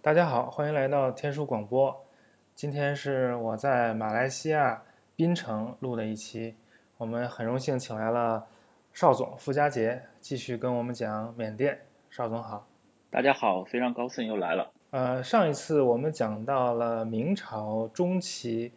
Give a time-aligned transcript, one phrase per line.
[0.00, 2.04] 大家好，欢迎来到天书广播。
[2.54, 4.84] 今天是我在马来西亚
[5.16, 6.54] 槟城录的一期，
[6.98, 8.46] 我们很荣幸请来了
[8.92, 11.80] 邵总傅家杰，继续跟我们讲缅甸。
[12.10, 12.68] 邵总好。
[13.10, 14.70] 大家好，非常高兴又来了。
[14.90, 18.70] 呃，上一次我们讲到了明朝中期，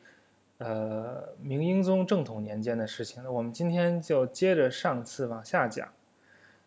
[0.57, 5.89] 呃，明英宗正统年间的事情，那我们今天就接着上次往下讲，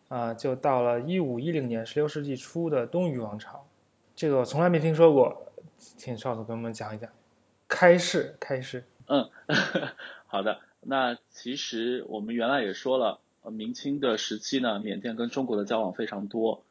[0.07, 3.64] 啊，就到了一五一零年，十六世纪初的东夷王朝。
[4.15, 7.09] 这个我从来没听说过，请邵总给我们讲一讲。
[7.67, 8.85] 开市，开市。
[9.07, 9.29] 嗯，
[10.27, 10.59] 好的。
[10.79, 13.19] 那其实我们原来也说了，
[13.51, 16.63] 明清的时期呢，缅甸跟中国的交往非常多。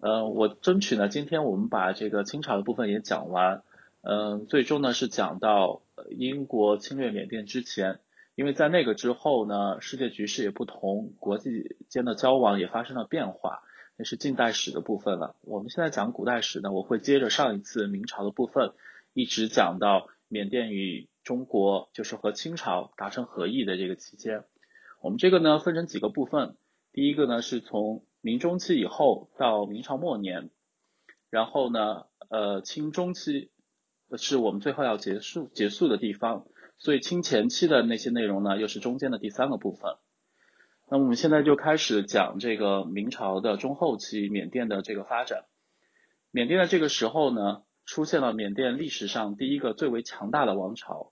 [0.00, 3.62] 呃，我争取呢，今天我们把这个清朝的部分也讲完。
[4.02, 5.80] 嗯，最终呢是讲到
[6.10, 8.00] 英国侵略缅甸之前，
[8.34, 13.62] 因为在那个之后呢，世界局势也不同，国际间的交往也发生了变化。
[13.96, 15.36] 那是近代史的部分了。
[15.42, 18.72] 我们现在讲古代史呢，我会接着上一次明朝的部分，
[19.12, 24.44] 一直讲到缅甸与中国，就是和清朝达成和议的这个期间。
[25.00, 26.56] 我们这个呢分成几个部分，
[26.92, 30.50] 第一个呢是从明中期以后到明朝末年，
[31.28, 33.50] 然后呢，呃，清中期
[34.16, 36.46] 是我们最后要结束结束的地方，
[36.78, 39.96] 所以清前期的那些内容呢，又是中间的第三个部分。
[40.92, 45.46] 那我们现在就开始讲这个明朝的中后期缅甸的这个发展。
[46.30, 51.10] 缅甸的这个时候呢，出现了缅甸历史上第一个最为强大的王朝。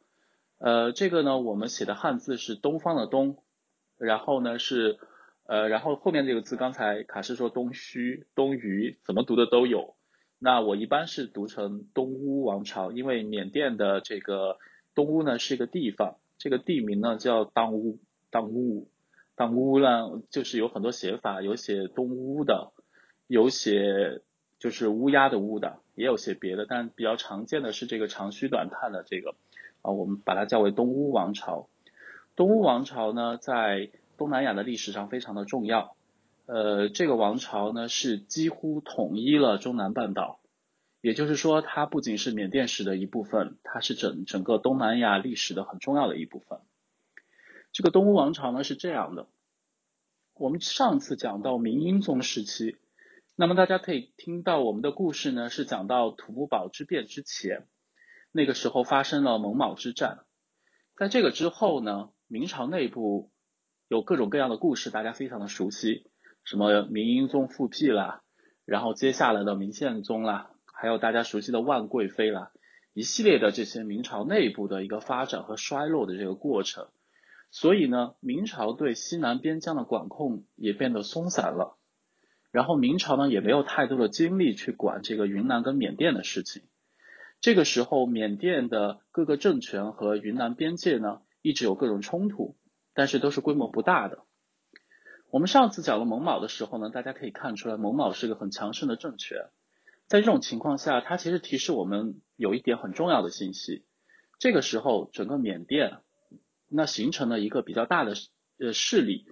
[0.58, 3.38] 呃，这个呢，我们写的汉字是东方的东，
[3.96, 4.98] 然后呢是
[5.46, 9.94] 呃，然后后面这个字刚才卡师说东虚、东隅，怎么读的都有。
[10.38, 14.58] 那我一般是读成东乌王朝，因为缅甸的这个
[14.94, 17.98] 东乌呢是一个地方，这个地名呢叫当乌，
[18.30, 18.90] 当乌。
[19.40, 22.72] 当乌呢，就是有很多写法，有写东乌的，
[23.26, 24.20] 有写
[24.58, 29.34] 就是乌鸦的乌的，也有写别的，但比较常见的是这个长吁短叹的这个
[29.80, 31.70] 啊，我们把它叫为东乌王朝。
[32.36, 35.96] 东乌王朝呢，在东南亚的历史上非常的重要，
[36.44, 40.40] 呃，这个王朝呢是几乎统一了中南半岛，
[41.00, 46.58] 也就是说，它不仅是缅甸史的一部分，它是整整个东南亚历史的很重要的一部分。
[47.72, 49.28] 这个东乌王朝呢是这样的，
[50.40, 52.78] 我们上次讲到明英宗时期，
[53.36, 57.66] 那么大家可以听到我们的故事呢是讲到土木堡之变之前，
[58.32, 60.20] 那个时候发生了蒙卯之战，
[60.96, 63.30] 在这个之后呢，明朝内部
[63.86, 66.06] 有各种各样的故事，大家非常的熟悉，
[66.42, 68.22] 什么明英宗复辟啦，
[68.64, 72.50] 然后接下来的明宪宗啦，还有大家熟悉的万贵妃啦，
[72.94, 76.88] 一系列的这些明朝内部的一个发展和衰落的这个过程。
[77.52, 81.76] 所以呢，明朝对西南边疆的管控也变得松散了，
[82.52, 86.62] 然后明朝呢也没有太多的精力去管这个云南跟缅甸的事情。
[87.40, 92.56] 这个时候，缅甸的各个政权和云南边界呢一直有各种冲突，
[92.94, 94.24] 但是都是规模不大的。
[95.30, 99.46] 我们上次讲了蒙卯的时候呢，大家可以看出来蒙卯是个很强盛的政权。
[100.06, 103.84] 在这种情况下，它其实提示我们有一点很重要的信息：
[104.38, 105.98] 这个时候，整个缅甸。
[106.72, 108.14] 那形成了一个比较大的
[108.58, 109.26] 呃势力，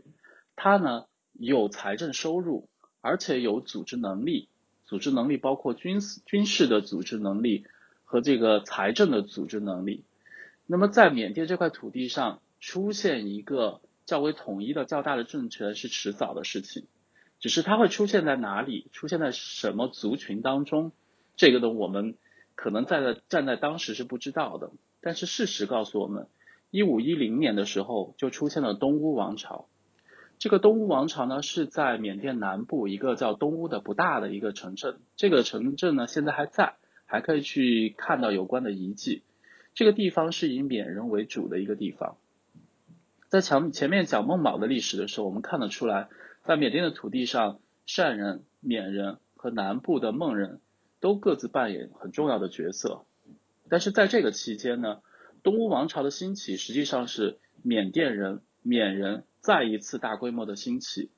[0.56, 2.68] 它呢有财政收入，
[3.00, 4.48] 而且有组织能力，
[4.84, 7.64] 组织能力包括军事军事的组织能力
[8.04, 10.04] 和这个财政的组织能力。
[10.66, 16.88] 那么在缅甸这块土地上出现一个较为统一的较大的政权是迟早的事情，
[17.38, 20.90] 只是它会出现在哪里，出现在什么族群当中，
[21.36, 22.16] 这个呢我们
[22.56, 26.26] 可能在站在当时是不知道的，但是事实告诉我们。
[26.70, 29.68] 一五一零年的时候，就出现了东乌王朝。
[30.38, 35.00] 这个东乌王朝呢，是在缅甸南部一个叫东乌的不大的一个城镇。
[35.16, 36.74] 这个城镇呢，现在还在，
[37.06, 39.22] 还可以去看到有关的遗迹。
[39.74, 42.16] 这个地方是以缅人为主的一个地方。
[43.28, 46.08] 在前前面讲孟卯的历史的时候，我们看得出来，
[46.44, 50.60] 在缅甸的土地上，善人、缅人和南部的孟人
[51.00, 53.04] 都各自扮演很重要的角色。
[53.68, 55.00] 但是在这个期间呢，
[55.48, 61.08] 东乌王朝的兴起，实际上是缅甸人、缅人再一次大规模的兴起。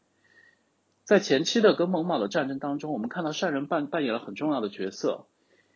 [1.02, 5.26] 在前期的跟蒙卯的战争当中，我们看到善人扮扮演了很重要的角色，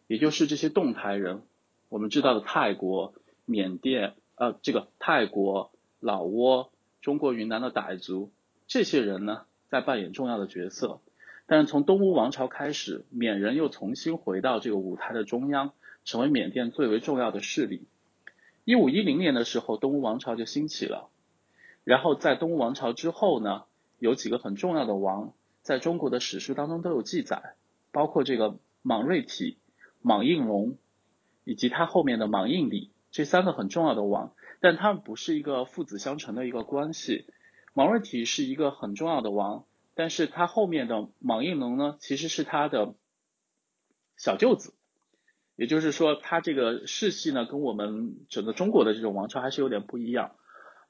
[0.06, 1.43] 也就是这些动台人，
[1.89, 3.15] 我们知道的泰国、
[3.45, 6.71] 缅甸，呃，这个泰国、老挝、
[7.01, 8.31] 中国云南的傣族，
[8.69, 11.01] 这些人呢，在扮演重要的角色。
[11.47, 15.73] 但是从东乌王朝开始，缅人又重新回到这个舞台的中央，
[16.05, 17.89] 成为缅甸最为重要的势力。
[18.64, 21.11] 一五一零年的时候，东吴王朝就兴起了。
[21.84, 23.64] 然后在东吴王朝之后呢，
[23.99, 27.56] 有几个很重要的王，在中国的史书当中都有记载，
[27.93, 29.58] 包括这个莽瑞体
[30.00, 30.78] 莽应龙，
[31.44, 37.26] 以及他后面的莽应礼这三个很重要的王，但他们不是一个父子相承的一个关系。
[37.75, 42.94] 莽瑞体是一个很重要的王，但是他后面的莽应龙呢，其实是他的
[44.17, 44.72] 小舅子。
[45.56, 50.33] 也就是说，他这个世系呢，跟我们整个中国的这种王朝还是有点不一样。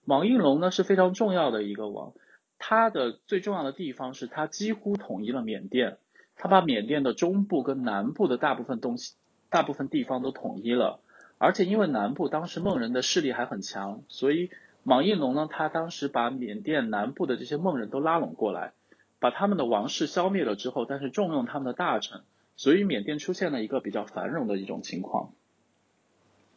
[0.05, 2.13] 莽应龙呢是非常重要的一个王，
[2.59, 5.99] 他的最重要的地方是他几乎统一了缅甸，
[6.37, 9.15] 他把缅甸的中部跟南部的大部分东西、
[9.51, 11.01] 大部分地方都统一了。
[11.37, 14.51] 而且因为南部当时孟人的势力还很强，所以
[14.83, 18.73] 莽应龙呢，他当时把缅甸南部的这些孟人都拉拢过来，
[19.19, 22.23] 把他们的王室消灭了之后，但是重用他们的大臣。
[22.56, 25.33] 所以缅甸出现了一个比较繁荣的一种情况。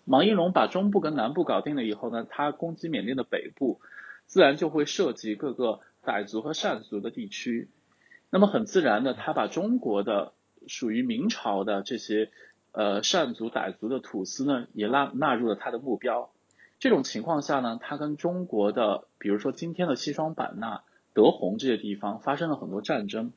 [0.05, 3.81] 莽应龙把中部跟南部搞定了以后呢，他攻击缅甸的北部，
[4.25, 7.69] 自然就会涉及各个傣族和善族的地区。
[8.29, 10.33] 那么很自然的，他把中国的
[10.67, 12.29] 属于明朝的这些
[12.71, 16.29] 呃善族、傣族的土司呢，也纳纳入了他的目标。
[16.79, 20.83] 这种情况下呢，他跟中国的，比如说今天的西双版纳、
[21.13, 23.33] 德宏这些地方发生了很多战争。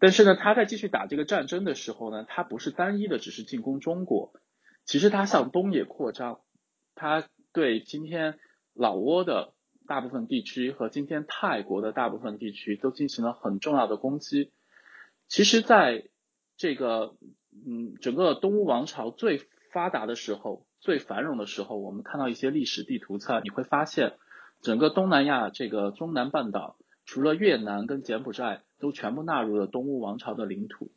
[0.00, 4.32] 但是呢，他在继续打这个战争的时候呢，他不是单一的只是进攻中国，
[4.86, 6.40] 其实他向东也扩张，
[6.94, 8.38] 他对今天
[8.72, 9.52] 老挝的
[9.86, 14.50] 大部分地区和今天泰国的大部分地区都进行了很重要的攻击。
[15.28, 16.08] 其实，在
[16.56, 17.14] 这个
[17.66, 24.14] 嗯整个东乌王朝最发达的时候、最繁荣的时候，我们看到一些历史地图册，你会发现
[24.62, 26.78] 整个东南亚这个中南半岛。
[27.10, 30.92] 除了越南跟柬埔寨都全部纳入了东乌王朝的领土，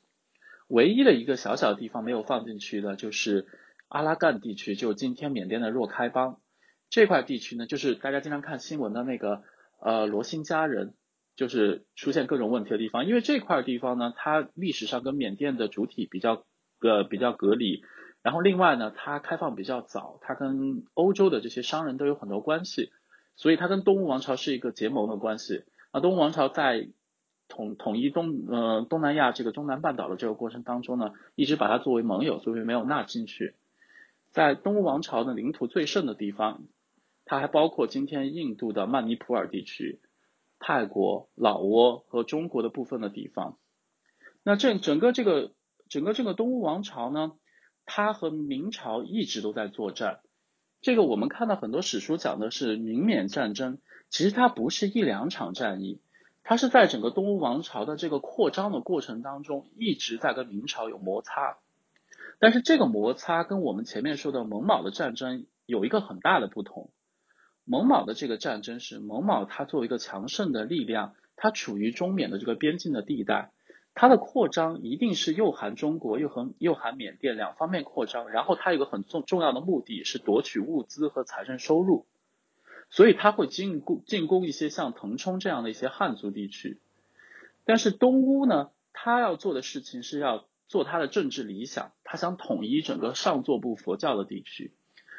[0.67, 3.47] 唯一的一个小小地方没有放进去的，就是
[3.87, 6.39] 阿拉干地区，就今天缅甸的若开邦
[6.87, 9.41] 这块地区呢，就是大家经常看新闻的那个
[9.81, 10.93] 呃罗兴家人，
[11.35, 13.07] 就是出现各种问题的地方。
[13.07, 16.45] 因为这块地方呢，它历史上跟缅甸的主体比较
[16.79, 17.81] 呃比较隔离，
[18.21, 22.91] 然后另外呢，它开放比较早，它跟欧洲的这些商人都有很多关系，
[23.35, 25.63] 所以它跟东乌王朝是一个结盟的关系。
[25.93, 26.89] 啊，东吴王朝在
[27.47, 33.53] 统统一东呃东南亚这个中南半岛的这个过程当中呢，一直把它作为盟友，所以没有纳进去。
[34.31, 36.63] 在东吴王朝的领土最盛的地方，
[37.25, 39.99] 它还包括今天印度的曼尼普尔地区、
[40.57, 43.59] 泰国、老挝和中国的部分的地方。
[44.41, 45.51] 那这整个这个
[45.89, 47.33] 整个这个东吴王朝呢，
[47.85, 50.21] 它和明朝一直都在作战。
[50.81, 53.77] 这个我们看到很多史书讲的是明缅战争。
[54.13, 55.99] 其实它不是一两场战役，
[56.43, 61.57] 它是在整个东吴王朝的这个扩张的过程当中，一直在跟明朝有摩擦。
[62.37, 66.91] 但是这个摩擦跟我们前面说的蒙卯的战争有一个很大的不同。
[67.65, 73.49] 蒙卯的这个战争是蒙卯它作为一个强盛的力量，它处于中缅的这个边境的地带，
[73.95, 82.05] 它的扩张一定是又含中国又和又含缅甸两方面扩张，然后它有个很重重要的目的是夺取物资和财政收入。
[82.95, 86.79] 所以他会进攻进攻一些像腾冲这样的一些汉族地区，
[87.65, 94.73] 但是东乌呢，他要做的事情是要做他的政治理想，他想统一整个上座部佛教的地区，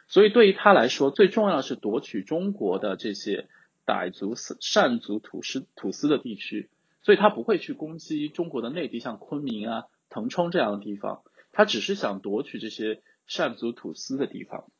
[0.06, 3.48] 所以对于他来说，最重要的是夺取中国的这些
[3.84, 6.70] 傣族、善族、土司、土司的地区，
[7.02, 14.70] 所以他不会去攻击中国的内地，像昆明啊、腾冲这样的地方，他只是想夺取这些善族、土司的地方。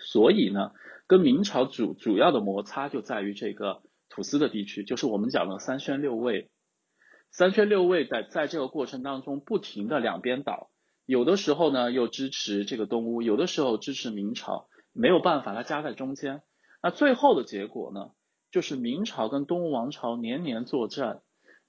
[0.00, 0.72] 所以呢，
[1.06, 6.50] 跟明朝主主要的摩擦就在于这个土司的地区，就是我们讲的三宣六卫。
[7.30, 10.70] 三宣六卫在在这个过程当中不停的两边倒，
[11.06, 16.42] 有的时候呢又支持这个东吴，有的时候支持明朝，没有办法，它夹在中间。
[16.82, 18.10] 那最后的结果呢，
[18.50, 21.20] 就是明朝跟东吴王朝年年作战，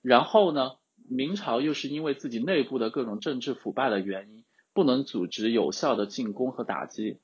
[0.02, 0.72] 然后呢，
[1.08, 7.20] 明朝又是因为自己内部的各种政治腐败的原因，不能组织有效的进攻和打击。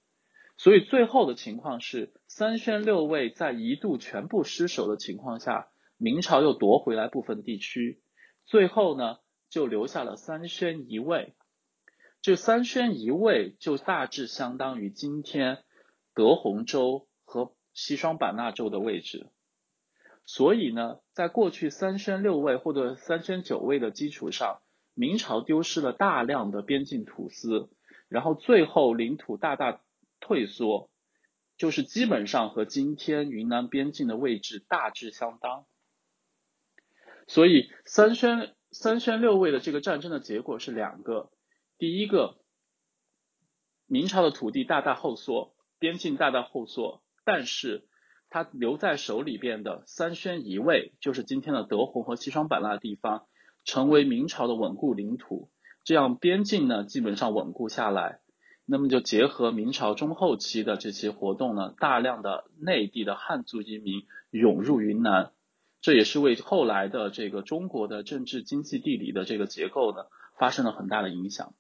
[0.60, 8.02] 所以最后的情况是，三宣六卫在一度全部失守的情况下，明朝又夺回来部分地区，
[8.44, 11.36] 最后呢就留下了三宣一卫。
[12.24, 15.60] 这三宣一卫就大致相当于今天
[16.16, 19.30] 德宏州和西双版纳州的位置。
[20.26, 24.60] 所以呢，在过去三宣六卫或者三宣九卫的基础上，
[24.96, 27.70] 明朝丢失了大量的边境土司，
[28.10, 29.82] 然后最后领土大大。
[30.20, 30.90] 退缩，
[31.58, 35.66] 就是基本上和今天云南边境的位置大致相当。
[37.28, 41.32] 所以三宣三宣六卫的这个战争的结果是两个：
[41.78, 42.38] 第一个，
[43.86, 47.88] 明朝的土地大大后缩，边境大大后缩，但是
[48.30, 53.28] 他留在手里边的三宣一卫，就是今天的德宏和西双版纳地方，
[53.64, 55.50] 成为明朝的稳固领土。
[55.84, 58.20] 这样边境呢基本上稳固下来。
[58.70, 65.32] 那么就结合明朝中后期的这些活动呢，大量的内地的汉族移民涌入云南，
[65.80, 70.08] 这也是为后来的这个中国的政治、经济、地理的这个结构呢
[70.38, 71.54] 发生了很大的影响。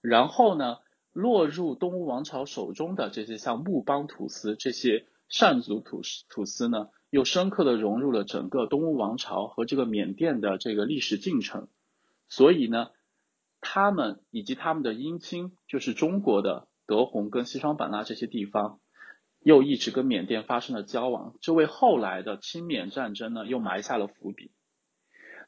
[0.00, 0.76] 然后呢，
[1.12, 11.66] 落入东吴王朝手中的这些像木邦土司这些善族土土司呢，又深刻的融入了整个东吴王朝和这个缅甸的这个历史进程，
[12.28, 12.90] 所以呢。
[13.64, 18.80] 他们以及他们的姻亲，就是中国的德宏跟西双版纳这些地方，
[19.40, 24.50] 又一直跟缅甸发生了交往，这为后来的清缅战争呢又埋下了伏笔。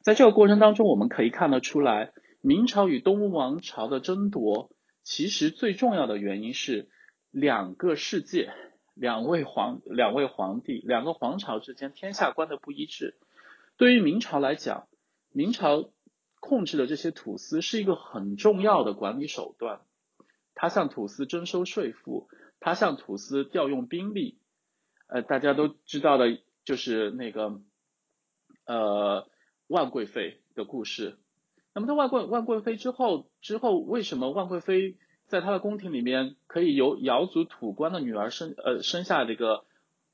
[0.02, 4.70] 在这个过程当中，我们可以看得出来，明朝与东吴王朝的争夺，
[5.02, 6.88] 其实最重要的原因是
[7.32, 8.52] 两个世界、
[8.94, 13.18] 两位皇、两位皇帝、两个皇朝之间天下观的不一致。
[13.76, 14.86] 对于明朝来讲，
[15.32, 15.90] 明朝。
[16.46, 19.80] 控制的这些土司是一个很重要的管理手段，
[20.54, 22.28] 他向土司征收税赋，
[22.60, 24.36] 他向土司调用兵力，
[25.06, 27.62] 呃，大家都知道的就是那个
[28.66, 29.26] 呃
[29.68, 31.16] 万贵妃的故事。
[31.72, 39.64] 那么在万贵万贵妃之后之后，为什么万贵妃在她的宫廷里面可以由瑶族土官的女儿生呃生下这个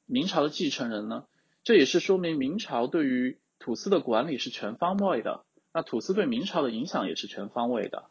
[0.06, 1.26] 明朝的继承人呢？
[1.64, 5.44] 这也是说明明朝对于土司的管理是全方位的。
[5.72, 8.06] 那土司对明朝的影响也是全方位的。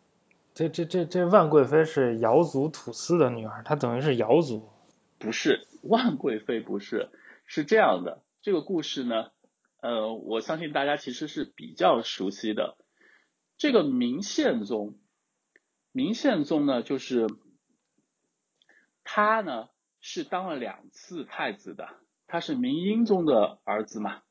[0.54, 4.70] 这这这这万贵妃是瑶族土司的女儿，她等于是瑶族。
[5.18, 7.10] 不是，万贵妃不是，
[7.46, 8.24] 是这样的。
[8.42, 9.32] 这个故事呢，
[9.82, 12.78] 呃，我相信大家其实是比较熟悉的。
[13.58, 14.98] 这个明宪宗，
[15.92, 17.28] 明宪宗呢，就是
[19.04, 19.68] 他呢
[20.00, 21.90] 是当了两次太子的，
[22.28, 24.22] 他是明英宗的儿子嘛。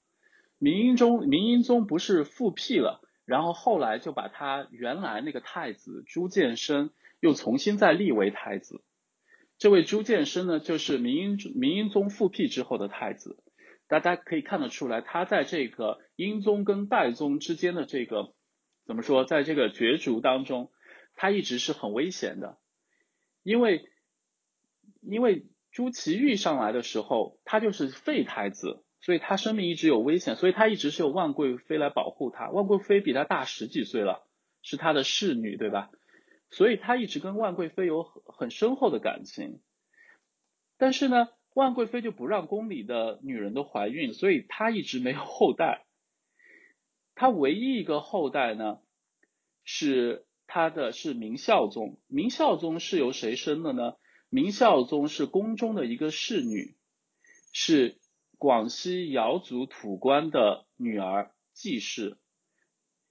[0.57, 3.03] 明英宗，明英宗不是复辟了？
[3.29, 8.83] 然后后来就把他原来那个太子朱见深又重新再立为太子。
[9.59, 13.37] 这位朱见深呢，就是明英明英宗复辟之后的太子。
[13.87, 18.33] 大家可以看得出来，他在这个英宗跟代宗之间的这个
[18.87, 20.73] 怎么说，在这个角逐当中，
[21.15, 22.57] 他一直是很危险的。
[23.43, 23.91] 因为
[25.03, 28.83] 因为朱祁钰上来的时候，他就是废太子。
[29.01, 32.51] 所以他生命一直有危险，所以他一直是由万贵妃来保护他。
[32.51, 34.27] 万贵妃比他大十几岁了，
[34.61, 35.91] 是他的侍女，对吧？
[36.51, 39.61] 所以他一直跟万贵妃有很很深厚的感情。
[40.77, 45.87] 但是呢，万贵妃就不让宫里的女人都怀孕，所以他一直没有后代。
[47.15, 48.81] 他唯一一个后代呢，
[49.65, 51.99] 是他的是明孝宗。
[52.09, 53.95] 明孝宗是由谁生的呢？
[54.29, 56.77] 明孝宗是宫中的一个侍女，
[57.53, 57.97] 是。
[58.39, 62.17] 广西瑶族土官的女儿季氏，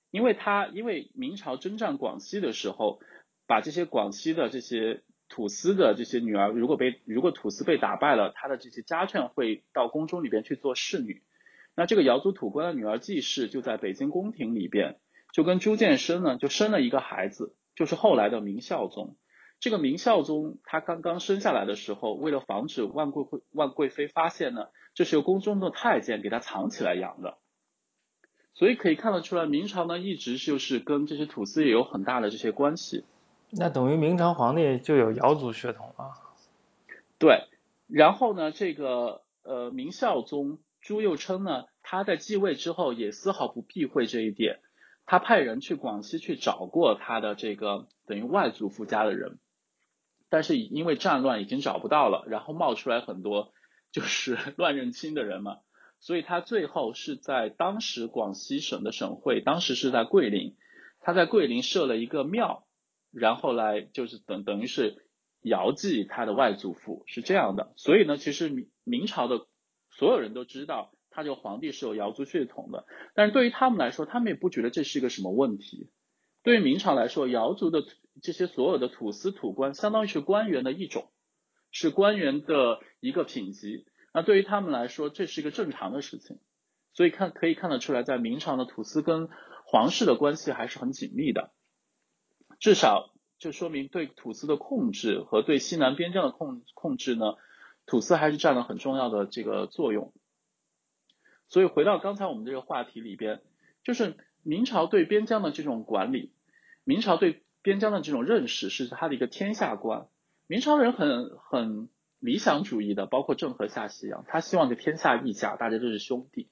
[0.10, 3.02] 因为她因为明朝征战广西的时候，
[3.46, 11.24] 把这些广西的这些土司的这些女儿，如果被如果土司被打败了，她的这些家眷会到宫中里边去做侍女。
[11.76, 15.00] 那这个瑶族土官的女儿季氏就在北京宫廷里边，
[15.34, 19.18] 就跟朱见深呢就生了一个孩子，就是后来的明孝宗。
[19.60, 24.68] 这个明孝宗他刚刚生下来的时候，为了防止万贵妃万贵妃发现呢。
[24.98, 27.38] 就是由宫中的太监给他藏起来养的，
[28.56, 33.06] 所以可以看得出来，明朝呢一直就是跟这些土司也有很大的这些关系。
[33.52, 36.14] 那等于明朝皇帝就有瑶族血统了。
[37.20, 37.44] 对，
[37.86, 44.62] 然后呢，这个呃明孝宗朱佑樘呢，他在继位之后也丝毫不避讳这一点，
[45.06, 49.38] 他派人去广西去找过他的这个等于外祖父家的人，
[50.30, 53.54] 但是因为战乱已经找不到了，然后冒出来很多。
[53.90, 55.60] 就是 乱认亲的人嘛，
[56.02, 60.58] 所以他最后是在当时广西省的省会，当时是在桂林，
[61.00, 62.68] 他在桂林设了一个庙，
[63.12, 65.06] 然后来就是等等于是
[65.42, 67.72] 遥祭他的外祖父，是这样的。
[67.78, 69.48] 所以呢，其实明明朝的
[69.90, 75.90] 所有人都知道，他这个皇帝是有瑶族血统的，但是对于他们来说，他们也不觉得这是一个什么问题。
[76.44, 77.84] 对于明朝来说，瑶族的
[78.22, 81.12] 这些所有的土司土官，相当于是官员的一种。
[81.70, 86.40] 是官员的一个品级，那对于他们来说，这是一个正常的事情，
[86.94, 89.28] 所以看可以看得出来，在明朝的土司跟
[89.66, 91.52] 皇室的关系还是很紧密的，
[92.60, 97.36] 至少就说明对土司的控制和对西南边疆的控控制呢，
[97.86, 100.14] 土司还是占了很重要的这个作用。
[101.50, 103.42] 所以回到刚才我们这个话题里边，
[103.84, 106.32] 就是明朝对边疆的这种管理，
[106.86, 110.08] 明朝对边疆的这种认识是他的一个天下观。
[110.48, 116.50] 明朝人很很理想主义的，包括郑和下西洋，他希望这天下一家，大家都是兄弟。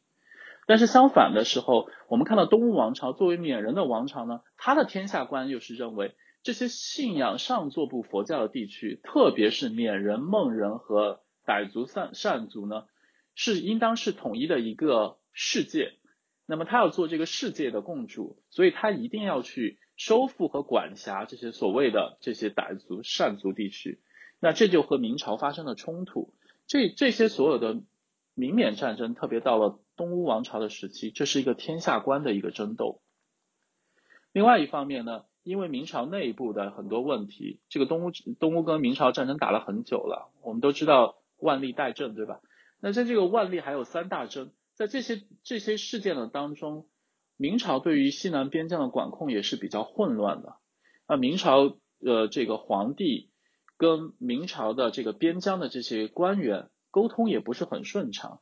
[0.67, 12.85] 但是相反的时候，我们看到东吴王朝作为缅人的王朝呢，他的天下观又是认为这些信仰上座部佛教的地区，特别是缅人、孟人和傣族、善善族呢，
[13.35, 15.93] 是应当是统一的一个世界。
[16.47, 24.01] 那么他要做这个世界的共主，所以他一定要去收复和管辖这些所谓的这些傣族、善族地区。
[24.39, 26.33] 那这就和明朝发生了冲突。
[26.67, 27.81] 这这些所有的
[28.33, 33.01] 明缅战争，特别到了东乌王朝的时期，这是一个天下观的一个争斗。
[34.33, 42.41] 另外一方面呢，因为明朝内部的很多问题，这个东乌东乌跟明朝战争打了很久了，我们都知道万历代政，对吧？
[42.81, 44.51] 那在这个万历还有三大征。
[44.73, 46.85] 在这些这些事件的当中，
[47.37, 50.57] 明朝对于西南边疆的管控也是比较混乱的。
[51.05, 53.29] 啊，明朝呃这个皇帝
[53.77, 58.41] 跟明朝的这个边疆的这些官员沟通也不是很顺畅，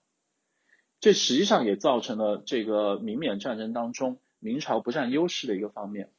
[1.00, 6.12] 这实际上也造成了这个明缅战争当中明朝不占优势的一个方面。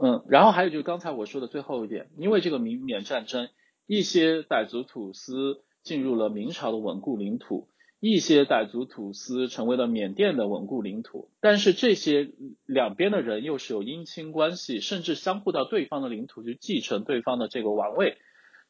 [0.00, 3.48] 嗯，然后还有就是刚才我说的最后一点，因为这个明缅战争，
[3.86, 5.62] 一些傣族土司。
[5.84, 7.68] 进入了明朝的稳固领土，
[8.00, 12.32] 一些傣族土司成为了缅甸的稳固领土，但是这些
[12.66, 18.18] 两边的人又是有姻亲关系，甚至相互到对方的领土去继承对方的这个王位，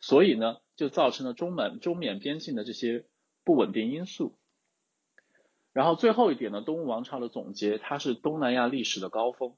[0.01, 3.07] 所以呢，就造成了中缅中缅边境的这些
[3.45, 4.39] 不稳定因素。
[5.73, 9.55] 然后最后一点呢，东吴王朝的总结，它是东南亚历史的高峰。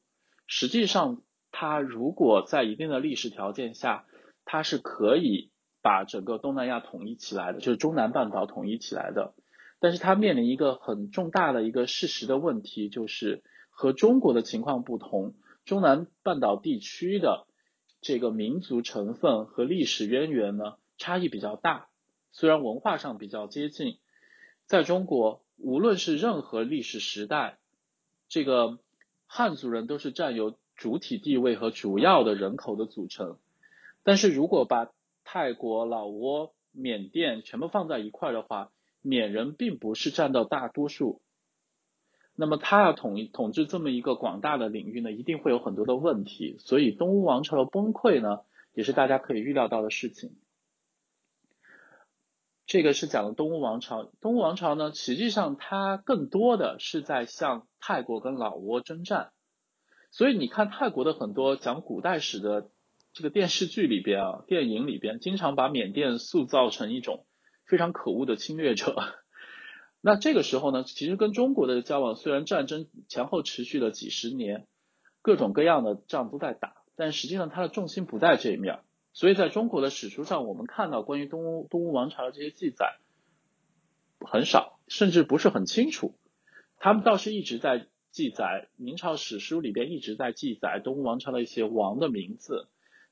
[0.46, 4.06] 实际上，它如果在一定的历史条件下，
[4.44, 5.50] 它是可以。
[5.82, 9.34] 把整个东南亚统一起来的，就是中南半岛统一起来的，
[9.78, 17.46] 但是它面临一个很重大的一个事实的问题，就是和中国的情况不同，中南半岛地区的
[18.00, 21.88] 这个民族成分和历史渊源呢差异比较大，
[22.32, 23.98] 虽然文化上比较接近，
[24.66, 27.58] 在中国无论是任何历史时代，
[28.28, 28.78] 这个
[29.26, 33.38] 汉族人都是占有主体地位和主要的人口的组成，
[34.02, 34.90] 但是如果把
[35.24, 38.70] 泰国、老挝、缅甸全部放在一块的话，
[39.06, 41.22] 缅人并不是占到大多数。
[42.34, 46.56] 那么他要统一统治这么一个广大的领域呢，一定会有很多的问题。
[46.58, 48.40] 所以东吴王朝的崩溃呢，
[48.74, 50.36] 也是大家可以预料到的事情。
[52.66, 54.10] 这个是讲的东吴王朝。
[54.20, 59.32] 东吴王朝呢，实际上它更多的是在向泰国跟老挝征战。
[60.10, 62.70] 所以你看泰国的很多讲古代史的。
[63.12, 67.24] 这个电视剧里边啊，电影里边经常把缅甸塑造成一种
[67.66, 68.96] 非常可恶的侵略者。
[70.00, 74.66] 那这个时候呢，其实跟中国的交往虽然战争前后持续了几十年，
[75.20, 78.78] 各种各样的仗都在打，但实际上它的重心不在这一面。
[79.12, 82.98] 所以在中国的史书上，我们看到关于东吴东吴王朝的这些记载
[84.20, 86.14] 很少，甚至不是很清楚。
[86.78, 92.68] 他们倒是一直在记载明朝史书里边一直在记载东吴王朝的一些王的名字。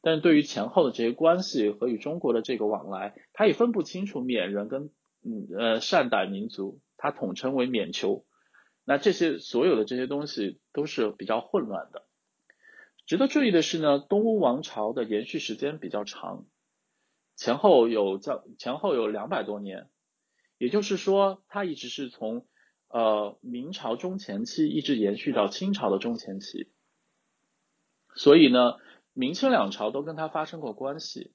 [0.07, 4.91] 但是对于前后的这些关系和与中国的这个往来，他也分不清楚缅人跟
[5.23, 8.25] 嗯呃善傣民族，他统称为缅酋。
[8.85, 12.05] 那这些所有的这些东西都是比较混乱的。
[13.07, 16.45] 值得注意的是呢，东吴王朝的延续时间比较长，
[17.35, 19.89] 前后有叫前后有两百多年，
[20.59, 22.47] 也就是说，它一直是从
[22.89, 26.69] 呃明朝中前期一直延续到清朝的中前期。
[28.15, 28.77] 所以呢。
[29.15, 31.31] 明清两朝都跟他发生过关系，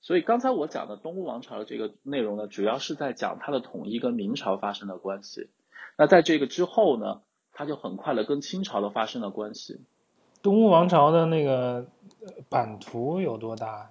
[0.00, 5.50] 所以刚才我讲的东吴王朝的这个内容呢，主要是在讲它的统一跟明朝发生的关系。
[5.98, 9.80] 那在这个之后呢，它就很快的跟清朝的发生了关系。
[10.40, 11.88] 东吴王朝的那个
[12.48, 13.90] 版图有多大？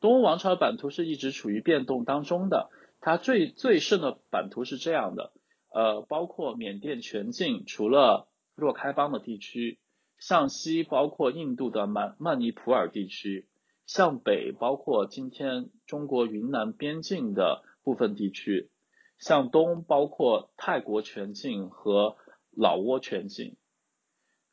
[0.00, 2.70] 东吴王朝的版图是一直处于变动当中的。
[3.02, 5.32] 它最最盛的版图是这样的，
[5.68, 9.78] 呃，包括缅甸全境，除了若开邦的地区。
[10.22, 13.48] 向西包括印度的曼曼尼普尔地区，
[13.86, 18.70] 向北包括今天中国云南边境的部分地区，
[19.18, 22.16] 向东包括泰国全境和
[22.52, 23.56] 老挝全境，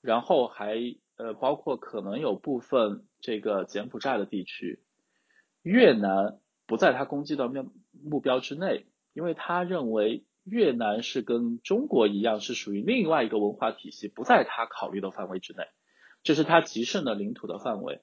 [0.02, 0.76] 然后还
[1.18, 4.82] 呃包括可能有部分这个柬埔寨的地区，
[5.62, 10.26] 越南不在他攻击的目目标之内，因为他认为。
[10.50, 15.64] 越南是跟中国一样，是属于另外一个文化体系，不在他考虑的范围之内，
[16.24, 18.02] 这是他极盛的领土的范围。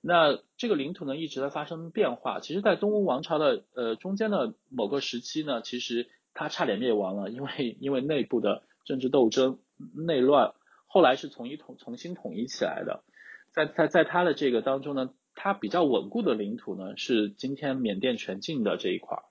[0.00, 2.38] 那这个领土呢，一直在发生变化。
[2.40, 9.58] 其实，在东吴王朝的呃中间的某个时期呢，其实它差点灭亡了，因为因为内部的政治斗争、
[10.06, 10.54] 内乱，
[10.86, 13.02] 后来是从一统重新统一起来的。
[13.52, 19.24] 在在在它的这个当中呢，它比较稳固的领土呢，是今天缅甸全境的这一块儿。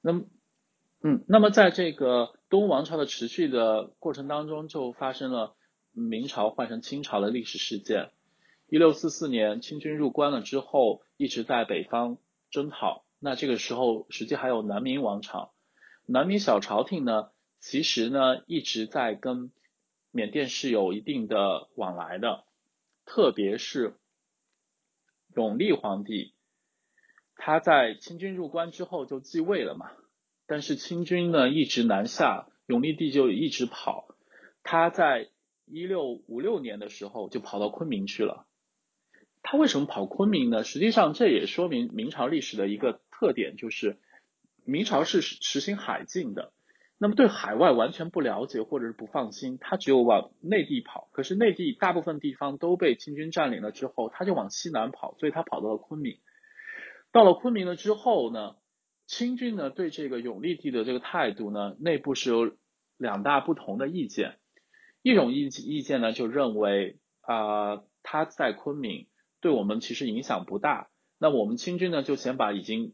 [0.00, 0.24] 那么，
[1.02, 5.54] 嗯，那么在这个东王朝的持续的过程当中，就发生了
[5.92, 8.10] 明朝换成清朝的历史事件。
[8.68, 12.18] 一六四四年，清军入关了之后，一直在北方
[12.50, 13.04] 征讨。
[13.18, 15.52] 那这个时候，实际还有南明王朝，
[16.06, 19.50] 南明小朝廷呢，其实呢一直在跟
[20.10, 22.44] 缅甸是有一定的往来的，
[23.04, 23.98] 特别是
[25.34, 26.32] 永历皇帝，
[27.42, 29.90] 他在清军入关之后就继位了嘛，
[30.46, 34.14] 但是清军呢一直南下，永历帝就一直跑，
[34.62, 35.30] 他在
[35.64, 38.46] 一六五六年的时候就跑到昆明去了。
[39.42, 40.64] 他为什么跑昆明呢？
[40.64, 43.98] 实际上，这也说明明朝历史的一个特点，就是
[44.66, 46.52] 明朝是实行海禁的。
[46.98, 51.08] 那么对海外完全不了解或者是不放心，他只有往内地跑。
[51.12, 56.18] 可是内地大部分地方都被清军占领了之后，他就往西南跑，所以他跑到了昆明。
[57.12, 58.56] 到了昆明了之后呢，
[59.06, 62.52] 清军呢对这个永历帝的这个态度呢，内部是有
[62.96, 64.38] 两大不同的意见。
[65.02, 69.06] 一种意意见呢就认为啊他在昆明。
[69.42, 72.92] 对我们其实影响不大，那我们清军呢就先把已经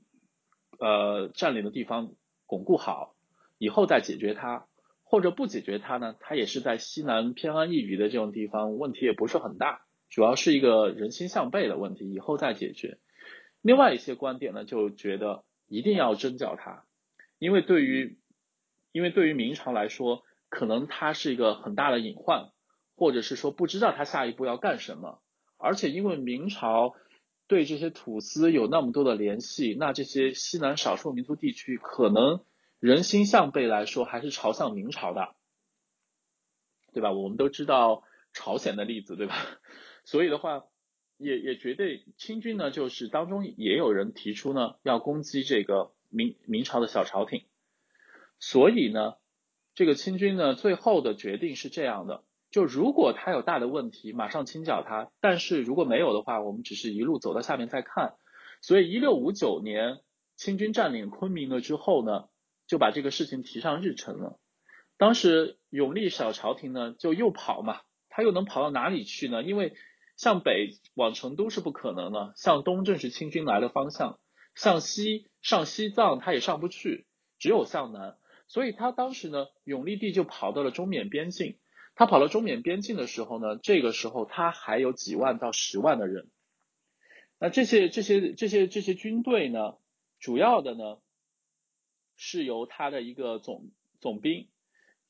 [0.79, 2.13] 呃占领的地方
[2.47, 3.17] 巩固好，
[3.59, 4.69] 以后再解决它，
[5.03, 12.99] 或者不解决它呢，它也是在西南偏安一隅的这种地方，问题也不是很大，主要是一个人心向背的问题，以后再解决。
[13.67, 16.85] 另外一些观点呢就觉得一定要征剿它，
[17.41, 18.17] 因为对于
[18.93, 22.53] 因为对于明朝来说，可能它是一个很大的隐患，
[22.95, 25.21] 或者是说不知道它下一步要干什么。
[25.59, 26.95] 而且因为明朝
[27.49, 32.45] 对这些土司有那么多的联系，那这些西南少数民族地区可能
[32.79, 35.35] 人心向背来说还是朝向明朝的，
[36.93, 37.11] 对吧？
[37.11, 39.35] 我们都知道朝鲜的例子，对吧？
[40.05, 40.63] 所以的话，
[41.19, 47.45] 也也绝对清军呢，就是当中也有人提出呢要攻击这个明明朝的小朝廷，
[48.39, 49.15] 所以呢，
[49.75, 52.23] 这个清军呢最后的决定是这样的。
[52.51, 58.15] 就如果他有大的问题，马上清剿他；但是如果没有的话，我们只是一路走到下面再看。
[58.63, 59.99] 所以，一六五九年
[60.37, 62.29] 清军占领昆明了之后呢，
[62.67, 64.39] 就把这个事情提上日程了。
[64.97, 69.43] 当时永历小朝廷呢就又跑嘛，他又能跑到哪里去呢？
[69.43, 69.75] 因为
[70.17, 74.19] 向北往成都是不可能的，向东正是清军来的方向，
[74.55, 77.07] 向西上西藏他也上不去，
[77.39, 78.17] 只有向南。
[78.49, 81.59] 所以他当时呢，永历帝就跑到了中缅边境。
[81.95, 86.31] 他跑到中缅边境的时候呢，这个时候他还有几万到十万的人。
[87.39, 89.77] 那这些这些这些这些军队呢，
[90.19, 90.99] 主要的呢
[92.17, 94.49] 是由他的一个总总兵，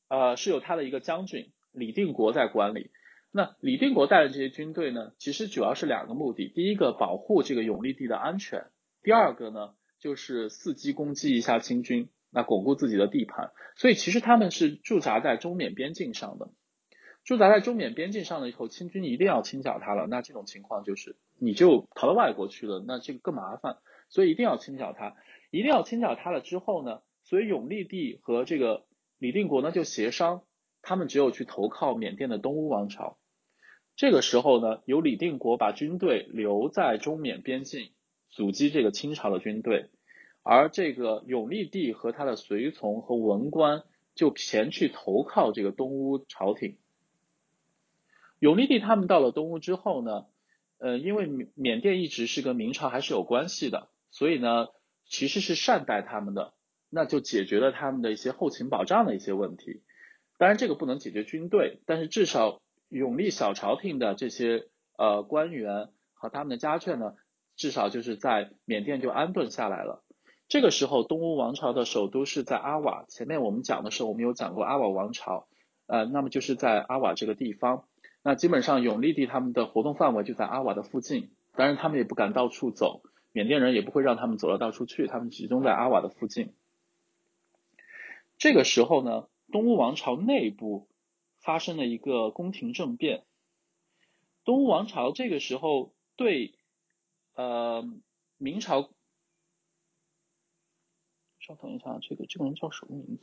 [0.08, 2.90] 呃，是由他的一个将军李定国在管理。
[3.36, 8.62] 那李定国带的这些军队呢，其实主要是两个目的：第一个保护这个永历帝的安全；
[9.02, 13.50] 第二个呢就是伺机攻击一下清军，那巩固自己的地盘。
[13.76, 16.48] 所以其实他们是驻扎在中缅边境上的。
[17.24, 20.06] 驻扎在中缅边境上了以后，清军一定要清剿他了。
[20.06, 23.76] 那这种情况就是你就逃到外国去了，那这个更麻烦。
[24.08, 25.14] 所以一定要清剿他，
[25.50, 28.86] 一定要清剿他了之后呢，所以永历帝和这个
[29.18, 30.40] 李定国呢就协商，
[30.80, 33.18] 他们只有去投靠缅甸的东乌王朝。
[33.96, 37.90] 这个时候呢，由李定国把军队留在中缅边境，
[38.28, 39.88] 阻击这个清朝的军队，
[40.42, 46.76] 而这个永历帝和他的随从和文官就前去投靠这个东乌朝廷。
[48.38, 50.26] 永历帝他们到了东乌之后呢，
[50.76, 54.68] 呃，因为缅缅甸一直是跟明朝还是有关系的，所以呢，
[55.06, 56.52] 其实是善待他们的，
[56.90, 59.82] 那就解决了他们的一些后勤保障的一些问题。
[60.36, 67.14] 当然这个不能解决军队，但是至少永历小朝廷的这些呃官员和他们的家眷呢，
[67.56, 70.02] 至少就是在缅甸就安顿下来了。
[70.48, 75.48] 这个时候东吴王朝的首都是在阿瓦，前面我们讲的时候我们有讲过阿瓦王朝，
[75.86, 77.84] 呃，那么就是在阿瓦这个地方。
[78.22, 86.54] 那基本上永历帝他们的活动范围就在阿瓦的附近，当然他们也不敢到处走，缅甸人也不会让他们走得到处去，他们集中在阿瓦的附近。
[88.38, 90.88] 这个时候呢，东乌王朝内部
[91.46, 93.22] 发生了一个宫廷政变，
[94.44, 96.58] 东吴王朝这个时候对
[97.36, 97.88] 呃
[98.36, 98.90] 明朝，
[101.38, 103.22] 稍等一下，这个这个人叫什么名字？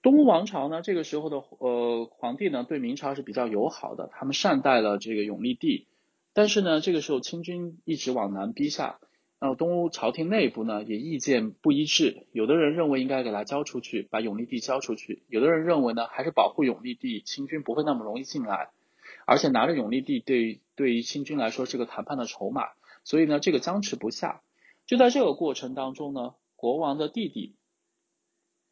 [0.00, 5.86] 东吴王朝呢，这个时候的呃皇帝呢，对明朝是比较友好的，他们善待了这个永历帝。
[6.32, 8.98] 但是呢，这个时候清军一直往南逼下，
[9.40, 18.70] 那东吴朝廷内部呢也意见不一致，有的人认为应该给他交出去，把永历帝交出去；有的人认为呢，还是保护永历帝，清军不会那么容易进来，
[19.26, 22.64] 而且拿着永历帝对对于清军来说是个谈判的筹码，
[23.04, 24.42] 所以呢，这个僵持不下。
[24.86, 27.54] 就在这个过程当中呢，国王的弟弟，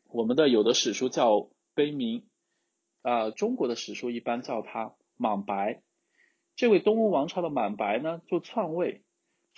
[0.08, 2.24] 我们的有的史书叫悲明，
[3.02, 5.80] 啊，中国的史书一般叫他莽白。
[6.56, 9.04] 这位东吴王朝的满白呢，就篡位。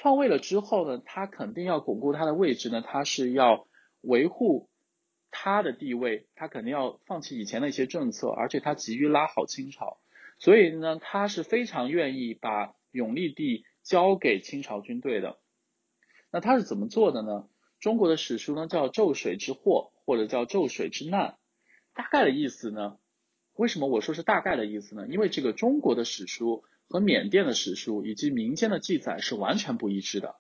[0.01, 3.67] 篡位了之后呢，他肯定要巩固他的位置呢，他是要
[4.01, 4.71] 维护
[5.33, 9.99] 他的地位，他肯定要放弃以前的一些政策，而且他急于拉好清朝，
[10.39, 15.41] 所以呢，他是非常愿意把永历帝交给清朝军队的。
[16.31, 17.49] 那他是怎么做的呢？
[17.81, 21.39] 中国的史书呢叫咒水之祸，或者叫咒水之难，
[21.93, 22.99] 大概的意思呢？
[23.55, 25.09] 为什么我说是大概的意思呢？
[25.09, 26.63] 因为这个中国的史书。
[26.89, 30.37] 和缅甸的史书以及民间的记载是完全不一致的，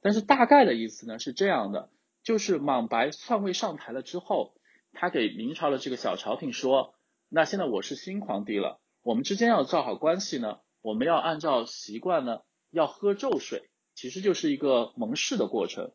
[0.00, 1.90] 但是大概的意思呢是这样的，
[2.22, 4.54] 就是莽白篡位上台了之后，
[4.92, 6.94] 他给明朝的这个小朝廷说，
[7.28, 15.92] 那现在我是新皇帝了，我们之间要造好关系呢，我们要按照习惯呢，要喝咒水，其实就是一个盟誓的过程，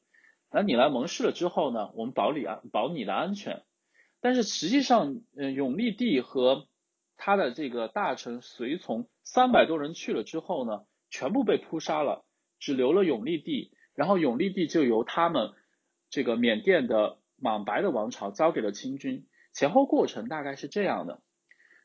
[0.52, 3.64] 那你来盟誓了之后呢，我们保你安保你的安全，
[4.22, 6.68] 但是实际上，嗯，永历帝和
[7.18, 12.24] 他的这个大臣随从三百多人去了之后呢，全部被扑杀了，
[12.60, 15.52] 只留了永历帝，然后永历帝就由他们
[16.10, 21.22] 这个缅甸的莽白的王朝交给了清军，前后过程大概是这样的。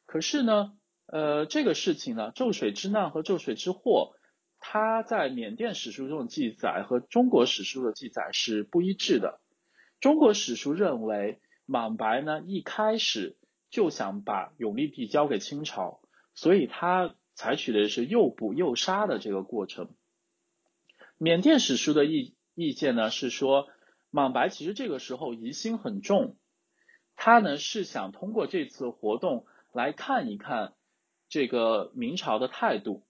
[0.06, 0.74] 可是呢，
[1.06, 4.12] 呃，这个事情呢，咒水之难和咒水之祸，
[4.60, 9.40] 它在缅甸史书中的记载和中国史书的记载是不一致的。
[9.98, 13.38] 中国史书认为莽白呢一开始。
[13.72, 16.00] 就想把永历帝交给清朝，
[16.34, 19.90] 所以他采取的是诱捕诱杀的这个过程。
[21.16, 23.68] 缅甸史书的意意见呢是说，
[24.10, 26.36] 莽白其实这个时候疑心很重，
[27.16, 30.74] 他呢是想通过这次活动来看一看
[31.30, 33.06] 这个明朝的态度，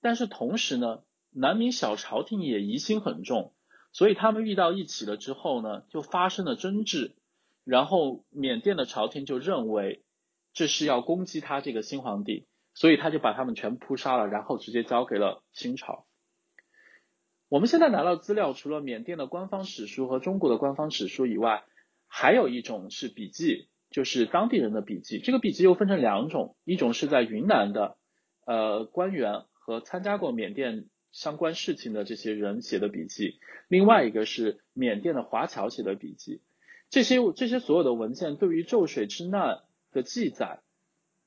[0.00, 3.52] 但是同时呢，南明小朝廷也疑心很重，
[3.92, 7.16] 所以他们遇到一起了之后呢，就发生了争执。
[7.64, 10.02] 然后缅甸的朝廷就认为
[10.52, 16.06] 这是要攻击他这个新皇帝，所以他就把他们全部扑杀了，然后直接交给了清朝。
[17.48, 21.64] 我们现在拿到资料，除了缅甸的官方史书和中国的官方史书以外，
[22.06, 25.18] 还有一种是笔记，就是当地人的笔记。
[25.18, 27.96] 这个笔记又分成两种，一种是在云南的
[28.46, 36.42] 呃官员和参加过缅甸相关事情的这些人写的笔记，另外一个是缅甸的华侨写的笔记。
[36.90, 39.60] 这些这些所有的文件对于咒水之难
[39.92, 40.58] 的记载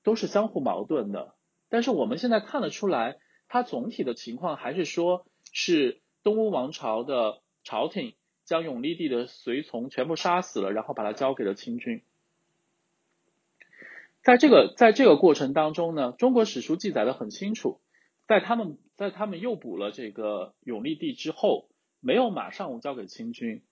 [0.03, 1.35] 都是相互矛盾的，
[1.69, 12.03] 但是我们现在看得出来，它总体的情况还是说是东吴王朝的朝廷将永历帝的随从全部杀死了，然后把他交给了清军。
[14.21, 17.79] 在这个在这个过程当中呢，中国史书记载的很清楚，
[18.27, 21.69] 在他们在他们诱捕了这个永历帝之后，
[22.01, 23.63] 没有马上交给清军，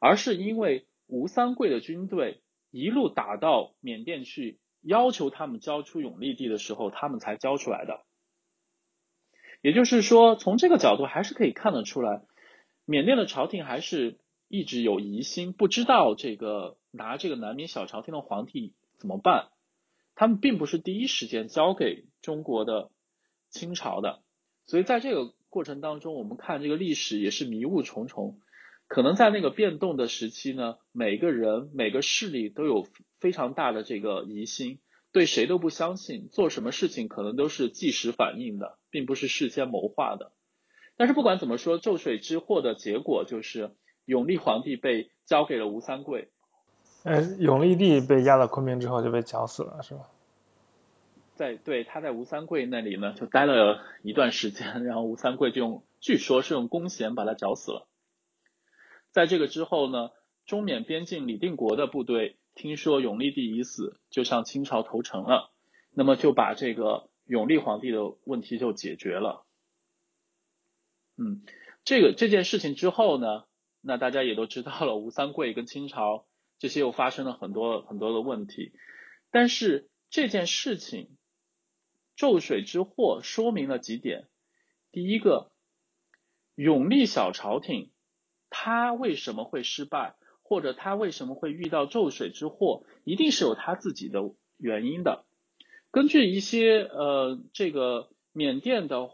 [0.00, 0.86] 而是因为。
[1.06, 8.04] 吴三桂的军队一路打到缅甸去，要求他们交出永历帝的时候，他们才交出来的。
[9.62, 12.22] 也就是说，从这个角度还是可以看得出来，
[12.84, 19.48] 缅甸的朝廷还是一直有疑心，不知道这个拿这个南明小朝廷的皇帝怎么办。
[20.14, 22.90] 他们并不是第一时间交给中国的
[23.50, 24.22] 清朝的，
[24.66, 28.40] 所以在这个过程当中，我们看这个历史也是迷雾重重。
[28.88, 32.86] 可能在那个变动的时期呢，每个人每个势力都有
[33.20, 34.78] 非常大的这个疑心，
[35.12, 40.32] 对谁都不相信，做什么事情可能都是即时反应的，并不是事先谋划的。
[40.96, 46.30] 但是不管怎么说，咒水之祸的结果就是永历皇帝被交给了吴三桂。
[47.02, 50.08] 呃，永历帝被押到昆明之后就被绞死了，是吧？
[51.34, 57.86] 在对，他在吴三桂那里呢就待了一段时间，然后吴三桂就用据说是用弓弦把他绞死了。
[59.16, 60.10] 在这个之后呢，
[60.44, 65.50] 中缅边境李定国的部队听说永历帝已死，就向清朝投诚了，
[65.90, 69.46] 那么就把这个永历皇帝的问题就解决了。
[71.16, 71.46] 嗯，
[71.82, 73.44] 这个这件事情之后呢，
[73.80, 76.26] 那大家也都知道了，吴三桂跟清朝
[76.58, 78.72] 这些又发生了很多很多的问题，
[79.30, 81.16] 但是这件事情
[82.16, 84.28] 咒水之祸说明了几点，
[84.92, 85.50] 第一个，
[86.54, 87.90] 永历小朝廷。
[88.50, 94.20] 他为什么会失败，或者他为什么会遇到咒水之祸，一定是有他自己的
[94.56, 95.24] 原因的。
[95.90, 99.08] 根据一些呃这个缅甸的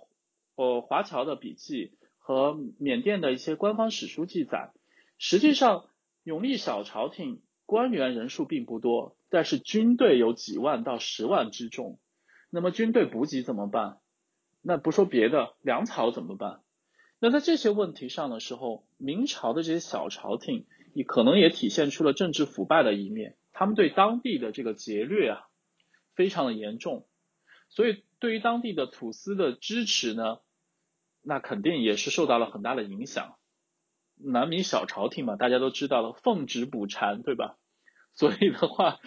[0.57, 4.73] 呃华侨的笔记和缅甸的一些官方史书记载，
[5.19, 5.87] 实际上
[6.25, 12.01] 永历小朝廷官员人数并不多，但是军队有几万到十万之众。
[12.51, 13.99] 那么军队补给怎么办？
[14.61, 16.62] 那不说别的，粮草怎么办？
[17.25, 23.37] 那在这些问题上的时候，明朝的这些小朝廷，也可能也体现出了政治腐败的一面。
[23.53, 25.47] 他们对当地的这个劫掠啊，
[26.17, 27.07] 非常的严重，
[27.69, 30.41] 所以对于当地的土司的支持呢，
[31.23, 33.37] 那肯定也是受到了很大的影响。
[34.17, 37.57] 南明小朝廷嘛，大家都知道了，奉旨捕蝉，对吧？
[38.15, 38.99] 所以的话，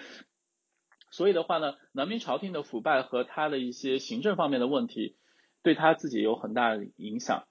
[1.12, 5.18] 所以的话呢，南明朝廷的腐败和他的一些行政方面的问题，
[5.64, 7.46] 对他自己有很大的影响。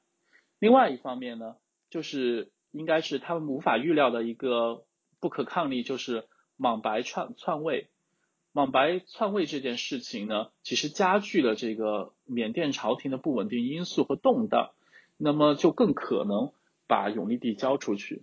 [0.58, 1.56] 另外一方面呢，
[1.90, 4.86] 就是应该是他们无法预料的一个
[5.20, 7.90] 不可抗力，就是莽白篡篡位。
[8.52, 14.70] 莽白篡位这件事情呢，其实加剧了这个缅甸朝廷的不稳定因素和动荡，
[15.16, 16.52] 那么就更可能
[16.86, 18.22] 把永历帝交出去。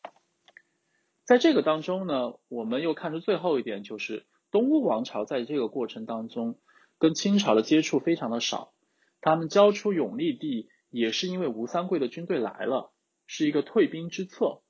[1.26, 6.58] 在这个当中呢，我们又看出最后一点，就是东乌王朝在这个过程当中
[6.98, 8.74] 跟清朝的接触非常的少，
[9.20, 10.70] 他们交出永历帝。
[10.92, 12.94] 也是因为吴三桂的军队来了，
[13.26, 14.62] 是一个退兵之策，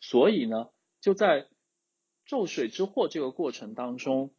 [0.00, 1.48] 所以呢，就在
[2.24, 4.32] 咒水之祸这个过程当中，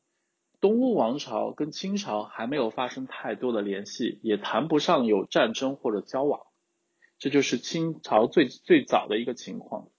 [0.59, 6.47] 东吴王朝跟清朝还没有发生太多的联系，也谈不上有战争或者交往，
[7.19, 9.89] 这就是清朝最最早的一个情况。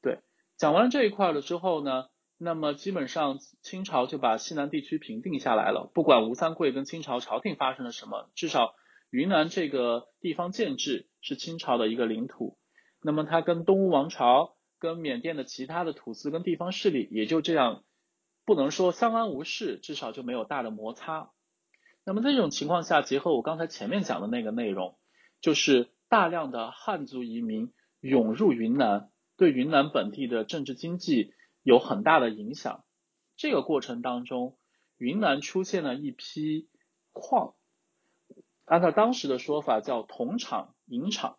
[0.00, 0.20] 对，
[0.56, 2.08] 讲完这一块了之后呢？
[2.44, 5.88] 那么基本上清朝就把西南地区平定下来了。
[5.94, 8.74] 不管吴三桂跟清朝朝廷发生了什么，至少
[9.10, 12.58] 云南这个地方建制是清朝的一个领土。
[13.00, 17.84] 那么它跟东吴王朝、跟缅甸的其他的土司跟地方势力也就这样，
[18.44, 21.30] 不能说相安无事，至少就没有大的摩擦。
[22.04, 24.96] 那么这种情况下，结合我刚才前面讲的那个内容，
[25.40, 31.34] 就是大量的汉族移民涌入云南，对云南本地的政治经济。
[31.62, 32.84] 有很大的影响。
[33.36, 34.56] 这个过程当中，
[34.98, 36.68] 云南出现了一批
[37.12, 37.54] 矿，
[38.64, 41.38] 按照当时的说法叫铜厂、银厂。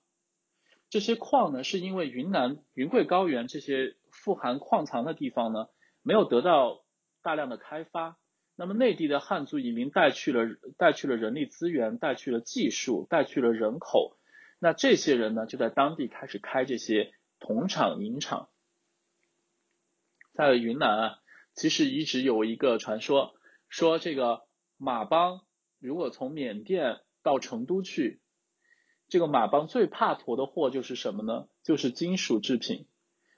[0.89, 5.67] 这些矿呢，是因为云南云贵高原这些富含矿藏的地方呢，
[6.03, 6.83] 没有得到
[7.21, 8.17] 大量的开发。
[8.55, 10.45] 那么内地的汉族移民带去了
[10.77, 14.19] 带去了人力资源，带去了技术，带去了人口。
[14.59, 18.49] 那这些人呢，就在当地开始开这些铜厂、银厂。
[20.33, 21.15] 在云南啊，
[21.53, 23.35] 其实一直有一个传说，
[23.69, 24.41] 说这个
[24.77, 25.41] 马帮
[25.79, 28.19] 如果从缅甸到成都去，
[29.09, 31.45] 这个马帮最怕驮的货就是什么呢？
[31.63, 32.87] 就是金属制品。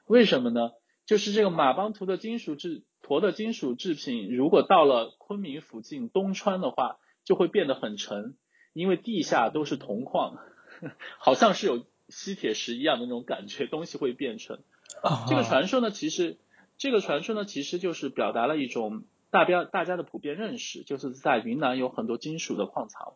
[0.05, 0.71] 为什么呢？
[1.05, 8.37] 就是这个马帮驮的金属制驮的金属制品，如果到了昆明附近东川的话，就会变得很沉，
[8.71, 10.37] 因为地下都是铜矿，
[11.19, 14.63] 好像是有吸铁石一样的那种感觉，东西会变沉。
[15.27, 16.37] 这个传说呢，其实。
[16.77, 23.15] 这个传说呢，其实就是表达了一种大标大家的普遍认识，就是在云南有很多金属的矿藏。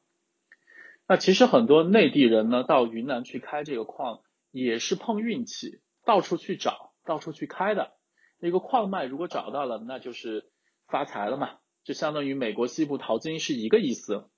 [1.07, 7.93] 那其实很多内地人呢，到云南去开这个矿，也是碰运气，到处去找，到处去开的。
[8.37, 10.49] 那个矿脉如果找到了，那就是
[10.87, 14.29] 发财了嘛，就相当于美国西部淘金是一个意思。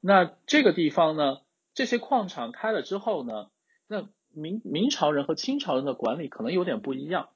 [0.00, 1.38] 那这个地方呢，
[1.72, 3.50] 这些矿场开了之后呢，
[3.86, 7.30] 那明明朝人和清朝人的管理可能有点不一样。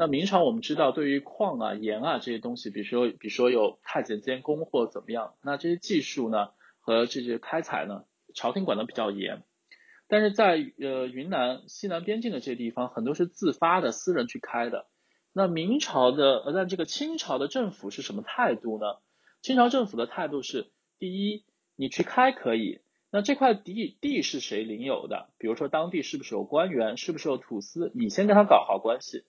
[0.00, 9.42] 那明朝我们知道，对于矿啊、盐啊这些东西，比如说，比如说有太监监工或怎么样，那这些技术呢和这些开采呢，朝廷管的比较严。
[10.08, 14.86] 但是在呃云南西南边境的这些地方，很多是自发的私人去开的。
[15.34, 18.86] 那明朝的呃，那这个清朝的政府是什么态度呢？
[19.42, 21.44] 清朝政府的态度是：第一，
[21.76, 25.28] 你去开可以，那这块地地是谁领有的？
[25.36, 27.92] 比如说当地是不是有官员，是不是有土司？
[27.94, 29.24] 你先跟他搞好关系。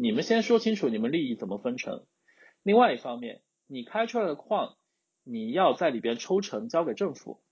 [0.00, 2.06] 你们先说清楚你们利益怎么分成。
[2.62, 4.78] 另外一方面，你开出来的矿，
[5.24, 7.42] 你要在里边抽成交给政府，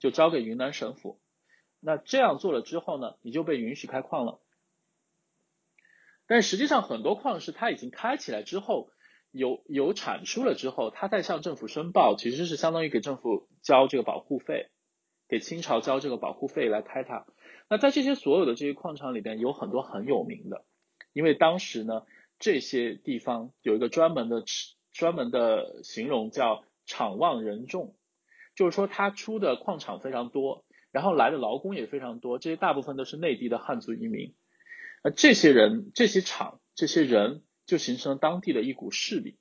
[0.00, 1.20] 就交给云南省府。
[1.78, 4.40] 那这样做了之后呢，你就被允许开矿了。
[6.26, 8.90] 但实际上，很多矿是它已经开起来之后，
[9.30, 14.70] 有有产出了之后，它再向政府申报，其实是相当于给政府交这个保护费，
[15.28, 17.26] 给清朝交这个保护费来开它。
[17.70, 20.64] 那在这些所有的这些矿场里边，有很多很有名的。
[21.12, 22.06] 因为当时呢，
[22.38, 24.44] 这些地方有一个专门的
[24.92, 27.96] 专门的形容叫“厂旺人众”，
[28.54, 34.34] 就是说他出的矿场非常多，然后来的劳工也非常多，这些大部分都是内地的汉族移民。
[35.02, 39.38] 那这些人、这些厂、这些人就形成了当地的一股势力。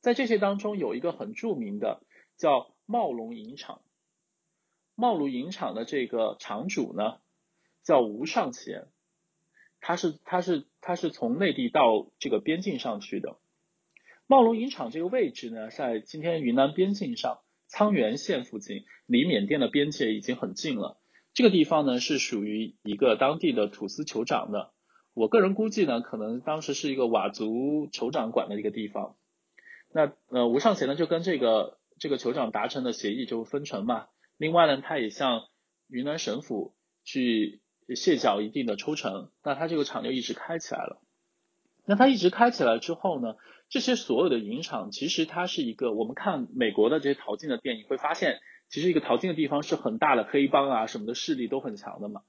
[0.00, 2.02] 在这些当中，有一个很著名的
[2.36, 3.82] 叫茂龙银厂。
[4.94, 7.18] 茂龙银厂的这个厂主呢，
[7.82, 8.88] 叫吴尚贤。
[9.80, 13.38] 他是他是他是从内地到这个边境上去的。
[14.26, 17.38] 茂龙银厂这个位置呢，在今天云南边境上，
[17.70, 20.98] 沧源县附近，离缅甸的边界已经很近了。
[21.32, 24.72] 这个地方呢是属于一个当地的土司酋长的，
[25.14, 29.16] 我个人估计呢，可能当时是一个佤族酋长管的一个地方。
[29.90, 34.08] 那呃，吴尚贤呢就跟这个这个酋长达成了协议，就分成嘛。
[34.36, 35.46] 另外呢，他也向
[35.88, 36.74] 云南省府
[37.04, 37.62] 去
[37.94, 41.00] 卸缴一定的抽成，那他这个厂就一直开起来了。
[41.84, 43.36] 那他一直开起来之后呢，
[43.70, 52.22] 这些所有的影厂其实它是一个，我们看美国的这些淘金的电影会发现，其实一个淘金的地方是很大的黑帮啊什么的势力都很强的嘛。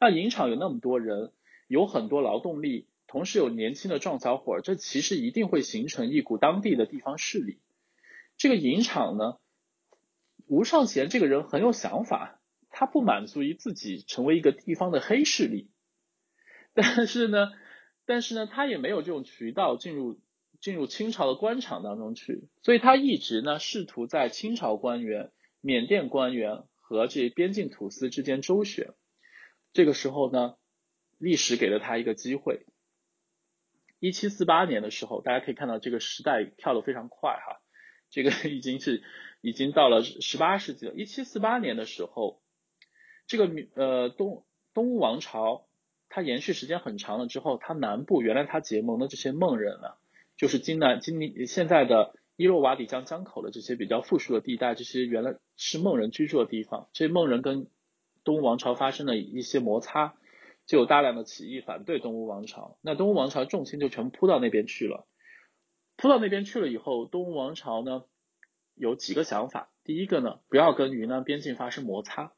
[0.00, 1.32] 那影厂有那么多人，
[1.66, 7.58] 有很多劳动力，同时有年轻的壮小伙，这其实一定会形成一股当地的地方势力。
[8.38, 9.38] 这个影厂呢，
[10.46, 12.39] 吴尚贤这个人很有想法，
[12.70, 15.70] 他不满足于自己成为一个地方的黑势力，
[16.74, 17.50] 但是呢。
[18.06, 20.18] 但是呢，他也没有这种渠道进入
[20.60, 28.94] 进入清朝的官场当中去，所以他一直呢试图在清朝官员、缅甸官员和这边境土司之间周旋。
[29.72, 30.56] 这个时候呢，
[31.18, 32.66] 历史给了他一个机会。
[34.00, 37.60] 一七四八年的时候，大家可以看到这个时代跳得非常快哈，
[38.10, 39.04] 这个已经是
[39.40, 40.94] 已经到了十八世纪了。
[40.94, 42.42] 一七四八年的时候，
[43.30, 45.66] 这个呃东东吴王朝。
[46.12, 49.94] 它延续时间很长了之后，它南部原来它结盟的这些孟人啊，
[50.36, 56.88] 就是今南今现在的伊洛瓦底江江口的这些比较富庶的地带，这些原来是孟人居住的地方。
[56.92, 57.68] 这些孟人跟
[58.24, 60.16] 东吴王朝发生了一些摩擦，
[60.66, 62.76] 就有大量的起义反对东吴王朝。
[62.80, 65.06] 那东吴王朝重心就全部扑到那边去了。
[65.96, 68.02] 扑到那边去了以后，东吴王朝呢
[68.74, 69.70] 有几个想法。
[69.84, 72.32] 第一个呢，不要跟云南边境发生摩擦，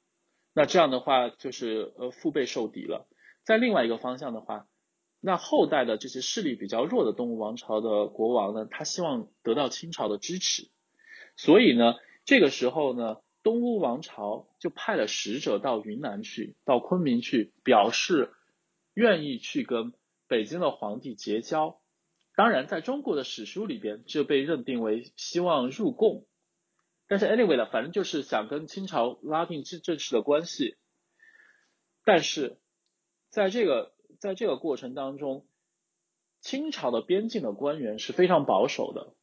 [0.53, 3.07] 那这样的话就是呃腹背受敌了。
[3.45, 4.69] 在另外一个方向的话，
[5.21, 10.69] 那后代的这些势力比较弱的东吴王朝的国王呢，他希望得到清朝的支持，
[11.37, 11.95] 所以呢，
[12.25, 18.33] 这个时候呢，东吴王朝就派了使者到云南去，到昆明去，表示
[18.95, 19.93] 愿意去跟
[20.29, 21.81] 北京的皇帝结交。
[22.35, 26.27] 当然，在中国的史书里边就被认定为希望入贡，
[27.13, 30.79] 但是 anyway 呢，反正就是想跟清朝拉近正正式的关系，
[32.07, 32.57] 但是。
[33.29, 35.47] 在这个在这个过程当中，
[36.41, 39.15] 清朝的边境的官员是非常保守的。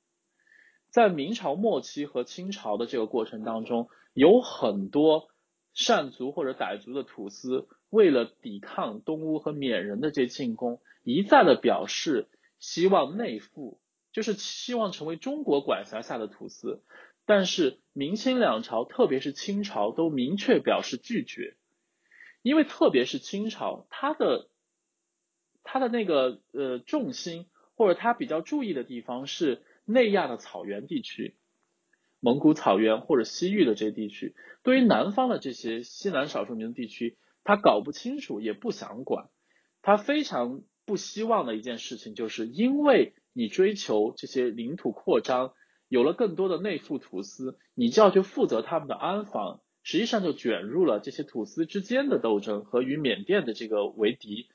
[0.90, 5.30] 在明朝末期和清朝的这个过程当中，有很多
[5.76, 12.28] 善族或者傣族的土司，为了抵抗东乌和缅人的这进攻，一再的表示
[12.58, 13.80] 希望内附，
[14.12, 16.82] 就是希望成为中国管辖下的土司。
[17.30, 21.58] 但是明清两朝，特别是清朝，都明确表示拒绝。
[22.42, 24.50] 因为特别是清朝，它的
[25.62, 31.38] 它的那个呃重心或者它比较注意的地方是内亚的草原地区，
[32.20, 34.34] 蒙古草原或者西域的这些地区。
[34.64, 39.30] 对于南方的这些西南少数民族地区，他搞不清楚也不想管。
[39.84, 45.54] 他非常不希望的一件事情，就是因为你追求这些领土扩张，
[45.90, 49.60] 有了更多的内附土司，你就要去负责他们的安防。
[49.82, 54.50] 实际上就卷入了这些土司之间的斗争和与缅甸的这个为敌，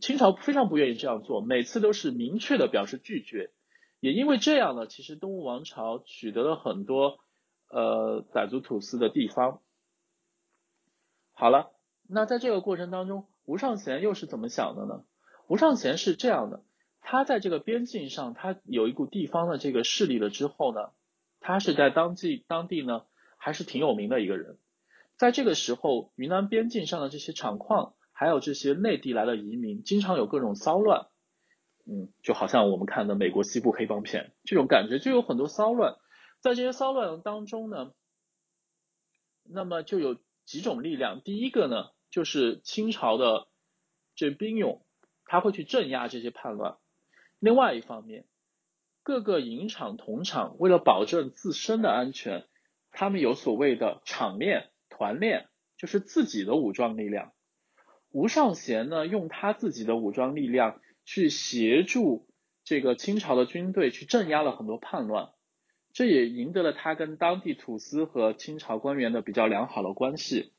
[0.00, 3.52] 清朝非常不愿意这样做，每次都是明确的表示拒绝。
[4.00, 7.18] 也因为这样呢，其实东吴王朝取得了很多
[7.68, 9.60] 呃傣族土司的地方。
[11.34, 11.70] 好了，
[12.08, 15.04] 那在这个过程当中，吴尚贤又是怎么想的呢？
[15.46, 16.64] 吴尚贤是这样的，
[17.06, 20.90] 他在这个边境上，他有一股地方的这个势力了之后呢，
[21.38, 23.04] 他是在当地当地呢
[23.36, 24.58] 还是挺有名的一个人。
[25.16, 31.08] 在这个时候，云南边境上的这些厂矿，还有这些内地来的移民，经常有各种骚乱，
[31.84, 35.96] 嗯，就好像我们看的美国西部黑帮片这种感觉，就有很多骚乱。
[36.40, 37.92] 在这些骚乱当中呢，
[39.44, 41.20] 那么就有几种力量。
[41.20, 43.46] 第一个呢，就是清朝的
[44.16, 44.86] 这兵勇，
[45.26, 46.78] 他会去镇压这些叛乱。
[47.38, 48.26] 另外一方面，
[49.02, 52.46] 各个营厂同厂为了保证自身的安全，
[52.90, 54.70] 他们有所谓的厂练。
[54.96, 57.32] 团练就是自己的武装力量。
[58.10, 62.28] 吴尚贤呢，用他自己的武装力量去协助
[62.62, 65.32] 这个清朝的军队去镇压了很多叛乱，
[65.92, 70.52] 这也赢得了他跟当地土司和清朝官员的比较良好的关系。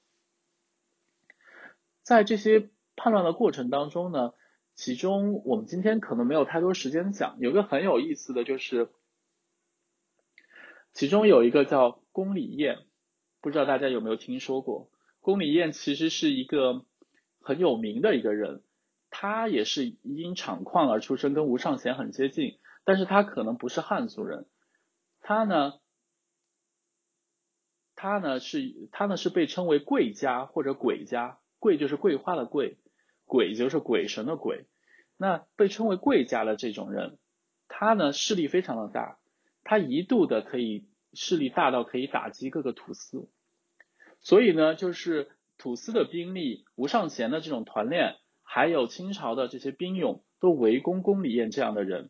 [2.03, 4.33] 在这些叛乱的过程当中呢，
[4.75, 8.89] 其中我们今天可能没有太多时间讲，有个很有意思的就是，
[10.93, 12.79] 其中有一个叫宫里宴。
[13.41, 14.89] 不知道大家有没有听说过，
[15.21, 16.83] 宫里燕其实是一个
[17.39, 18.63] 很有名的一个人，
[19.11, 24.47] 他也是因厂矿而出生，跟吴尚贤很接近，但是他可能不是汉族人，
[25.21, 25.73] 他呢
[27.93, 32.79] 他呢是他呢是被称为贵家或者鬼家，贵就是桂花的贵，
[33.25, 34.65] 鬼就是鬼神的鬼。
[35.17, 37.17] 那被称为贵家的这种人，
[37.67, 39.17] 他呢势力非常的大，
[39.63, 43.29] 他一度的可以势力大到可以打击各个土司，
[44.19, 52.09] 所以呢就是土司的兵力，吴尚贤的这种团练，还有清朝的这些兵勇都围攻宫里燕这样的人，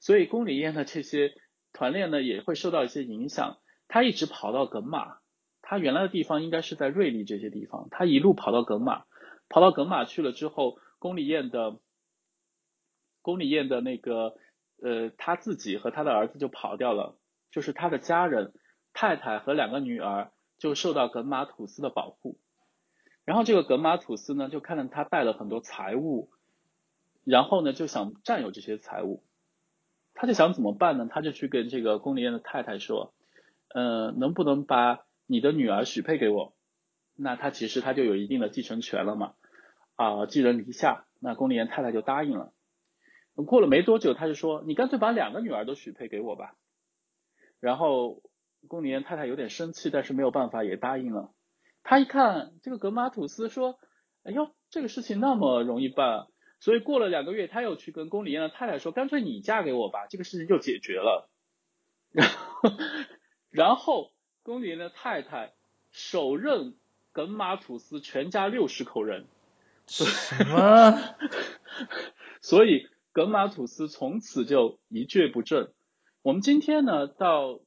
[0.00, 1.34] 所以宫里燕的这些
[1.74, 3.58] 团练呢也会受到一些影响。
[3.88, 5.18] 他一直跑到耿马，
[5.60, 9.04] 他原来的地方应该是在瑞丽这些地方，他一路跑到耿马，
[9.52, 11.78] 跑到耿马去了之后，宫里燕的
[13.20, 14.34] 宫里燕的那个
[14.82, 17.18] 呃他自己和他的儿子就跑掉了，
[17.50, 18.54] 就是他的家人
[18.94, 22.38] 太太和两个女儿就受到耿马土司的保护，
[23.26, 26.30] 然后这个耿马土司呢就看到他带了很多财物，
[27.22, 29.22] 然后呢就想占有这些财物，
[30.14, 31.06] 他就想怎么办呢？
[31.10, 33.12] 他就去跟这个宫里燕的太太说。
[33.68, 36.54] 呃，能不能把你的女儿许配给我？
[37.14, 39.34] 那他其实他就有一定的继承权了嘛，
[39.96, 41.06] 啊，寄人篱下。
[41.20, 42.52] 那宫里燕太太就答应了。
[43.46, 46.54] 过了没多久，他就说：“你干脆把两个女儿都许配给我吧。”
[47.60, 48.22] 然后
[48.68, 51.32] 宫里燕太太有点生气，但是没有办法，也答应了。
[51.82, 53.78] 他一看这个格马土司说
[54.24, 56.26] ：“哎呦，这个事情那么容易办。”
[56.60, 61.30] 所以过了两个月，他又去跟宫里燕的太太说：“干脆你嫁给我吧，这个事情就解决了。
[62.12, 62.70] ”然后。
[63.50, 64.12] 然后
[64.42, 65.52] 宫里燕的太太
[65.90, 66.74] 手刃
[67.12, 69.26] 耿马土司全家六十口人，
[69.86, 70.04] 什
[70.48, 70.98] 么？
[72.40, 75.72] 所以耿马土司从此就一蹶不振。
[76.22, 77.60] 我们今天呢到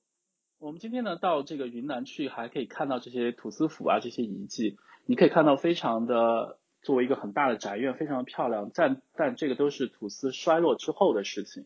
[0.57, 8.72] 我们今天呢到这个云南去，还可以看到这些土司府啊这些遗迹，你可以看到非常的作为一个很大的宅院，非常的漂亮。
[8.74, 11.66] 但但这个都是土司衰落之后的事情，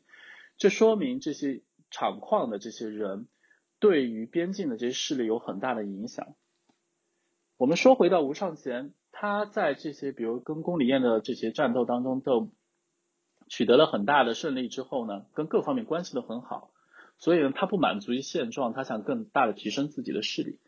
[0.57, 3.27] 这说明这些厂矿的这些人。
[3.81, 6.35] 对于边境的这些势力有很大的影响。
[7.55, 12.51] 我们说回到吴尚贤，他在这些比如跟宫里燕的这些战斗当中都
[13.49, 16.71] 取得了很大的胜利之后呢，跟各方面关系都很好，
[17.17, 20.61] 所以呢，他不满足于现状，他想更大的提升自己的势力。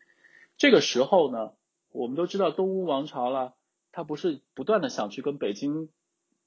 [0.58, 1.52] 这个时候呢，
[1.92, 3.54] 我们都知道东吴王朝了，
[3.90, 5.88] 他不是不断的想去跟北京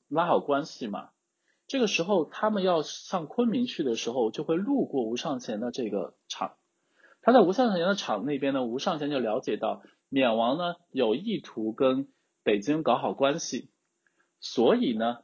[0.08, 1.10] 拉好关系嘛？
[1.66, 6.53] 这个时候，他们要上昆明去的时候，就会路过吴尚贤的这个厂。
[7.24, 12.08] 他在吴尚贤的厂那边呢，吴尚贤就了解到缅王呢有意图跟
[12.43, 13.70] 北京搞好关系，
[14.39, 15.24] 所以呢，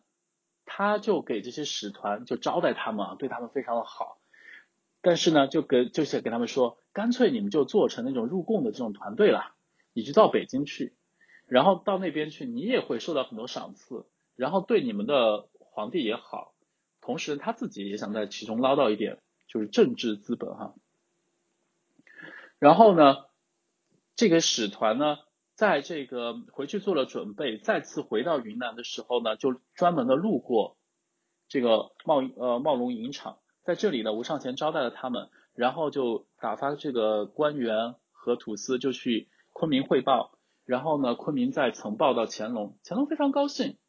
[0.66, 4.20] 他就给这些使团就招待他们啊，对他们非常的好。
[5.02, 9.56] 但是呢，就给就是给他们说，干脆你们就做成那种入贡的这种团队了，
[9.94, 10.96] 你就到北京去，
[11.48, 14.06] 然后到那边去，你也会受到很多赏赐，
[14.36, 15.48] 然后对你们的。
[15.74, 16.54] 皇帝也好，
[17.00, 20.76] 同时他自己也想在其中捞到一点，就是政治资本哈。
[22.60, 23.24] 然后呢，
[24.22, 25.18] 这个使团呢，
[25.56, 30.78] 在这个回去做了准备，再次回到云南的时候呢，就专门的路过
[31.48, 43.80] 这个茂呃茂龙影厂，在这里呢，吴尚贤招待了他们，然后就打发这个官员和土司就去昆明汇报，然后呢，昆明再呈报到乾隆，乾隆非常高兴。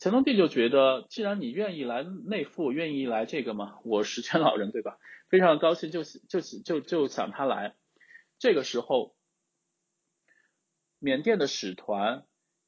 [0.00, 4.96] 乾隆帝就觉得，既然你愿意来内附，愿意来这个嘛，我十全 老人对吧？
[5.28, 7.74] 非常高兴，就就就就想他来。
[8.38, 9.15] 这个时候，
[11.06, 12.24] 缅甸的使团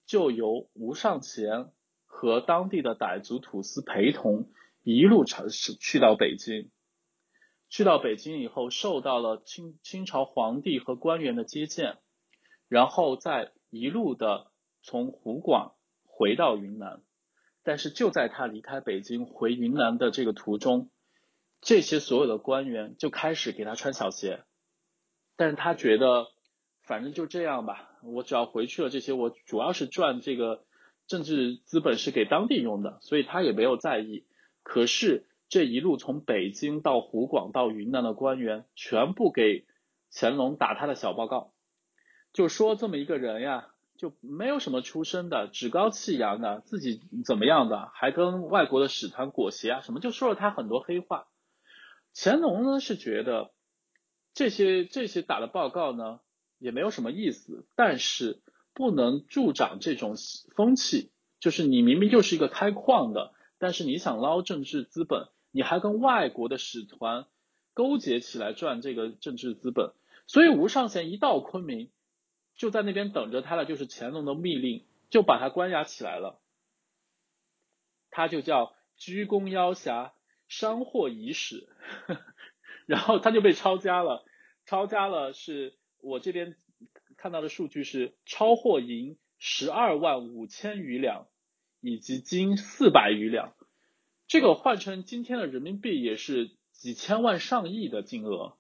[0.07, 1.72] 就由吴尚贤
[2.07, 4.49] 和当地的傣族土司陪同，
[4.84, 6.70] 一路尝试去到北京。
[7.68, 11.99] 去到北京以后，受到了清清朝皇帝和官员的接见，
[12.68, 14.53] 然后再一路的
[14.84, 15.74] 从湖广
[16.05, 17.03] 回到云南。
[17.64, 20.93] 但是就在他离开北京回云南的这个途中，
[21.61, 24.45] 这些所有的官员就开始给他穿小鞋。
[25.34, 26.28] 但是他觉得，
[26.82, 30.65] 反正就这样吧，我只要回去了，这些我主要是赚这个
[31.07, 34.25] 政治资本是给当地用的，所以他也没有在意。
[34.63, 39.67] 可是这一路从北京到湖广到云南的官员，全部给
[40.13, 41.53] 乾隆打他的小报告，
[42.33, 43.69] 就说这么一个人呀。
[43.97, 51.27] 就没有什么出身的，趾高气扬的，自己怎么样的，还跟外国的使团裹挟啊什么，就说了他很多黑话。
[52.15, 53.51] 乾隆呢是觉得
[54.35, 56.21] 这些这些打的报告呢
[56.59, 58.41] 也没有什么意思，但是
[58.75, 60.15] 不能助长这种
[60.55, 67.27] 风气，就是你明明就是一个开矿的，但是你想捞政治资本，你还跟外国的使团
[67.75, 69.93] 勾结起来赚这个政治资本，
[70.27, 71.91] 所以吴尚贤一到昆明。
[72.57, 76.41] 就在那边等着他的就是乾隆的密令，就把他关押起来了。
[78.11, 80.13] 他就叫鞠躬邀侠，
[80.49, 81.69] 商货已始，
[82.85, 84.25] 然后他就被抄家了。
[84.67, 86.57] 抄家了是我这边
[87.17, 91.27] 看到的数据是超货银十二万五千余两，
[91.81, 93.55] 以及金四百余两，
[94.27, 98.57] 这个换成今天的人民币也是几千万上亿的金额。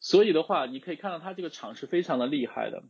[0.00, 2.84] 所以的话，你可以看到他这个厂是非常的厉害的。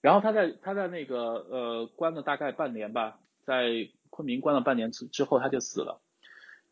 [0.00, 6.02] 然后他在他在那个呃关了大概半年吧，在昆明关了半年之之后他就死了。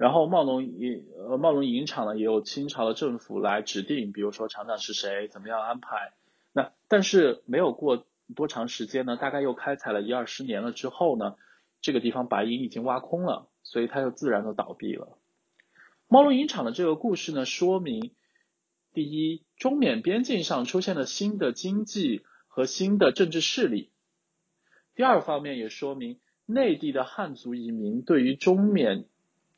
[0.02, 6.12] 然后茂龙银呃茂龙银厂呢也有清朝的政府来指定，比如说厂长是谁，怎么样安排。
[6.52, 11.36] 那但是没有过多长时间呢，大概又开采了一二十年了之后呢，
[11.80, 15.16] 这个地方白银已经挖空了，所以它就自然的倒闭了。
[16.08, 18.12] 茂龙银厂的这个故事呢，说明。
[18.92, 23.92] 第一，中缅边境上出现了新的经济和新的政治势力。
[24.96, 29.06] 第二方面也说明内地的汉族移民对于中缅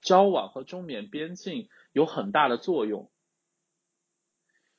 [0.04, 3.10] 交往和中缅边境有很大的作用。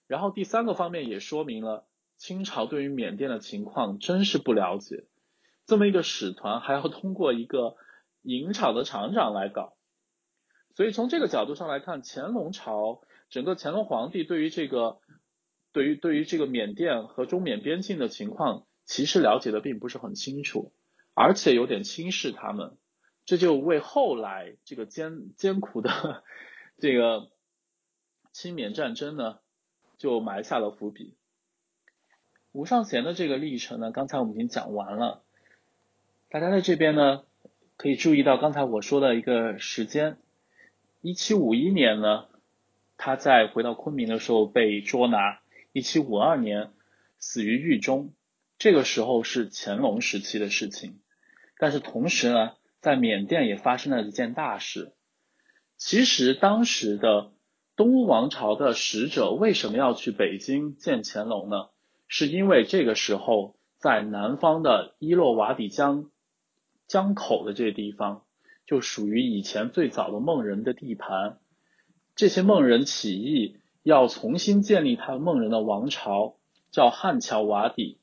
[0.07, 5.03] 然后第三个方面也说明了清朝对于缅甸的情况真是不了解，
[5.65, 7.75] 这么一个使团还要通过一个
[8.21, 9.75] 银厂的厂长来搞。
[10.75, 13.01] 所以从这个角度上来看，乾隆朝。
[13.27, 14.99] 整个乾隆皇帝对于这个，
[15.71, 20.71] 对于对于这个缅甸和中缅边境的情况，其实了解的并不是很清楚，
[21.15, 22.77] 而且有点轻视他们，
[23.25, 26.23] 这就为后来这个艰艰苦的
[26.77, 27.29] 这个
[28.31, 29.39] 清缅战争呢，
[29.97, 31.15] 就埋下了伏笔。
[32.51, 35.23] 吴尚贤的这个历程呢，刚才我们已经讲完了，
[36.29, 37.23] 大家在这边呢，
[37.77, 40.17] 可以注意到刚才我说的一个时间，
[41.01, 42.27] 一七五一年呢。
[42.97, 45.41] 他在回到昆明的时候被捉拿，
[45.73, 46.71] 一七五二年
[47.17, 48.13] 死于狱中，
[48.57, 51.01] 这个时候是乾隆时期的事情。
[51.57, 52.53] 但是同时呢，
[52.85, 54.93] 在缅甸也发生了一件大事。
[55.75, 57.31] 其实当时的
[57.75, 61.69] 东乌王朝的使者为什么要去北京见乾隆呢？
[62.07, 66.11] 是因为这个时候在南方的伊洛瓦底江
[66.85, 68.21] 江口的这个地方，
[68.67, 71.39] 就属于以前最早的孟人的地盘。
[72.15, 76.35] 这些孟人起义，要重新建立他孟人的王朝，
[76.69, 77.97] 叫汉乔瓦底。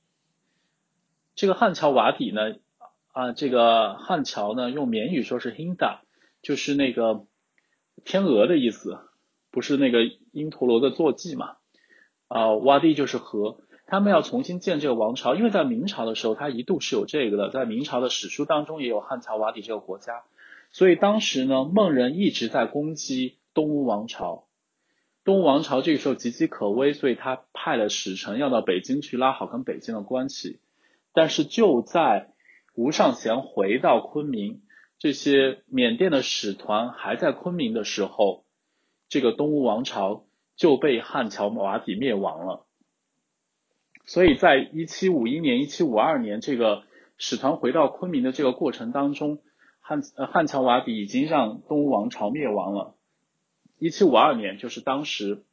[1.37, 2.57] 这个汉乔瓦底呢，
[3.13, 6.01] 啊，这个汉桥呢，用缅语说是 Hinda，
[6.43, 7.25] 就是那个
[8.05, 8.99] 天鹅的意思，
[9.51, 10.01] 不是那个
[10.33, 11.57] 因陀罗的坐骑嘛？
[12.29, 13.59] 啊，瓦底就是河。
[13.87, 20.25] 他们要重新建这个王朝，因为在明朝的时候，他一度是有这个的，在明朝的史书当中也有汉乔瓦底这个国家，
[20.71, 23.39] 所以当时呢，孟人一直在攻击。
[23.55, 24.47] 东吴王朝，
[25.25, 30.59] 东吴王朝这个时候岌岌可危，所以他派了使臣要到北京去拉好跟北京的关系。
[31.13, 32.32] 但是就在
[32.75, 34.63] 吴尚贤回到昆明，
[34.99, 38.45] 这些缅甸的使团还在昆明的时候，
[39.09, 40.25] 这个东吴王朝
[40.57, 42.67] 就被汉乔瓦底灭亡了。
[44.05, 46.85] 所以在一七五一年、一七五二年这个
[47.19, 49.43] 使团回到昆明的这个过程当中，
[49.81, 52.97] 汉呃汉乔瓦底已经让东吴王朝灭亡了。
[53.79, 55.45] 一七五二年，就是当时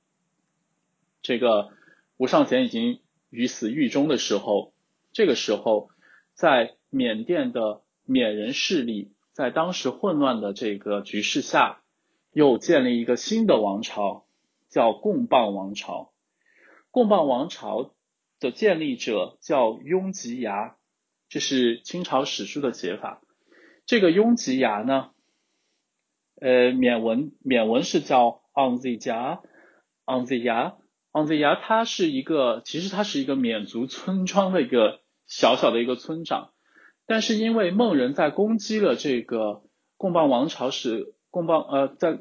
[1.21, 1.69] 这个
[2.17, 4.73] 吴尚贤已经于死狱中的时候。
[5.11, 5.89] 这个时候，
[6.33, 11.81] 在缅甸的缅人势力在当时混乱的这个局势下，
[12.31, 14.25] 又建立一个新的王朝，
[14.69, 16.11] 叫贡棒王朝。
[16.91, 17.93] 贡棒王朝
[18.39, 20.75] 的建立者叫雍吉牙，
[21.27, 23.21] 这是清朝史书的写法。
[23.85, 25.11] 这个雍吉牙呢？
[26.41, 29.41] 呃，缅文缅文是叫 on the 家
[30.05, 30.77] ，on the 牙
[31.11, 36.53] ，on the 牙，他是一个，其实他是一个缅族村庄的一个小小的一个村长，
[37.09, 39.63] 但是因为孟人在攻击了这个
[39.97, 42.19] 贡棒王朝时，贡棒呃在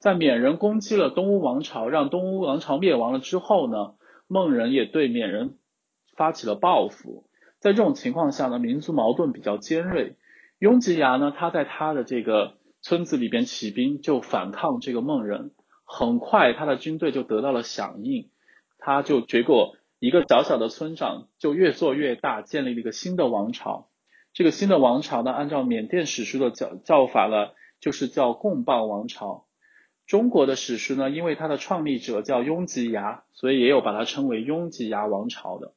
[0.00, 3.94] 在缅人攻击了东乌王朝，让东乌王朝灭亡了之后呢，
[4.26, 5.56] 孟人也对缅人
[6.16, 7.28] 发起了报复，
[7.60, 10.16] 在这种情况下呢，民族矛盾比较尖锐，
[10.58, 12.58] 雍吉牙呢，他在他的这个。
[12.80, 15.50] 村子里边起兵就反抗这个孟人，
[15.84, 18.30] 很快他的军队就得到了响应，
[18.78, 23.87] 他就结果一个小小的村长就越做越大，建立了一个新的王朝。
[24.38, 29.48] 这个新的王朝呢，按照缅甸史书的叫叫法呢，就是叫贡棒王朝。
[30.06, 35.74] 中国的史书呢，因为它的创立者叫雍吉牙，所以也有把它称为雍吉牙王朝的。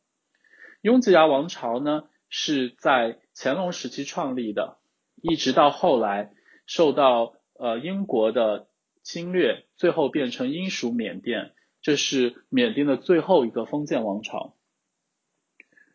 [0.82, 4.78] 雍吉牙王朝呢，是在乾隆时期创立的，
[5.24, 6.32] 一直到后来。
[6.68, 8.68] 受到呃英国的
[9.02, 14.54] 侵略，最后变成英属缅甸，这是缅甸的最后一个封建王朝。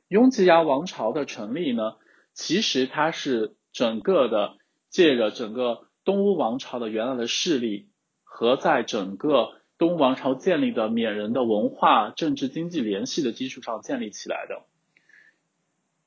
[0.09, 1.95] 雍吉牙王朝的成立呢，
[2.37, 4.59] 其实它是整个的
[4.91, 7.89] 借着整个东乌王朝的原来的势力
[8.23, 14.67] 和在整个东吴王朝建立的缅人的文化、政治、经济联系的基础上建立起来的。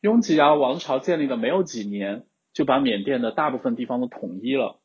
[0.01, 4.80] 雍吉牙王朝建立的没有几年，就把缅甸的大部分地方都统一了。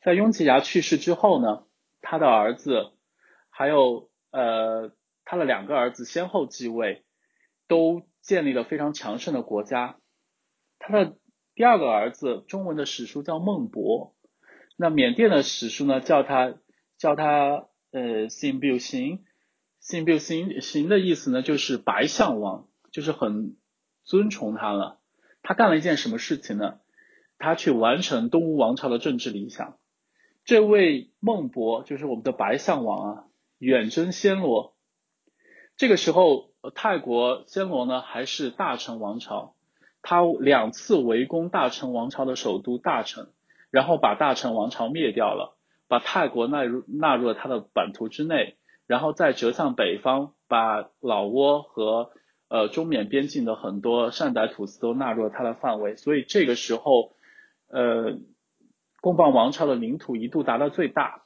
[0.00, 1.64] 在雍吉牙去世之后呢，
[2.00, 2.92] 他的儿子
[3.50, 4.92] 还有呃
[5.24, 7.04] 他的两个儿子先后继位，
[7.66, 9.96] 都建立了非常强盛的国家。
[10.78, 11.16] 他的
[11.56, 14.14] 第二个儿子，中文的史书叫孟博，
[14.76, 16.54] 那缅甸的史书呢叫他。
[17.00, 19.20] 叫他呃，信表行，
[19.78, 23.56] 信表行行的意思呢，就是白象王，就是很
[24.02, 24.98] 尊崇他了。
[25.40, 26.80] 他干了一件什么事情呢？
[27.38, 29.78] 他去完成东吴王朝的政治理想。
[30.44, 33.24] 这位孟博就是我们的白象王啊，
[33.58, 34.74] 远征暹罗。
[35.76, 39.54] 这个时候，泰国暹罗呢还是大成王朝，
[40.02, 43.28] 他两次围攻大成王朝的首都大成，
[43.70, 45.54] 然后把大成王朝灭掉了。
[45.90, 52.10] 把泰国纳入纳入了他的版图之内，然后再折向北方，把老挝和
[52.48, 55.96] 呃中缅边境的很多善傣土司都纳入了他的范围。
[55.96, 57.12] 所以这个时候，
[57.68, 58.18] 呃，
[59.00, 61.22] 贡榜王朝的领土一度达到最大。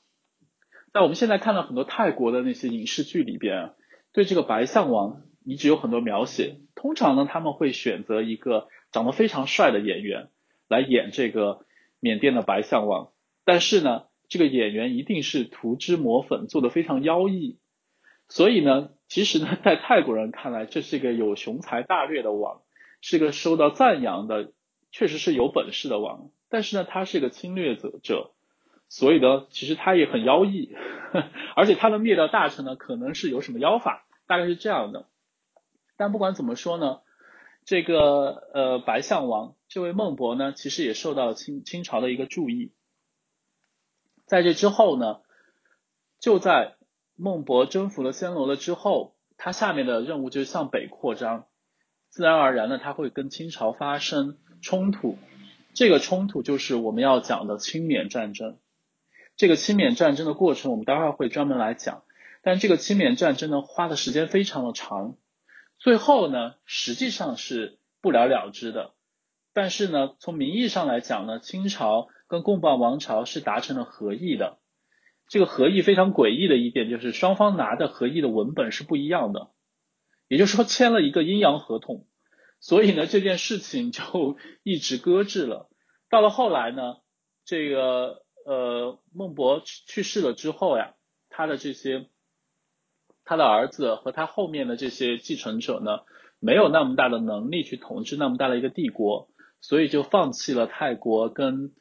[0.95, 3.73] 那我们现在看到很多泰国的那些影视剧里边，
[4.13, 6.57] 对这个白象王一直有很多描写。
[6.75, 10.29] 通常呢，他们会选择一个长得非常帅的演员
[10.69, 11.67] 来演这个
[12.01, 13.13] 缅甸的白象王，
[13.45, 14.05] 但是呢。
[14.29, 17.59] 这个演员一定是涂脂抹粉，做的非常妖异，
[18.31, 22.63] 所以呢，其实呢，在泰国人看来，这是一个有雄才大略的王，
[23.03, 24.55] 是个受到赞扬的，
[24.91, 26.31] 确实是有本事的王。
[26.49, 28.31] 但是呢，他是一个侵略者者，
[28.95, 30.77] 所以呢，其实他也很妖异，
[31.57, 35.07] 而且他的灭掉大臣呢，可能是有什么妖法，大概是这样的。
[35.97, 37.01] 但不管怎么说呢，
[37.65, 42.75] 这个呃白象王这位孟博呢，其实也受到清清朝的一个注意。
[44.27, 45.21] 在这之后呢，
[46.21, 46.75] 就在
[47.17, 51.47] 孟博征服了暹罗了之后，他下面的任务就是向北扩张，
[52.11, 55.17] 自然而然的他会跟清朝发生冲突，
[55.73, 58.59] 这个冲突就是我们要讲的清缅战争。
[59.37, 62.05] 这个清缅战争的过程，我们待会儿会专门来讲。
[62.43, 65.17] 但这个清缅战争呢，花的时间非常的长，
[65.79, 68.95] 最后呢，实际上是不了了之的。
[69.53, 72.09] 但是呢，从名义上来讲呢，清朝。
[72.29, 74.57] 跟贡榜王朝是达成了和议的，
[75.29, 79.51] 这个和议非常诡异的一点就是双方拿的和议的文本是不一样的，
[80.29, 82.07] 也就是说签了一个阴阳合同，
[82.59, 85.69] 所以呢这件事情就一直搁置了。
[86.09, 86.95] 到了后来呢，
[87.45, 90.95] 这个呃孟博去世了之后呀，
[91.29, 92.09] 他的这些
[93.25, 96.01] 他的儿子和他后面的这些继承者呢，
[96.39, 99.29] 没有那么大的能力去统治那么大的一个帝国，
[99.61, 101.75] 所以就放弃了泰国跟。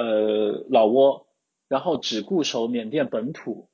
[0.00, 1.26] 呃，老挝，
[1.66, 3.68] 然后只固守缅甸本土，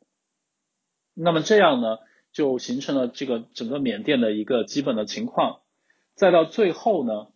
[1.13, 1.99] 那么这样呢，
[2.33, 5.61] 就形成了这个整个缅甸的一个基本的情况。
[6.15, 7.27] 再到最后呢，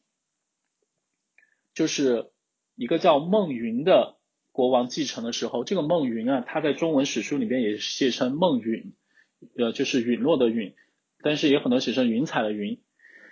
[1.75, 2.33] 就是
[2.77, 4.18] 一个叫孟云的
[4.59, 8.93] 国王继承的时候，这个孟云啊，他在中文史书里边也写成孟允，
[9.57, 10.75] 呃，就是陨落的陨，
[11.23, 12.81] 但是也很多写成云彩的云。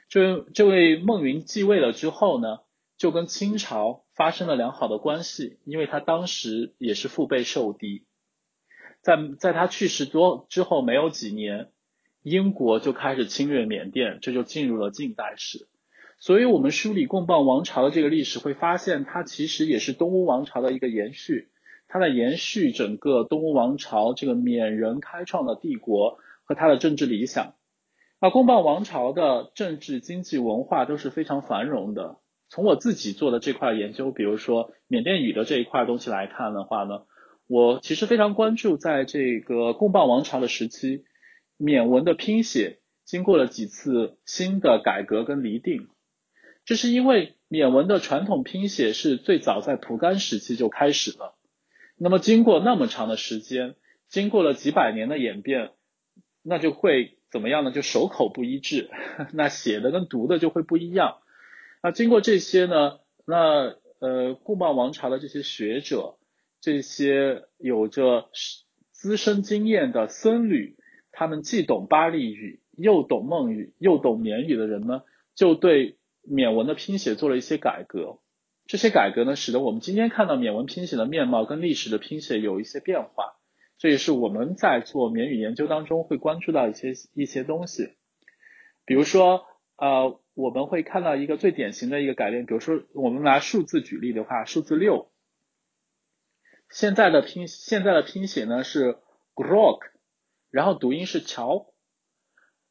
[0.09, 2.61] 就这位孟云继位了之后呢，
[2.97, 4.05] 就跟清朝。
[4.15, 8.05] 发生了良好的关系，因为他当时也是腹背受敌，
[9.03, 11.71] 在在他去世多之后没有几年，
[12.23, 15.67] 英国就开始侵略缅甸，这就进入了近代史。
[16.19, 21.49] 所以，我们梳理贡榜王朝的这个历史，会发现它其实也是东吴王朝的一个延续，
[21.89, 27.55] 它在延续整个东吴王朝这个缅人开创的帝国和它的政治理想。
[28.19, 32.17] 那贡榜王朝的政治、经济、文化都是非常繁荣的。
[32.49, 37.03] 从我自己做的这块研究，比如说缅甸语的这一块东西来看的话呢，
[37.47, 41.05] 我其实非常关注在这个贡榜王朝的时期，
[41.59, 45.89] 缅文的拼写经过了几次新的改革跟厘定，
[46.67, 51.35] 这是因为缅文的传统拼写是最早在蒲甘时期就开始了，
[51.97, 53.77] 那么经过那么长的时间，
[54.09, 55.71] 经过了几百年的演变，
[56.43, 57.71] 那就会怎么样呢？
[57.71, 58.91] 就手口不一致，
[59.33, 61.19] 那写的跟读的就会不一样。
[61.83, 62.99] 那经过这些呢？
[63.25, 66.17] 那呃，贡榜王朝的这些学者，
[66.61, 68.29] 这些有着
[68.91, 70.77] 资深经验的僧侣，
[71.13, 75.03] 他们既懂巴利语，又懂孟语，又懂缅语的人呢，
[75.35, 75.97] 就对
[76.29, 78.19] 缅文的拼写做了一些改革。
[78.67, 83.37] 这些改革呢，使得我们今天看到缅文拼写的面貌跟历史的拼写有一些变化。
[83.79, 87.97] 这也是我们在做缅语研究当中会关注到一些一些东西，
[88.85, 89.47] 比如说
[89.77, 90.21] 呃。
[90.37, 95.11] 我们会看到一个最典型的一个改变，比如说我们拿数字举例的话，数字六，
[96.69, 98.99] 现在的拼现在的拼写呢是
[99.35, 99.79] Grok，
[100.51, 101.73] 然后读音是乔。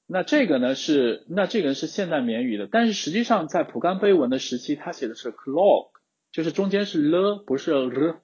[0.07, 5.89] 那这个呢是那这个是现代缅语的，但是实际上在蒲甘碑文的时期，它写的是 clock，
[6.31, 8.21] 就是中间是了，不是 r。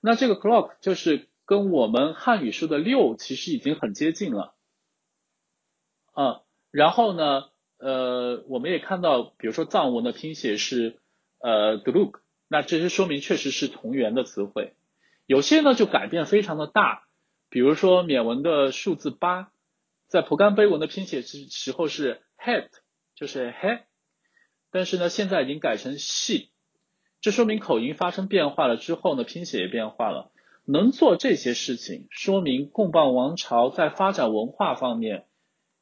[0.00, 4.54] 那这个 clock 就是跟我们汉语说的六其实已经很接近了。
[6.12, 6.40] 啊，
[6.70, 7.44] 然后呢，
[7.78, 10.98] 呃，我们也看到，比如说藏文的拼写是
[11.40, 14.74] 呃 d l u k 那这些说明确实是同源的词汇。
[15.26, 17.04] 有些呢就改变非常的大，
[17.48, 19.52] 比如说缅文的数字八，
[20.12, 22.68] 在蒲甘碑文的拼写时时候是 het，
[23.16, 23.80] 就是 he，
[24.70, 26.50] 但是呢现在已经改成 she，
[27.22, 30.30] 这说明口音发生变化了之后呢拼写也变化了。
[30.66, 35.24] 能做这些事情，说明贡榜王朝在发展文化方面。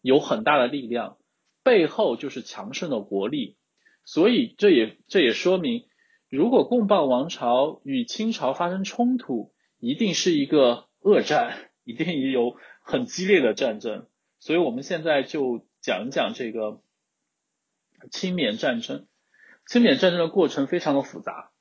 [0.01, 1.18] 有很大的力量，
[1.64, 3.57] 背后就是强盛的国力，
[4.05, 5.89] 所以这也这也说明，
[6.28, 14.07] 如果贡榜王朝与清朝发生冲突，一定是一个恶战，一定也有很激烈的战争。
[14.41, 16.82] 所以我们现在就讲一讲这个
[18.11, 19.07] 清缅战争。
[19.66, 21.53] 清缅战争的过程非常的复杂，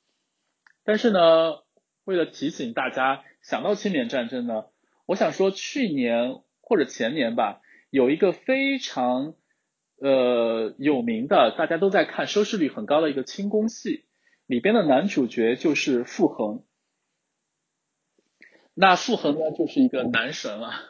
[0.82, 1.62] 但是呢，
[2.02, 4.64] 为了提醒大家想到清缅战争呢，
[5.06, 7.60] 我想说去年或者前年吧。
[7.90, 9.34] 有一个非常
[9.96, 14.06] 呃有名的，大家都在看，收视率很高的一个清宫戏，
[14.46, 16.64] 里边的男主角就是傅恒。
[18.74, 20.82] 那傅恒呢，就是一个男神啊，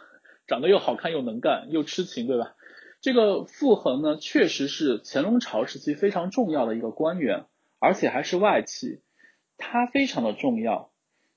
[0.51, 2.57] 长得又好看又能干又痴情，对吧？
[3.01, 7.46] 这个傅恒呢，确实是乾隆朝时期非常重要的一个官员，
[7.78, 9.01] 而且还是外戚，
[9.57, 10.90] 他非常的重要。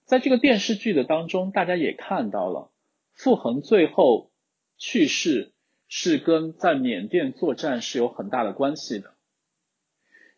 [0.03, 2.71] 在这个电视剧的当中，大家也看到了，
[3.13, 4.31] 傅恒最后
[4.77, 5.51] 去世。
[5.95, 9.13] 是跟在缅甸作战是有很大的关系的。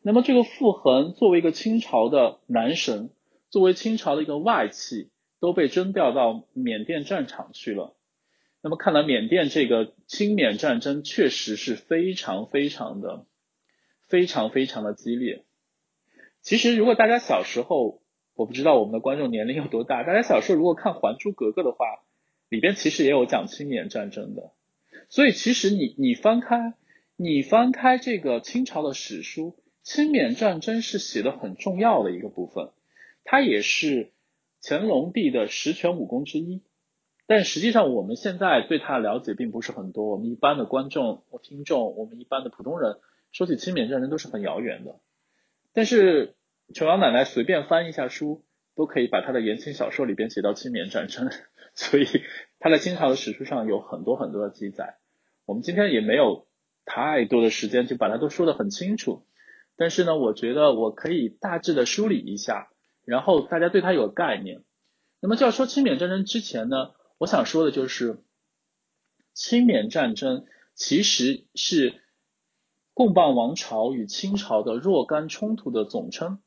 [0.01, 3.09] 那么这个傅恒作为一个清朝的男神，
[3.49, 7.95] 作为清朝的一个外戚，都被征调到缅甸战场去了。
[8.66, 13.28] 那么看来缅甸这个清缅战争确实是非常非常的、
[14.07, 15.45] 非常非常的激烈。
[16.41, 18.01] 其实如果大家小时候，
[18.34, 21.86] 我不知道我们的观众年龄有多大，大家小时候如果看《还珠格格》的话，
[22.49, 24.51] 里边其实也有讲清缅战争的。
[25.09, 26.74] 所以其实你你翻开
[27.16, 32.72] 你翻开这个清朝的史书，清缅战争是写的很重要的一个部分，
[33.24, 34.11] 它也是
[34.63, 36.63] 乾隆帝的十全武功之一。
[37.28, 42.97] 但实际上我们现在对它的了解并不是很多，我们一般的观众或听众，我们一般的普通人
[43.32, 44.99] 说起清缅战争都是很遥远的。
[45.73, 46.36] 但是
[46.73, 48.43] 琼瑶奶奶随便翻一下书，
[48.76, 51.30] 都可以把她的言情小说里边写到清缅战争，
[51.73, 52.05] 所以。
[52.57, 54.95] 他在清朝的史书上有很多很多的记载，
[55.45, 56.47] 我们今天也没有
[56.84, 59.28] 太多的时间去把它都说得很清楚，
[59.76, 62.69] 但是呢，我觉得我可以大致的梳理一下，
[63.05, 64.63] 然后大家对它有概念。
[65.21, 68.24] 那么就要说清缅战争之前呢，我想说的就是
[69.34, 72.01] 清缅战争其实是
[72.93, 76.39] 贡棒王朝与清朝的若干冲突的总称，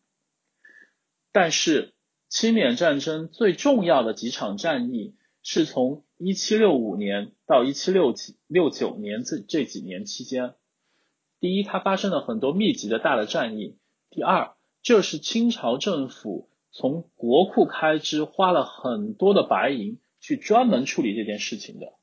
[1.33, 1.95] 但是
[2.29, 10.55] 清缅战争最重要的几场战役是从一七六五年到一七六几六九年这这几年期间，
[11.41, 13.79] 第一，它发生了很多密集的大的战役；
[14.11, 21.95] 第二，这是清朝政府从国库开支花了很多的白银去专门处理这件事情的。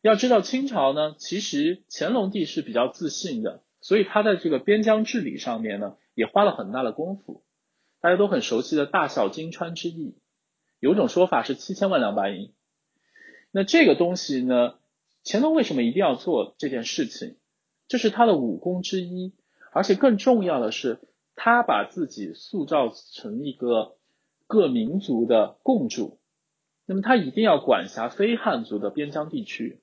[0.00, 7.42] 要知道，清朝呢，其实乾隆帝是比较自信的，所以他在这个边疆治理上面呢，也花了很大的功夫。
[8.00, 10.16] 大家都很熟悉的大小金川之役，
[10.78, 12.52] 有种说法是七千万两白银。
[13.50, 14.74] 那这个东西呢？
[15.24, 17.36] 乾隆为什么一定要做这件事情？
[17.88, 19.34] 这是他的武功之一，
[19.72, 21.00] 而且更重要的是，
[21.34, 23.96] 他把自己塑造成一个
[24.46, 26.17] 各民族的共主。
[26.88, 29.78] 那么他一定要管辖非汉族的边疆地区。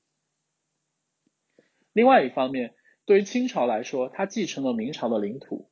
[1.93, 2.73] 另外一方面，
[3.05, 5.69] 对于清朝来说，他继承了明朝的领土，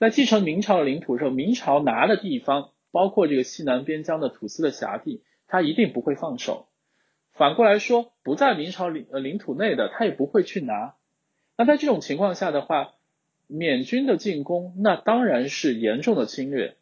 [0.00, 6.66] 在继承明朝的领土时候，明朝拿的地方，包括这个西南边疆的土司的辖地，他一定不会放手。
[7.34, 10.96] 反过来说，不在明朝领呃领土内的，他也不会去拿。
[11.56, 12.94] 那在这种情况下的话，
[13.46, 16.76] 缅军的进攻，那当然是严重的侵略，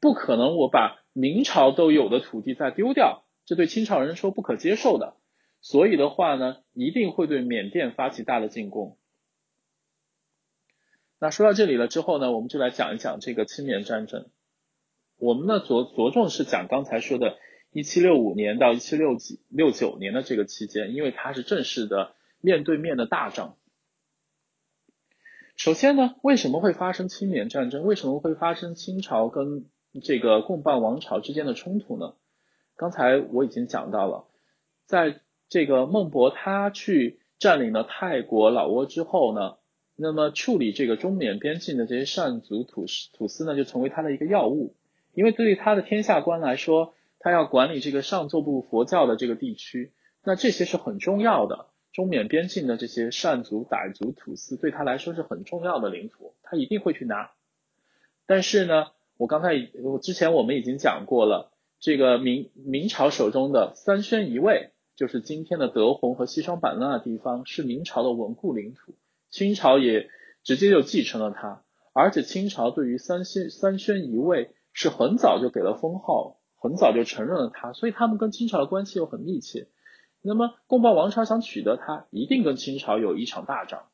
[0.00, 5.16] 不可能我把明朝都有的土地再丢掉，这对清朝人说不可接受的。
[5.60, 8.98] 所以的话呢，一定会对缅甸发起大的进攻。
[11.18, 14.30] 那说到这里了之后呢，我们就来讲一讲这个清缅战争。
[15.16, 17.38] 我们呢着着重是讲刚才说的。
[17.74, 23.56] 一七六五年到一七六几六九年的这个期间，因为它是正式的面对面的大仗。
[25.56, 27.84] 首先呢，为什么会发生清缅战争？
[27.84, 29.70] 为什么会发生清朝跟
[30.02, 32.14] 这个共办王朝之间的冲突呢？
[32.76, 34.24] 刚才我已经讲到了，
[34.86, 39.56] 在这个孟博他去占领了泰国、老挝之后呢，
[39.96, 44.74] 那么处理这个中缅边境的这些善族土土司呢，就成为他的一个要务，
[45.12, 49.92] 因为对于他的天下官来说，他要管理这个上座部佛教的这个地区，
[50.24, 51.66] 那这些是很重要的。
[51.92, 57.32] 中缅边境的这些善族、傣族土司对他来说是很重要的领土，他一定会去拿。
[58.24, 58.86] 但是呢，
[59.18, 61.51] 我刚才我之前我们已经讲过了，
[61.82, 68.94] 这个明明朝手中的三宣一卫，就是今天的德宏和西双版纳的地方，是明朝的稳固领土。
[69.30, 70.08] 清朝也
[70.44, 79.66] 直接就继承了它，而且清朝对于三宣三宣一卫是很早就给了封号，很早就承认了它，所以他们跟清朝的关系又很密切。
[80.20, 83.86] 那么，贡报王朝想取得它，一定跟清朝有一场大战，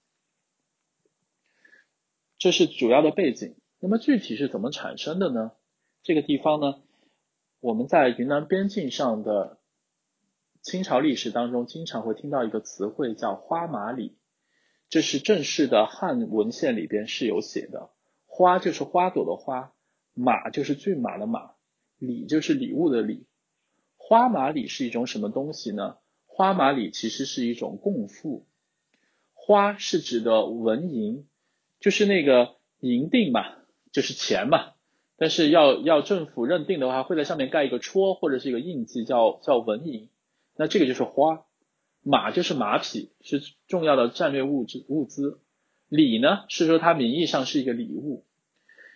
[2.36, 3.56] 这是主要的背景。
[3.80, 5.52] 那么具体是怎么产生的呢？
[6.02, 6.82] 这个地方呢，
[7.60, 9.58] 我们在云南边境上的
[10.62, 14.16] 清朝历史当中，经常会听到一个词汇叫“花马礼”，
[14.88, 17.90] 这是正式的汉文献里边是有写的。
[18.26, 19.72] 花就是花朵的花，
[20.14, 21.52] 马就是骏马的马，
[21.98, 23.26] 礼就是礼物的礼。
[23.96, 25.96] 花马礼是一种什么东西呢？
[26.26, 28.46] 花马礼其实是一种贡赋，
[29.34, 31.26] 花是指的纹银，
[31.80, 33.56] 就是那个银锭嘛，
[33.90, 34.74] 就是钱嘛。
[35.18, 40.08] 但是要要政府认定的话，会在上面盖一个戳或者是一个印记，叫叫纹银。
[40.56, 41.44] 那这个就是花，
[42.02, 45.40] 马就是马匹，是重要的战略物质物资。
[45.88, 48.24] 礼呢，是说它名义上是一个礼物。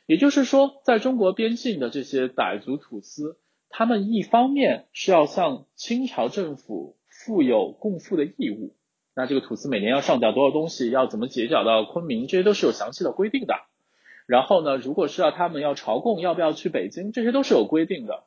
[0.06, 3.36] 也就是说，在中国边境的这些傣族土司，
[3.68, 6.96] 他们一方面是要向清朝政府。
[7.24, 8.74] 负有共赋的义务，
[9.14, 13.54] 那这个土司每年要上缴多少东西，要怎么结缴到昆明，这些都是有详细的规定的。
[14.26, 18.24] 然后呢，如果是要他们要朝贡，要不要去北京，这些都是有规定的。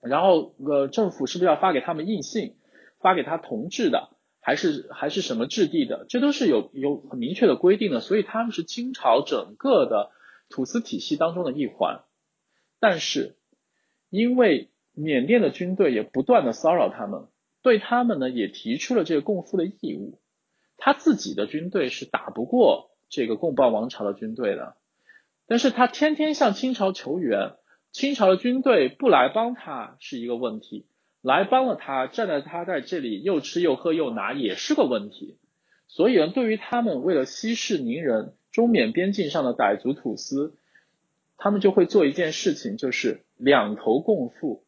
[0.00, 2.56] 然后呃，政府是不是要发给他们印信，
[3.00, 4.10] 发给他铜制的，
[4.40, 8.00] 还是还是什么质地的，这都是有有很明确的规定的。
[8.00, 10.10] 所以他们是清朝整个的
[10.48, 12.04] 土司体系当中的一环。
[12.78, 13.36] 但是
[14.08, 17.26] 因为缅甸的军队也不断的骚扰他们。
[17.60, 20.20] 对他们呢，也提出了这个共赴的义务。
[20.76, 24.76] 他自己的军队是打不过这个贡报王朝的军队的，
[25.46, 27.54] 但是他天天向清朝求援，
[27.90, 30.86] 清朝的军队不来帮他是一个问题，
[31.22, 35.38] 来帮了他，站在他在这里又吃又喝又拿也是个问题。
[35.86, 40.54] 所以呢，对于他们为了息事宁人，中缅边境上的傣族土司，
[41.38, 44.64] 他们就会做一件事情，就是两头共赴。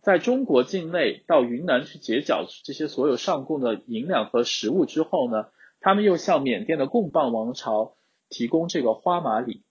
[0.00, 5.46] 在中国境内到云南去结缴这些所有上贡的银两和食物之后呢，
[5.84, 7.98] 他们又向缅甸的贡棒王朝
[8.30, 9.64] 提供这个花马礼。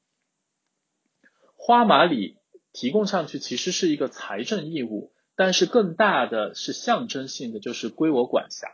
[1.55, 2.37] 花马礼
[2.71, 8.67] 提供上去其实是一个财政义务，但是更大的是象征性的，就是归我管辖。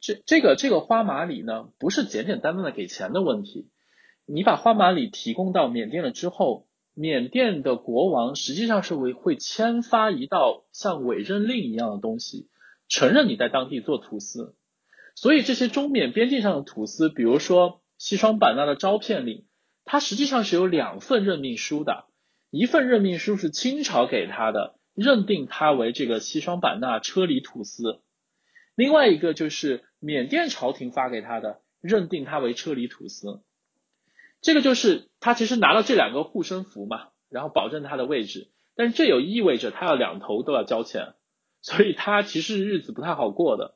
[0.00, 3.68] 这这个这个花马礼呢，不是简简单单的给钱的问题，
[4.24, 6.66] 你把花马礼提供到缅甸了之后。
[6.94, 12.48] 缅甸的国王实际上是会会签发一道像委任令一样的东西，
[12.88, 14.56] 承认你在当地做土司。
[15.20, 19.46] 所以这些中缅边境上的土司，比如说西双版纳的招片令，
[19.84, 22.04] 它实际上是有两份任命书的，
[22.50, 28.00] 一份任命书是清朝给他的，认定他为这个西双版纳车里土司；
[28.76, 33.42] 另外一个就是缅甸朝廷发给他的，认定他为车里土司。
[34.40, 41.14] 这个就是他其实拿了这两个护身符嘛，然后保证他的位置，但是这有意味着他要两头都要交钱，
[41.60, 43.74] 所以他其实日子不太好过的，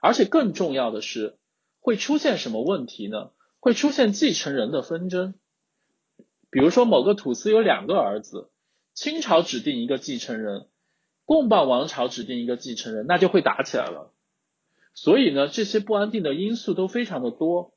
[0.00, 1.38] 而且更重要的是
[1.80, 3.30] 会出现什么问题呢？
[3.58, 5.34] 会出现继承人的纷争，
[6.50, 8.50] 比如说某个土司有两个儿子，
[8.94, 10.68] 清朝指定一个继承人，
[11.26, 14.14] 贡棒王朝指定一个继承人，那就会打起来了。
[14.94, 17.74] 所以呢，这些不安定的因素都非常的多。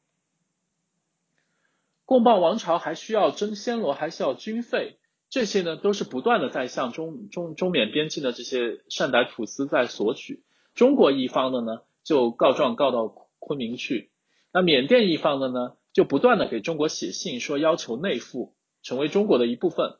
[2.05, 4.97] 贡棒王朝还需要征暹罗，还需要军费，
[5.29, 10.43] 这些呢都是不断的在向中中中缅边境的这些善傣土司在索取。
[10.75, 13.07] 中国一方的呢就告状告到
[13.39, 14.11] 昆明去，
[14.51, 19.95] 那缅甸一方的呢就不断的给中国写信说要求内附，成为中国的一部分，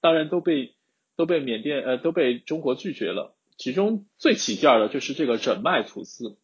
[0.00, 0.74] 当然都被
[1.16, 3.34] 都被缅甸呃都被中国拒绝了。
[3.56, 6.38] 其中最起劲儿的就是这个整脉土司，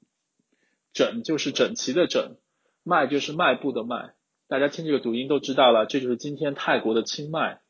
[0.93, 2.37] 整就是整齐的整，
[2.83, 4.15] 脉就是迈步的迈。
[4.49, 7.61] 大家听这个读音都知道了，这就是今天泰国的清迈。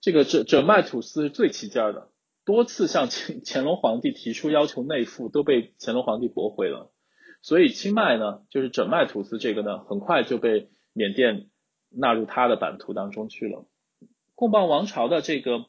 [0.00, 2.08] 这个整整脉土司是最起劲儿的，
[2.44, 6.90] 多次向乾 乾隆皇帝提出要求内附，都被乾隆皇帝驳回了。
[7.42, 11.48] 所以清迈呢，就是整脉土司这个呢，很快就被缅甸
[11.90, 13.66] 纳入他的版图当中去了。
[14.34, 15.66] 贡邦王朝的这个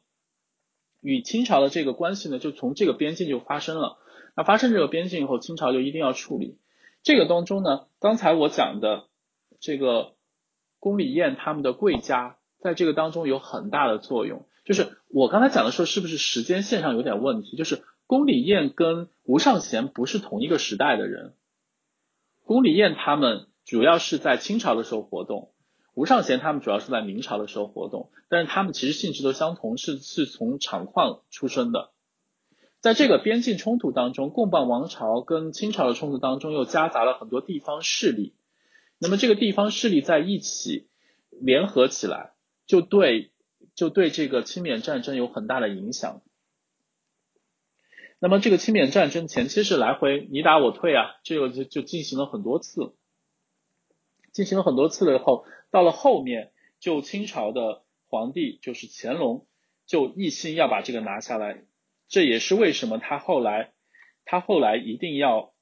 [1.01, 3.97] 与清朝的这个关系呢，就从这个边境就发生了。
[4.35, 6.57] 那发生这个边境以后，清朝就一定要处理。
[7.03, 9.05] 这个当中呢，刚才我讲的
[9.59, 10.13] 这个
[10.79, 14.47] 宫里燕他们的贵家，在这个当中有很大的作用。
[14.65, 17.55] 就是我刚才讲的时候，是不是时间线上有点问题？
[17.55, 21.33] 就是宫里燕跟吴尚贤不是同一个时代的人。
[22.43, 25.51] 宫里燕他们主要是在清朝的时候活动，
[25.93, 31.91] 吴尚贤他们主要是在明朝的时候活动，但是他们其实性质都相同，是是从厂矿出身的。
[32.81, 38.35] 在这个边境冲突当中，贡榜王朝跟清朝的冲突当中又夹杂了很多地方势力。
[38.99, 40.87] 那么这个地方势力在一起
[41.29, 42.33] 联合起来，
[42.67, 43.31] 就对
[43.75, 46.21] 就对这个清缅战争有很大的影响。
[48.17, 52.95] 那么这个清缅战争前期是来回你打我退啊，这个就就进行了很多次，
[54.31, 59.45] 进行了很多次了以后，到了后面就清朝的皇帝就是乾隆，
[59.85, 61.65] 就一心要把这个拿下来。
[62.07, 63.73] 这也是为什么他后来，
[64.23, 65.53] 他后来一定要，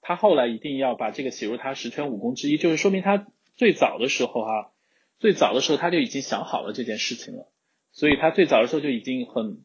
[0.00, 4.72] 他后来一定要把这个写入他十全武功之一，就是说明他最早的时候哈，
[5.18, 7.52] 最早的时候他就已经想好了这件事情了，
[7.92, 9.64] 所以他最早的时候就已经很，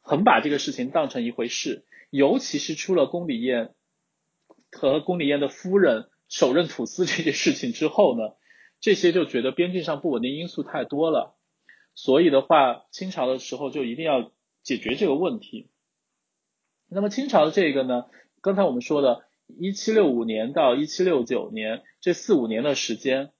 [0.00, 3.74] 很把这个事情当成一回事，尤其是出了宫里宴
[4.70, 8.34] 和宫里宴的夫人手刃土司这件事情之后呢，
[8.80, 11.36] 这些就觉得边境上不稳定因素太多了，
[11.94, 14.32] 所以的话，清朝的时候就一定要。
[14.64, 15.68] 解决这个问题。
[16.88, 18.06] 那么清朝的这个呢，
[18.40, 19.26] 刚才我们说的
[19.60, 23.33] 1765年到1769年这四五年的时间，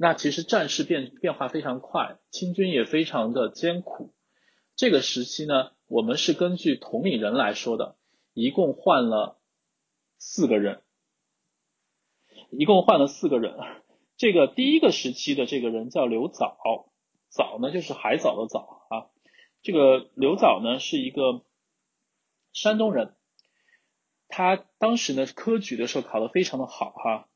[0.00, 4.14] 那其实战事变变化非常快，清军也非常的艰苦。
[4.76, 7.96] 这个时期呢，我们是根据统领人来说的，
[8.32, 9.40] 一共换了
[10.18, 10.82] 四个人，
[12.50, 13.56] 一共换了四个人。
[14.16, 16.92] 这个第一个时期的这个人叫刘藻，
[17.28, 19.10] 藻呢就是海藻的藻啊。
[19.62, 21.44] 这个刘藻呢是一个
[22.52, 23.16] 山东人，
[24.28, 27.28] 他当时呢科举的时候考得非常的好哈，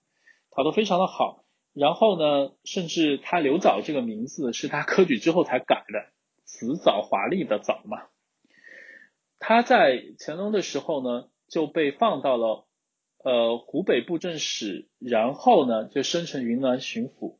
[0.51, 1.42] 考得非常的好，
[1.75, 6.13] 然后呢，甚至他刘藻这个名字是他科举之后才改的，
[6.45, 8.03] 辞藻华丽的藻嘛。
[9.39, 12.67] 他在乾隆的时候呢就被放到了
[13.25, 17.39] 呃湖北布政使，然后呢就升成云南巡抚。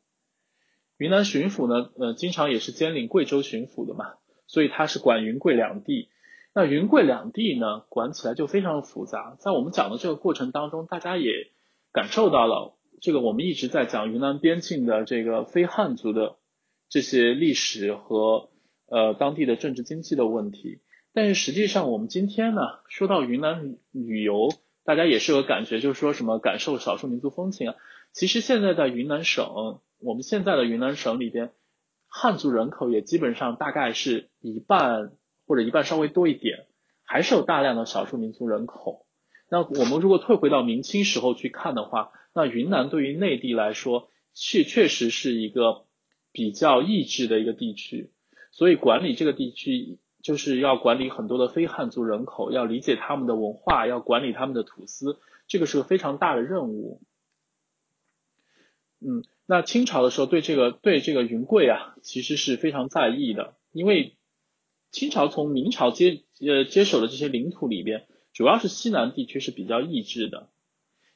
[0.97, 4.15] 云南巡抚呢呃经常也是兼领贵州巡抚的嘛。
[4.49, 6.11] 所以他是管云贵两地，
[6.55, 9.35] 那云贵两地呢，管起来就非常复杂。
[9.39, 11.31] 在我们讲的这个过程当中，大家也
[11.91, 16.37] 感受到了这个我们一直在讲云南边境的这个非汉族的
[16.89, 18.49] 这些历史和
[18.87, 20.81] 呃当地的政治经济的问题。
[21.13, 24.49] 但是实际上，我们今天呢说到云南旅游，
[24.85, 27.75] 大家也是有感觉，就是说什么感受少数民族风情啊。
[28.13, 31.53] 其实现在在云南省，我们现在的云南省里边。
[32.15, 35.13] 汉族人口也基本上大概是一半
[35.47, 36.67] 或者一半稍微多一点，
[37.05, 39.07] 还是有大量的少数民族人口。
[39.49, 45.85] 那我们如果退回到明清时候去看的话，那云南对于内地来说，确确实是一个
[46.33, 48.11] 比较抑制的一个地区，
[48.51, 57.03] 所以管理这个地区就是要管理很多的非汉族人口，要理解他们的文化，要管理他们的土司，这个是个非常大的任务。
[59.01, 59.25] 嗯。
[59.45, 64.17] 那清朝的时候对这个对这个云贵啊，其实是非常在意的，因为
[64.93, 70.49] 清朝从明朝接呃接手的这些领土里边，主要是西南地区是比较抑制的，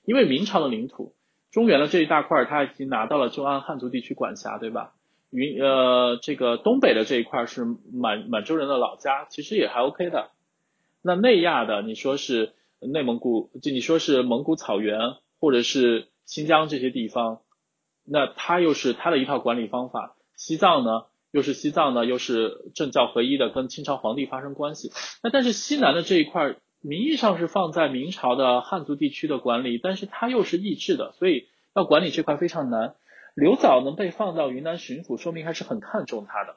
[0.07, 1.15] 因为明朝的领土
[1.51, 4.95] 中原的这一大块他已经拿到了就按汉族地区管辖，对吧？
[5.31, 10.31] 云呃这个东北的这一块是满满洲人的老家，其实也还 OK 的。
[11.03, 14.99] 那内亚的你说是内蒙古，就你说是蒙古草原
[15.41, 17.41] 或者是新疆这些地方。
[18.05, 24.93] 那他又是他的一套管理方法，西藏呢又是西藏呢又是政教合一的，跟清朝皇帝发生关系。
[25.25, 26.55] 那但是西南的这一块
[26.87, 32.95] 名义上是放在明朝的汉族地区的管理，但是它又是抑制的，所以要管理这块非常难。
[33.35, 36.57] 刘藻能被放到云南巡抚，说明还是很看重他的，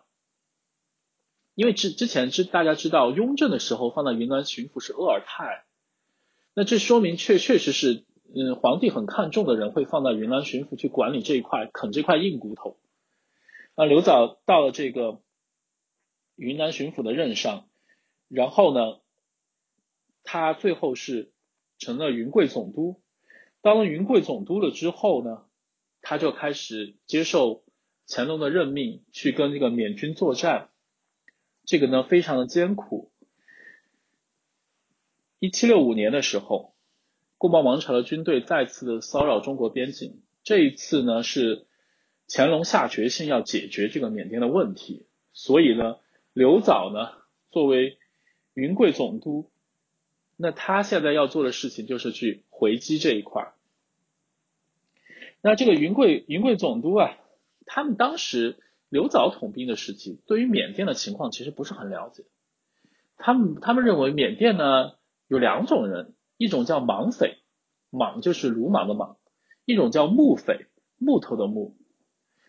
[1.55, 5.63] 因为之之前知大家知道雍正的时候放到云南巡抚是鄂尔泰，
[6.53, 8.05] 那这说明确确实是。
[8.31, 12.77] 嗯，皇帝很看重的人会放到云南巡抚去管理这一块，啃这块硬骨头。
[13.75, 15.19] 那刘藻到了这个
[16.35, 17.65] 云南巡抚的任上，
[18.27, 18.99] 然后呢，
[20.23, 21.31] 他最后是
[21.77, 23.01] 成了云贵总督。
[23.61, 25.45] 当了云贵总督了之后呢，
[26.01, 27.63] 他就开始接受
[28.07, 30.69] 乾隆的任命，去跟这个缅军作战。
[31.65, 33.11] 这个呢，非常的艰苦。
[35.39, 36.73] 一七六五年的时候。
[37.41, 41.67] 贡邦王朝的军队再次的骚扰中国边境，这一次呢是
[42.27, 45.95] 乾隆下决心要解决这个缅甸的问题，所以呢，
[46.33, 47.13] 刘藻呢
[47.49, 47.97] 作为
[48.53, 49.49] 云贵总督，
[50.41, 53.51] 那他现在要做的事情就是去回击这一块。
[55.41, 57.17] 那这个云贵云贵总督啊，
[57.65, 58.57] 他们当时
[58.87, 62.23] 刘藻统兵的时期，对于缅甸的情况其实不是很了解。
[63.17, 64.93] 他们他们认为缅甸呢
[65.27, 67.39] 有两种人，一种叫莽匪，
[67.89, 69.17] 莽就是鲁莽的莽；
[69.65, 70.67] 一种叫木匪，
[70.97, 71.75] 木头的木。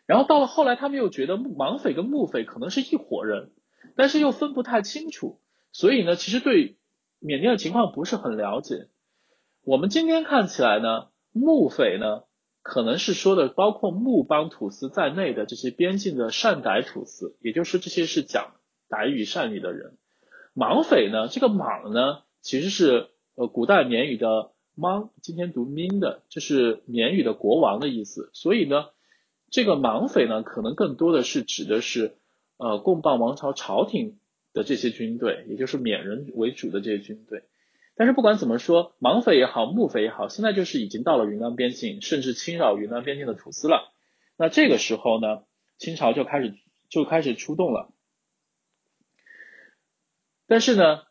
[0.06, 3.50] 然后到了后来，他们又觉得莽匪跟木匪可能是一伙人，
[3.96, 5.40] 但是又分不太清楚，
[5.72, 6.76] 所以呢，其实对
[7.20, 8.88] 缅甸的情况不是很了解。
[9.62, 12.22] 我们今天看起来呢，木匪呢
[12.62, 18.54] 可能是说的包括木邦土司在内的这些边境的善傣土司，也就是这些是讲
[18.88, 19.96] 傣语善语的人。
[20.54, 28.86] 莽匪呢，这个莽呢其实是呃古代缅语的莽今天读 min 的，这是缅语的国王的意思，所以呢。
[29.52, 32.16] 这个莽匪呢，可能更多的是指的是，
[32.56, 34.19] 呃，贡邦王朝朝廷
[34.52, 37.44] 的这些军队，也就是缅人为主的这些军队。
[37.94, 43.92] 但是不管怎么说，莽匪也好，木匪也好，现在就是已经到了云南边境，甚至侵扰云南边境的土司了。
[44.36, 45.44] 那这个时候呢，
[45.78, 46.54] 清朝就开始
[46.88, 47.92] 就开始出动了。
[50.46, 51.02] 但是呢，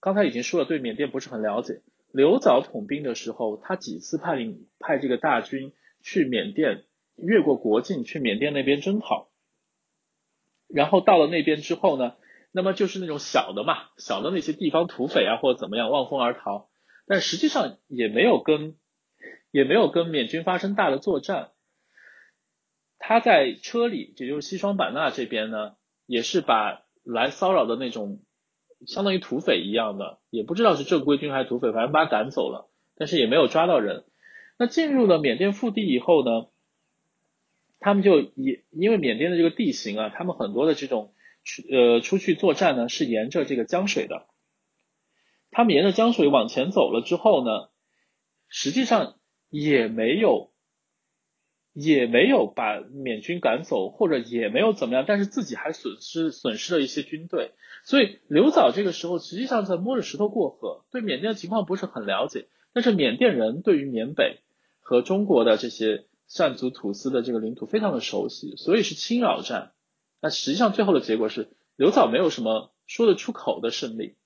[0.00, 1.82] 刚才已经说了，对缅甸不是很了解。
[2.12, 5.72] 刘藻统兵的时候，他几次派领派这个大军
[6.02, 6.84] 去缅甸。
[7.18, 9.30] 越过国境去缅甸那边征讨，
[10.68, 12.14] 然后到了那边之后呢，
[12.56, 16.70] 那么就是那种小的嘛，小的那些地方土匪啊或者怎么样望风而逃，
[17.06, 18.76] 但实际上也没有跟
[19.50, 21.50] 也没有跟缅军发生大的作战。
[22.98, 25.74] 他在车里，也就是西双版纳这边呢，
[26.06, 28.20] 也是把来骚扰的那种
[28.86, 34.04] 相当于土匪一样的，也不知道是正规军还是土匪，反正把他赶走了，但是也没有抓到人。
[34.58, 36.46] 那进入了缅甸腹地以后呢？
[37.80, 41.12] 他们就也因为缅甸的这个地形啊，他们很多的这种
[41.46, 44.26] 出呃出去作战呢是沿着这个江水的。
[45.50, 47.70] 他们沿着江水往前走了之后呢，
[48.48, 49.14] 实际上
[49.48, 50.52] 也没有
[51.72, 57.52] 也没有把缅军赶走，或者也没有怎么样，但是自己还损失损失了一些军队。
[57.84, 62.48] 所以刘藻这个时候实际上在摸着石头过河，对缅甸的情况不是很了解。
[62.74, 64.40] 但是缅甸人对于缅北
[64.80, 66.06] 和中国的这些。
[66.28, 69.74] 善族土司的这个领土非常的熟悉，所以是侵扰战。
[70.26, 74.16] 那实际上最后的结果是刘藻没有什么说得出口的胜利。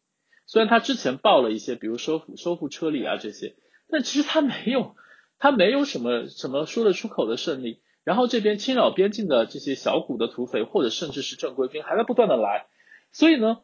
[0.46, 3.54] 虽然他之前报了一些，比如收复收复车里啊这些，
[3.86, 4.96] 但其实他没有
[5.38, 7.82] 他没有什么什么说得出口的胜利。
[8.02, 12.66] 然后这边侵扰边境的这些小股的土匪或者甚至是正规军还在不断的来，
[13.12, 13.60] 所以呢，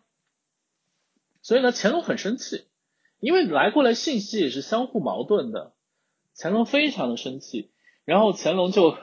[1.41, 2.67] 所以呢乾隆很生气，
[3.19, 5.73] 因为来过来信息也是相互矛盾的，
[6.37, 7.71] 乾隆非常的生气。
[8.05, 8.99] 然后乾隆就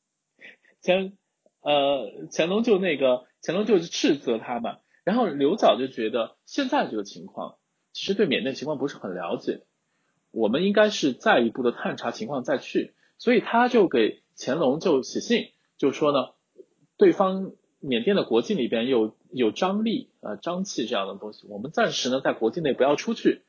[0.82, 1.12] 乾
[1.64, 7.56] 呃乾隆就那个乾隆就斥责他嘛，然后刘藻就觉得现在这个情况
[7.92, 9.62] 其实对缅甸情况不是很了解，
[10.30, 16.34] 我们应该是再一步的探查情况再去，所以他就给乾隆就写信，就说呢，
[16.96, 23.42] 对方缅甸的国境里边有有张力啊瘴气这样的东西，我们暂时呢在国境内不要出去，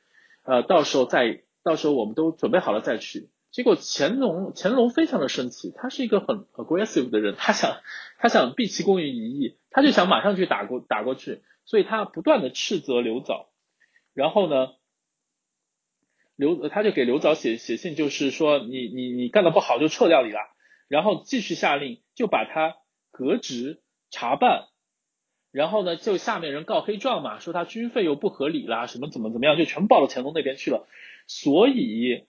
[0.44, 3.30] 呃到时候再到时候我们都准备好了再去。
[3.56, 7.78] 结果乾隆乾隆非常的生气，他是一个很 aggressive 的人， 他想
[8.18, 13.48] 他想毕其功于一役，他就想马上去打过打过去，所以他不断的斥责刘藻，
[14.14, 14.74] 然后呢，
[16.36, 20.40] 刘他就给刘藻写写信，就是说你你你干的不好就撤掉你了，
[20.90, 22.76] 然后继续下令就把他
[23.10, 24.66] 革职查办，
[25.54, 30.86] 然后呢就下面人告黑状嘛，说他军费又不合理啦，什么怎么怎么样，就全报到乾隆那边去了，
[31.26, 32.26] 所以。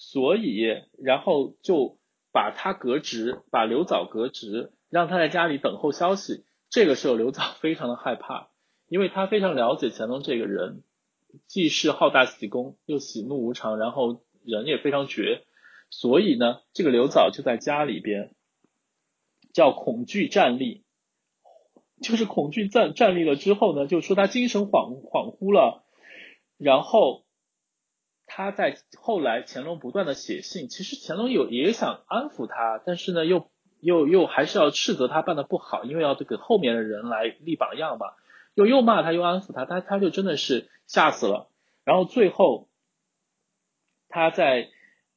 [0.00, 0.64] 所以，
[1.02, 1.98] 然后就
[2.32, 6.44] 把他革职，把刘藻革职，让他在家里等候消息。
[6.70, 8.50] 这个时候，刘藻非常的害怕，
[8.88, 10.84] 因为他非常了解乾隆这个人，
[11.48, 15.42] 既是好大喜功，又喜怒无常，然后人也非常绝。
[15.90, 18.36] 所以呢，这个刘藻就在家里边，
[19.52, 20.84] 叫恐惧站立，
[22.00, 25.84] 就是恐惧站站立了之后呢，就说他精神恍恍惚了，
[26.56, 27.24] 然后。
[28.38, 33.50] 他在后来，乾隆不断的写信，其实乾隆有也想安抚他，但是呢，又
[33.80, 38.12] 又又还是要斥责他办的不好，因为要给后面的人来立榜样嘛，
[38.54, 41.50] 又又骂他，又安抚他，他他就真的是吓死了。
[41.82, 42.68] 然后最后，
[44.08, 44.70] 他在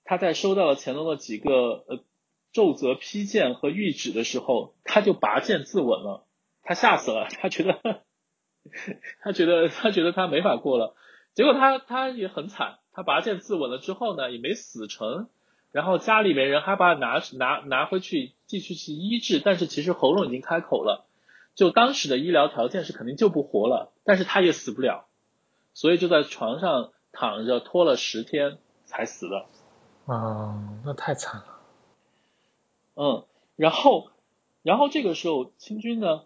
[0.03, 1.51] 他在收到了乾隆的几个
[1.87, 2.03] 呃
[2.51, 6.25] 奏折批件和谕旨的时候，他就拔剑自刎了，
[6.63, 8.01] 他吓死了，他觉得
[9.21, 10.95] 他觉得他觉得他没法过了，
[11.35, 12.79] 结果他他也很惨。
[12.93, 15.27] 他拔剑自刎了之后呢，也没死成，
[15.71, 21.05] 然后家里面人还把他拿拿拿回去继续去医治，但是其实喉咙已经开口了，
[21.55, 25.07] 就当时的医疗条件是肯定救不活了，但是他也死不了，
[25.73, 29.45] 所以就在床上躺着拖了十天才死的。
[30.05, 31.45] 啊，那太惨了。
[32.95, 34.09] 嗯，然后，
[34.63, 36.23] 然后这个时候清军呢，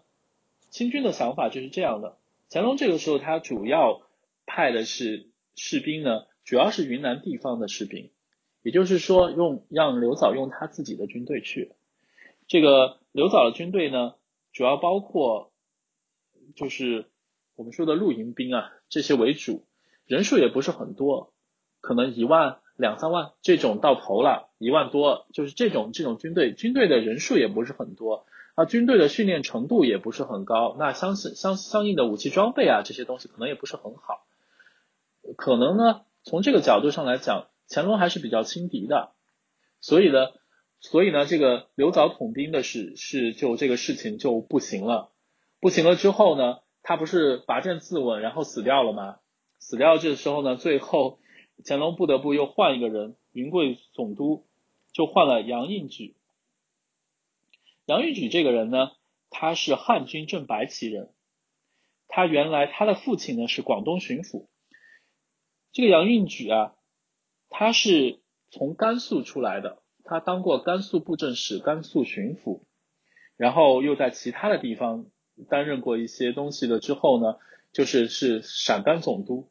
[0.70, 2.16] 清军的想法就是这样的，
[2.50, 4.02] 乾隆这个时候他主要
[4.46, 8.10] 派的是士兵呢，主要是云南地方的士兵。
[8.62, 11.72] 也就是说，用让刘藻用他自己的军队去。
[12.48, 14.14] 这个刘藻的军队呢，
[14.52, 15.52] 主要包括
[16.56, 17.06] 就是
[17.54, 19.64] 我们说的露营兵啊，这些为主，
[20.04, 21.32] 人数也不是很多，
[21.80, 34.26] 可能一万两三万这种到头了，一万多，就是这种这种军队，军队的人数也不是很多啊，军队的训练程度也不是很高，那相相相应的武器装备啊这些东西可能也不是很好，
[35.36, 37.48] 可能呢从这个角度上来讲。
[37.68, 39.12] 乾隆还是比较轻敌的，
[39.80, 40.28] 所以呢，
[40.78, 45.10] 所以呢，这个刘藻统兵的是是就这个事情就不行了，
[45.58, 49.18] 不行了之后呢，他不是拔剑自刎，然后死掉了吗？
[49.58, 51.18] 死掉这时候呢，最后
[51.64, 54.46] 乾隆不得不又换一个人，云贵总督
[54.92, 56.14] 就换了杨应举。
[57.86, 58.92] 杨应举这个人呢，
[59.28, 61.10] 他是汉军正白旗人，
[62.06, 64.46] 他原来他的父亲呢是广东巡抚，
[65.76, 66.72] 这个杨应举啊。
[67.50, 68.18] 他是
[68.50, 72.62] 从甘肃出来的，他当过甘肃布政使、甘肃巡抚，
[73.36, 75.04] 然后又在其他的地方
[75.50, 76.80] 担任过一些东西了。
[76.80, 77.38] 之后呢，
[77.72, 79.50] 就是是陕甘总督。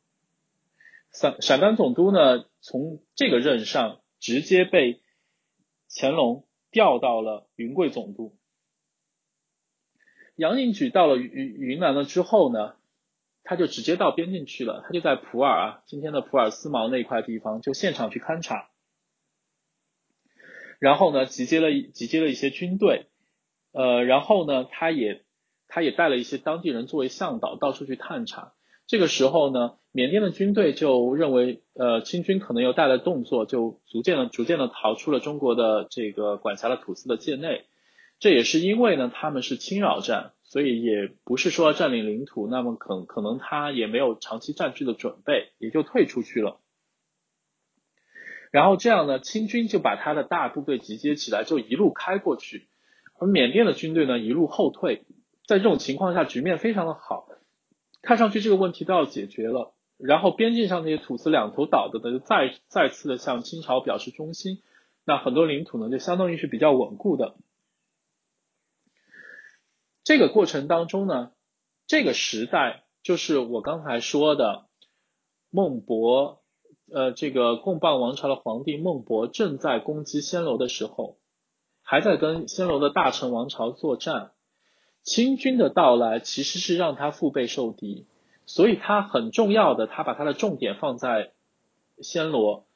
[1.11, 5.03] 陕陕甘总督呢，从这个任上直接被
[5.89, 8.35] 乾隆调到了云贵总督。
[10.35, 12.75] 杨应举到了云云南了之后呢？
[13.45, 18.69] 他就直接到边境去了，他就在普洱啊，今天的普洱思茅那块地方，就现场去勘察。
[20.79, 23.05] 然后呢，集结了集结了一些军队，
[23.71, 25.23] 呃，然后呢，他也
[25.67, 28.53] 他也带了一些当地人作为向导，到处去探查。
[28.87, 37.65] 这个时候呢，缅甸的军队就认为，呃，清军可能有带来动作，就逐渐的逐渐的逃出了中国的这个管辖的土司的界内。
[38.19, 40.33] 这也是因为呢，他们是侵扰战。
[40.55, 46.61] 所以也不是说占领领土，那么可可能他也没有长期占据的准备，也就退出去了。
[48.51, 52.69] 然后这样呢，清军就把他的大部队集结起来，就一路开过去，
[53.19, 55.03] 而缅甸的军队呢一路后退。
[55.45, 57.27] 在这种情况下，局面非常的好，
[58.01, 59.73] 看上去这个问题都要解决了。
[59.97, 64.61] 然后边境上那些土司两头倒的呢，再再次的向清朝表示忠心，
[65.03, 67.35] 那很多领土呢就相当于是比较稳固的。
[70.05, 71.31] 这个过程当中呢，
[71.87, 74.67] 这个时代就是我刚才说的
[75.49, 76.43] 孟博，
[76.93, 81.17] 呃，这个贡榜王朝的皇帝孟博正在攻击暹罗的时候，
[81.81, 84.33] 还在跟暹罗的大臣王朝作战。
[85.01, 88.05] 清军的到来其实是让他腹背受敌，
[88.45, 91.31] 所以他很重要的，他把他的重点放在
[91.97, 92.67] 暹罗，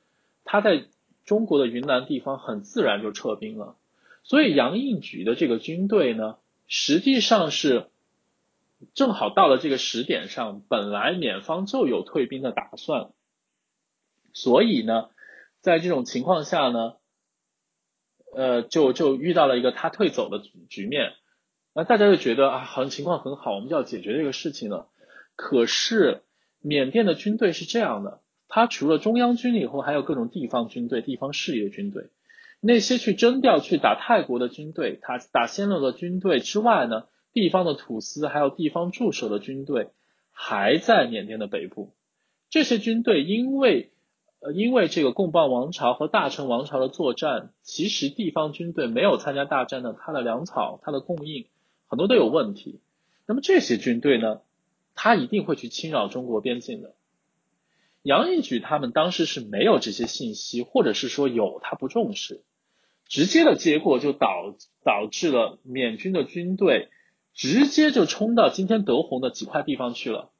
[0.45, 0.87] 他在
[1.25, 3.75] 中国的云南地方很自然就撤兵了。
[4.23, 6.37] 所以杨应举的这个军队呢。
[6.69, 7.89] 实际上是
[8.93, 13.09] 正好到了这个时点上，本来缅方就有退兵的打算，
[14.31, 15.09] 所以呢，
[15.59, 16.93] 在这种情况下呢，
[18.33, 21.13] 呃，就就遇到了一个他退走的局面，
[21.73, 24.87] 那大家就觉得啊，好像情况很好，我们就要解决这个事情了。
[25.35, 26.21] 可是
[26.61, 32.09] 缅甸的军队是这样的，他除了中央军以后，还有各种地方军队、地方势力军队。
[32.61, 39.89] 那些去征调去打泰国的军队，他打暹罗的军队之外呢，地方的土司还有地方驻守的军队
[40.31, 41.93] 还在缅甸的北部。
[42.49, 43.91] 这些军队因为
[44.41, 51.45] 呃因为这个贡榜王朝和大成王朝的作战，其实地方军队没有参加大战的，它的粮草、它的供应
[51.87, 52.81] 很多都有问题。
[53.25, 54.41] 那么这些军队呢，
[54.95, 56.95] 他一定会去侵扰中国边境的。
[58.01, 62.41] 杨应举他们当时是没有这些信息，或者是说有他不重视。
[63.09, 64.55] 直接的结果就导
[64.85, 66.89] 导致了缅军的军队
[67.33, 70.31] 直接就冲到今天德宏的几块地方去了，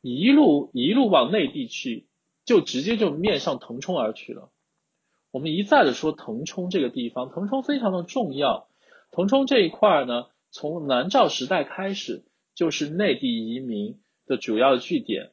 [0.00, 2.06] 一路一路往内地去，
[2.46, 4.50] 就直接就面向腾冲而去了。
[5.30, 8.68] 我们一再的说腾冲这个地方，腾冲非常的重要。
[9.10, 12.24] 腾冲这一块呢，从南诏时代开始
[12.54, 15.32] 就是内地移民的主要的据点，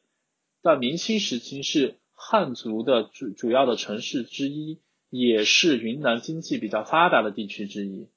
[0.62, 4.78] 在明清时期是汉族的主主要的城市之一。
[5.10, 8.08] 也是云南经济比较发达的地区之一，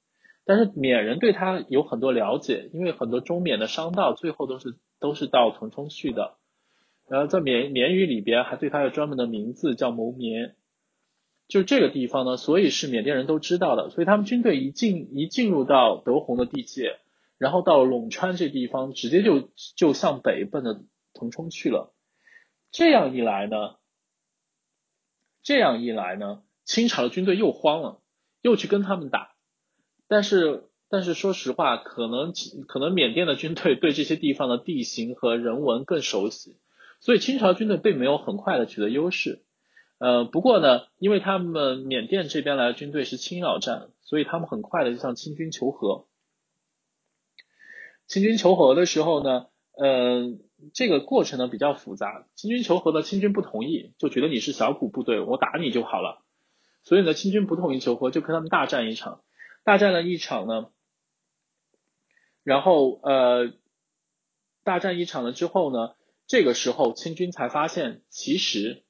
[0.46, 6.38] 但是缅人对他有很多了解，因为很多中缅的商道最后都是都是到腾冲去的，
[7.10, 10.56] 然后在缅缅语里边还对他有专门的名字叫牟缅，
[11.48, 17.00] 就这个地方呢，所以是缅甸人都知道的，所以他们军队一进一进入到德宏的地界，
[17.38, 20.84] 然后到陇川这地方，直接就就向北奔着
[21.14, 21.94] 腾冲去了。
[22.72, 23.76] 这样一来呢，
[25.42, 28.00] 这样一来呢，清朝的军队又慌了，
[28.42, 29.36] 又去跟他们打。
[30.08, 32.34] 但是但是说实话，可能
[32.68, 36.58] 可能缅甸的军队对这些地方的地形和人文更熟悉，
[37.00, 39.44] 所以清朝军队并没有很快的取得优势。
[40.00, 46.08] 呃，不过呢，因为他们缅甸这边来的军队是侵扰战，所以他们很快的就向清军求和。
[48.06, 50.38] 清军求和的时候呢，呃，
[50.74, 52.28] 这个过程呢比较复杂。
[52.36, 56.23] 清军求和的清军不同意，就觉得你是小股部队，我打你就好了。
[56.84, 59.22] 所以呢，清军不同意求和，就跟他们大战一场。
[59.64, 60.70] 大战了一场呢，
[62.44, 63.54] 然后呃，
[64.64, 65.96] 大战一场了之后呢，
[66.28, 68.84] 这个时候清军才发现，其实。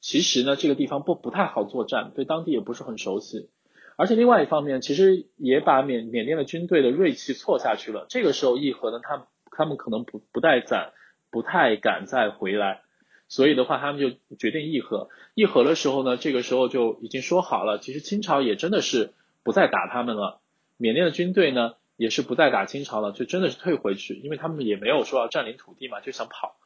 [0.00, 3.50] 其实呢，这个地方不不太好作战，对当地也不是很熟悉，
[3.96, 8.06] 而且另外一方面，其实也把缅缅甸的军队的锐气挫下去了。
[8.08, 10.92] 这个时候议和呢，他他们可能不不带攒，
[11.30, 12.82] 不太敢再回来，
[13.28, 15.10] 所以的话，他们就决定议和。
[15.34, 19.12] 议和的时候呢，这个时候就已经说好了，其实清朝也真的是
[19.44, 20.40] 不再打他们了，
[20.78, 26.56] 缅甸的军队呢也是不再打清朝了，就真的是退回去，因为他们也没有说要占领土地嘛，就想跑。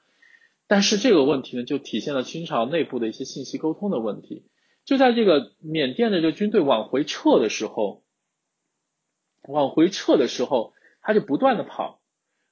[0.68, 4.46] 但是这个问题呢，就体现了清朝内部的一些信息沟通的问题。
[4.84, 8.04] 就在这个缅甸的这个军队往回撤的时候，
[9.48, 10.72] 往回撤的时候，
[11.02, 12.00] 他就不断的跑，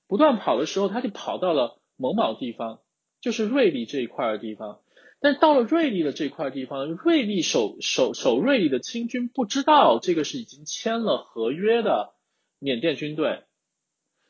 [0.07, 2.81] 不断跑的时候，他就跑到了蒙卯地方，
[3.21, 4.81] 就是瑞丽这一块的地方。
[5.23, 12.15] 但到了瑞丽的这块地方，瑞丽守守守瑞丽的清军不知道这个是已经签了合约的
[12.59, 13.43] 缅甸军队，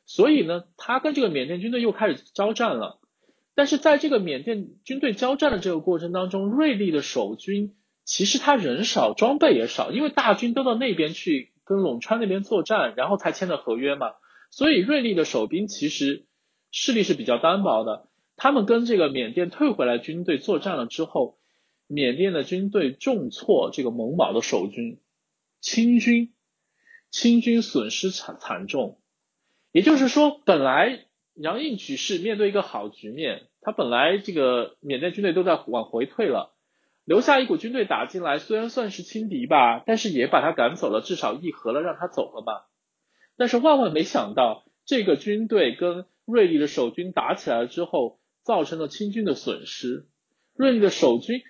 [0.05, 2.99] 所以呢，他跟这个缅甸军队又开始交战了。
[3.55, 14.13] 但是在这个缅甸军队交战的这个过程当中，瑞丽的守军其实他人少，装备也少，因为大军都到那边去跟陇川那边作战，然后才签的合约嘛。
[14.51, 16.27] 所以瑞丽的守兵其实
[16.73, 18.09] 势力是比较单薄的。
[18.43, 21.39] 他们跟这个缅甸退回来军队作战了之后，
[21.87, 24.99] 缅甸的军队重挫这个蒙卯的守军，
[25.61, 26.33] 清军，
[27.11, 28.99] 清军损失惨惨重。
[29.73, 31.05] 也就是说，本来。
[31.37, 36.55] 杨应举是面对一个好局面，他本来这个缅甸军队都在往回退了，
[37.07, 42.65] 留下一股军队打进来，虽然算是轻敌吧，但是也把他赶走了，至少议和了，让他走了嘛。
[43.39, 50.07] 但是万万没想到，这个军队跟瑞丽的守军打起来了之后，造成了清军的损失。
[50.55, 51.43] 瑞丽的守军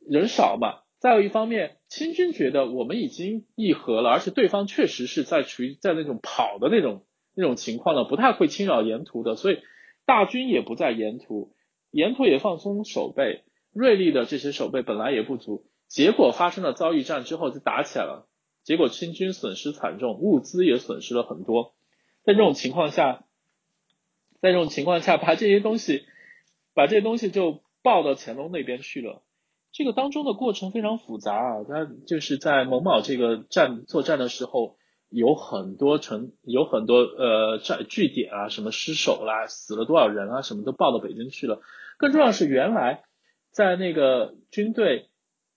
[0.00, 7.04] 人少嘛，再有一方面，清军觉得我们已经议和了，而且对方确实是在处于在那种跑的那种。
[7.38, 9.58] 那种情况呢，不太会侵扰沿途的，所以
[10.06, 11.52] 大军也不在沿途，
[11.90, 13.44] 沿途也放松守备。
[13.74, 18.26] 锐利的这些守备本来也不足，结果发生了遭遇战之后就打起来了，
[18.62, 21.74] 结果清军损失惨重，物资也损失了很多。
[22.24, 23.26] 在这种情况下，
[24.40, 26.06] 在这种情况下，把这些东西，
[26.76, 29.24] 把这些东西就报到乾隆那边去了。
[29.72, 34.76] 这个当中的过程非常复杂啊，他就是在蒙卯这个战作战的时候。
[35.08, 41.60] 有很多城，有很多呃战据点啊，什么失守啦，死了多少人啊，什么都报到北京去了。
[41.96, 43.04] 更重要是，原来
[43.52, 45.06] 在那个军队，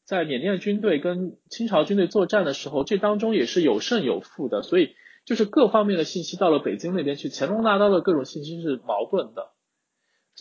[0.06, 4.94] 在缅甸军队跟清朝军队作战的时候，这当中也是有胜有负的，所以
[5.26, 9.50] 就是各方面的信息到了北京那边去，乾隆拿到的各种信息是矛盾的。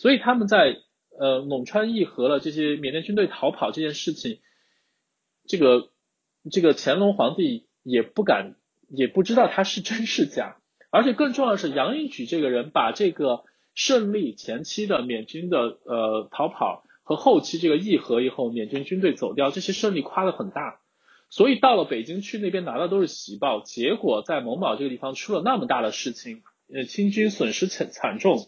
[0.01, 0.77] 所以他们在
[1.19, 4.39] 呃陇川议和了这些缅甸军队逃跑这件事情，
[5.47, 5.89] 这个
[6.51, 8.55] 这个乾隆皇帝也不敢。
[8.91, 10.57] 也不知道他是真是假，
[10.89, 13.43] 而且更重要的是，杨应举这个人把这个
[13.75, 20.79] 胜利前期的缅军的呃逃跑和后期这个议和以后缅军军队走掉这些胜利夸得很大，
[21.29, 26.41] 所以到了北京去那边拿的都是喜报，结果在蒙宝这个地方出了那么大的事情，
[26.73, 28.47] 呃清军损失惨惨重，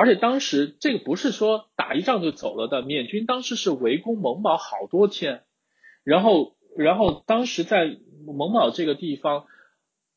[0.00, 5.42] 而且当时这个不是说打一仗就走了的，缅军当时是围攻蒙宝好多天，
[6.04, 7.98] 然后然后当时在。
[8.22, 9.46] 蒙卯这个地方，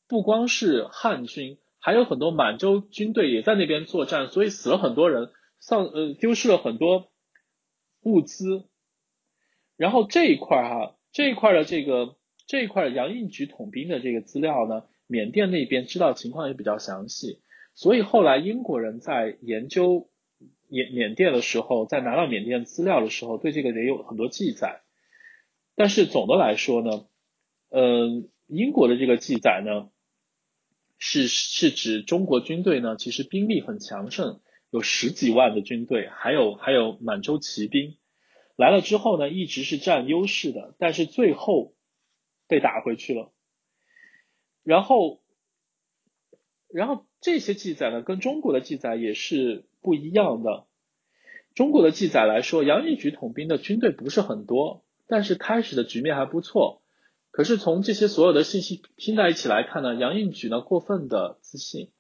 [0.10, 5.32] 不光是汉军，还有很多满洲军队也在那边作战，所以死了很多人，
[5.62, 7.14] 丧呃丢失了很多
[8.02, 8.66] 物资。
[9.78, 17.40] 然后这一块哈，这一块的这个这一块杨应举统兵的这个资料呢，缅甸那边知道情况也比较详细，
[17.74, 20.10] 所以后来英国人在研究
[20.68, 24.82] 缅缅甸的时候，在拿到缅甸资料的时候，对这个也有很多记载。
[25.76, 27.08] 但是总的来说呢。
[27.76, 29.90] 嗯，英国的这个记载呢，
[31.00, 37.98] 是是指中国军队呢，其实兵力很强盛，有十几万的军队，还有还有满洲骑兵。
[38.56, 41.74] 来了之后呢，一直是占优势的，但是最后
[42.48, 43.34] 被打回去了。
[44.62, 45.23] 然后，
[46.74, 50.66] 然后这些记载呢，跟中国的记载也是不一样的。
[51.54, 56.82] 中国的记载来说，杨应举统兵的军队不是很多，但是开始的局面还不错。
[57.32, 61.92] 可是从这些所有的信息拼在一起来看呢，杨应举呢过分的自信，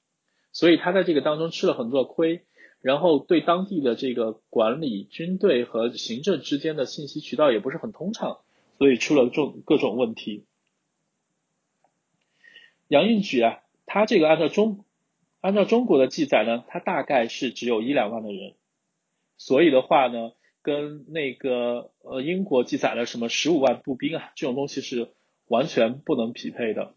[0.51, 2.45] 所以他在这个当中吃了很多的亏。
[2.81, 8.39] 然后对当地的这个管理军队和行政之间的信息渠道也不是很通畅，
[8.77, 10.43] 所以出了种各种问题。
[12.89, 13.62] 杨应举啊，
[13.93, 14.85] 他这个按照中
[15.39, 18.55] 按照中国的记载呢，他大概是只有一两万的人，
[19.37, 20.31] 所以的话呢，
[20.63, 25.13] 跟那个呃英国记载的什么十五万步兵啊这种东西是
[25.47, 26.95] 完全不能匹配的。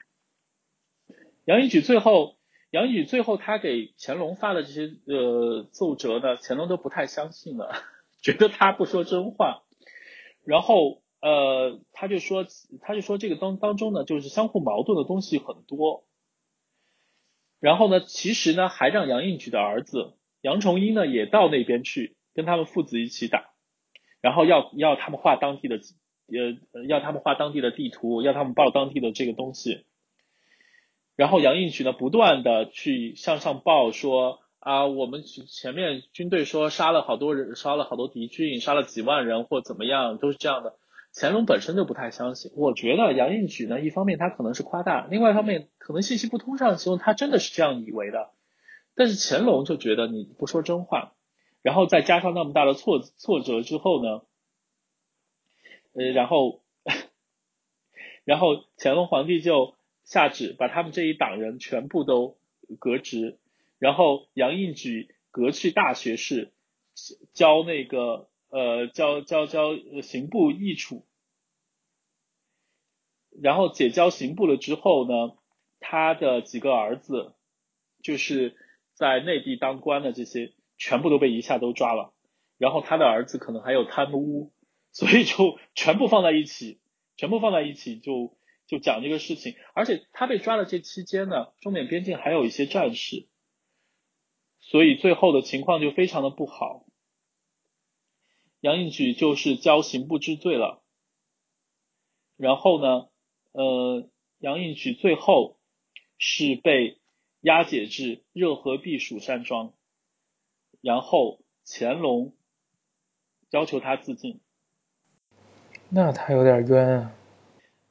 [1.44, 2.34] 杨应举最后。
[2.72, 7.72] 杨宇最后他给乾隆发的这些呃奏折呢，乾隆都不太相信了，
[8.20, 9.62] 觉得他不说真话。
[10.44, 12.44] 然后呃他就说
[12.80, 16.04] 他就说这个当当中呢，就是相互矛盾的东西很多。
[17.66, 23.50] 然后呢，其实呢还让杨应举的儿子杨崇英呢也到那边去跟他们父子一起打，
[24.20, 25.80] 然后要要他们画当地的
[26.28, 29.84] 呃要他们画当地的地图，要他们报当地的这个东西。
[31.16, 40.76] 然后杨应举呢，不断的去向上报说啊，我们前面军队说杀了好多人，杀了好多敌军，杀了几万人或怎么样，都是这样的。
[41.18, 42.52] 乾隆本身就不太相信。
[42.54, 48.30] 我觉得杨应举呢，一方面他可能是夸大，另外一方面可能信息不通畅，其中他真的是这样以为的。
[48.94, 51.14] 但是乾隆就觉得你不说真话，
[51.62, 54.22] 然后再加上那么大的挫挫折之后呢，
[55.94, 56.60] 呃，然后，
[58.24, 59.74] 然后乾隆皇帝就。
[60.08, 62.38] 下旨把他们这一党人全部都
[62.78, 63.40] 革职，
[63.80, 66.52] 然后杨应举革去大学士，
[67.32, 71.06] 教那个呃交交交刑部议处，
[73.40, 75.36] 然后解交刑部了之后呢，
[75.80, 77.34] 他的几个儿子
[78.02, 78.56] 就是
[78.94, 82.12] 在内地当官的这些全部都被一下都抓了，
[82.58, 84.52] 然后他的儿子可能还有贪污，
[84.92, 86.80] 所以就全部放在一起，
[87.16, 88.36] 全部放在一起就。
[88.68, 93.28] 就讲这个事情，而且他被抓的这期间呢，中缅边境还有一些战事，
[94.58, 96.84] 所以最后的情况就非常的不好。
[98.60, 100.82] 杨应举就是交刑部知罪了，
[102.36, 103.08] 然后呢，
[103.52, 104.08] 呃，
[104.38, 105.58] 杨应举最后
[106.18, 106.98] 是被
[107.42, 109.72] 押解至热河避暑山庄，
[110.80, 112.34] 然后乾隆
[113.50, 114.40] 要求他自尽。
[115.88, 117.12] 那他有点冤啊。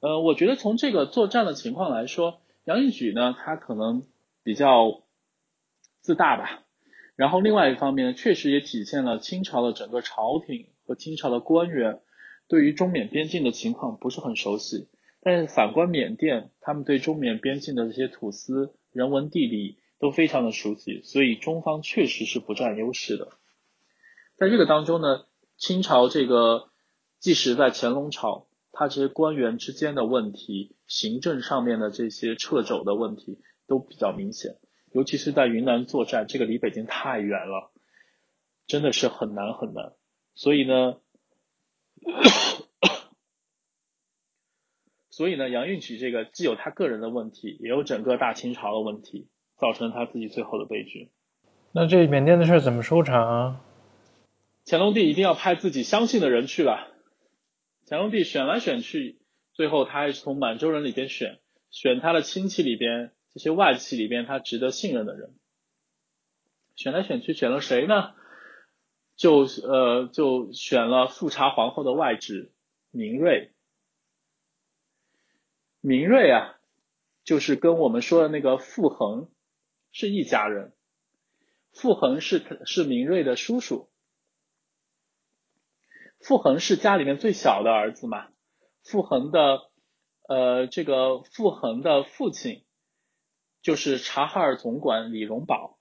[0.01, 4.05] 呃，我觉得从这个作战的情况来说，杨应举呢，他可能
[4.43, 5.03] 比较
[6.01, 6.64] 自大吧。
[7.15, 12.01] 然后另外一方面，确实也体现了清朝的整个朝廷和清朝的官员
[12.47, 14.87] 对于中缅边境的情况不是很熟悉。
[15.21, 23.29] 但是反观缅甸，他们对中缅边境的这些土司、人文、地理都非常的熟悉，所以中方确实是不占优势的。
[24.37, 25.25] 在这个当中呢，
[25.57, 26.69] 清朝这个
[27.19, 28.47] 即使在乾隆朝。
[28.77, 34.57] 他这些官员之间的问题，行政上面的这些掣肘的问题都比较明显，
[34.95, 37.69] 尤其是在云南作战，这个离北京太远了，
[38.65, 39.91] 真的是很难很难。
[40.35, 40.95] 所以呢，
[45.09, 49.27] 所以呢，杨运举这个既有他个人的问题，也有整个大清朝的问题，
[49.57, 51.11] 造成他自己最后的悲剧。
[51.73, 53.61] 那这缅甸的事怎么收场啊？
[54.65, 56.87] 乾隆帝一定要派自己相信的人去了。
[57.85, 59.19] 乾隆帝选来选去，
[59.51, 61.39] 最后他还是从满洲人里边选，
[61.69, 65.35] 选他的亲戚里边这些外戚里边他值得信任的人。
[66.77, 68.13] 选来选去，选了谁呢？
[69.17, 72.53] 就呃就选了富察皇后的外侄
[72.91, 73.51] 明瑞。
[75.81, 76.57] 明瑞啊，
[77.25, 79.29] 就是跟我们说的那个傅恒
[79.91, 80.73] 是一家人。
[81.73, 83.89] 傅恒是是明瑞的叔叔。
[86.19, 88.27] 傅恒是家里面最小的儿子嘛？
[88.81, 89.69] 傅恒的，
[90.27, 92.64] 呃，这个傅恒的父亲
[93.65, 95.79] 就是察哈尔总管李荣保。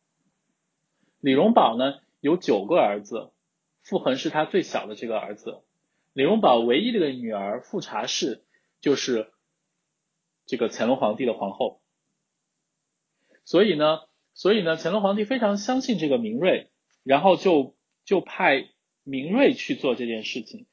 [1.20, 3.30] 李荣保呢有九个儿子，
[3.82, 5.60] 傅恒是他最小的这个儿子。
[6.14, 8.42] 李荣保唯一的个女儿富察氏
[8.80, 9.30] 就是
[10.46, 11.82] 这个乾隆皇帝的皇后。
[13.44, 13.98] 所以呢，
[14.32, 16.70] 所以呢，乾隆皇帝非常相信这个明瑞，
[17.02, 18.70] 然后就就派。
[19.06, 20.64] 明瑞去做这件事情，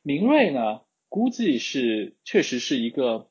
[0.00, 0.80] 明瑞呢，
[1.10, 3.28] 估计是确实是一个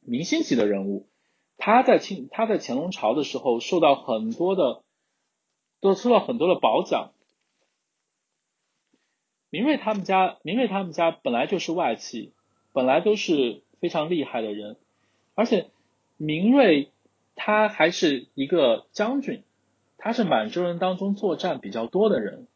[0.00, 1.08] 明星级的人物。
[1.56, 4.82] 他在清他在乾隆朝的时候，受到很多的，
[5.80, 7.12] 都受到很多的褒奖。
[9.50, 12.32] 明瑞他们家，明瑞他们家本来就是外戚，
[12.72, 14.76] 本来都是非常厉害的人，
[15.34, 15.70] 而且
[16.16, 16.90] 明瑞
[17.36, 19.44] 他还是一个将军，
[19.96, 22.48] 他是满洲人当中作战比较多的人，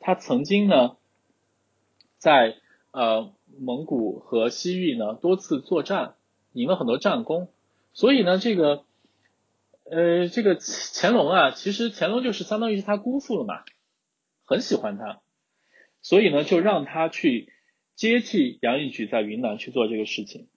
[0.00, 0.96] 他曾经呢，
[2.18, 2.56] 在
[2.90, 6.16] 呃蒙古和西域呢多次作战，
[6.52, 7.48] 赢了很多战功，
[7.94, 8.84] 所以呢这个
[9.84, 13.64] 呃这个乾隆啊，其实乾隆就是相当于是他姑父了嘛，
[14.44, 15.22] 很喜欢他，
[16.02, 17.52] 所以呢就让他去
[17.94, 20.48] 接替杨义举在云南去做这个事情。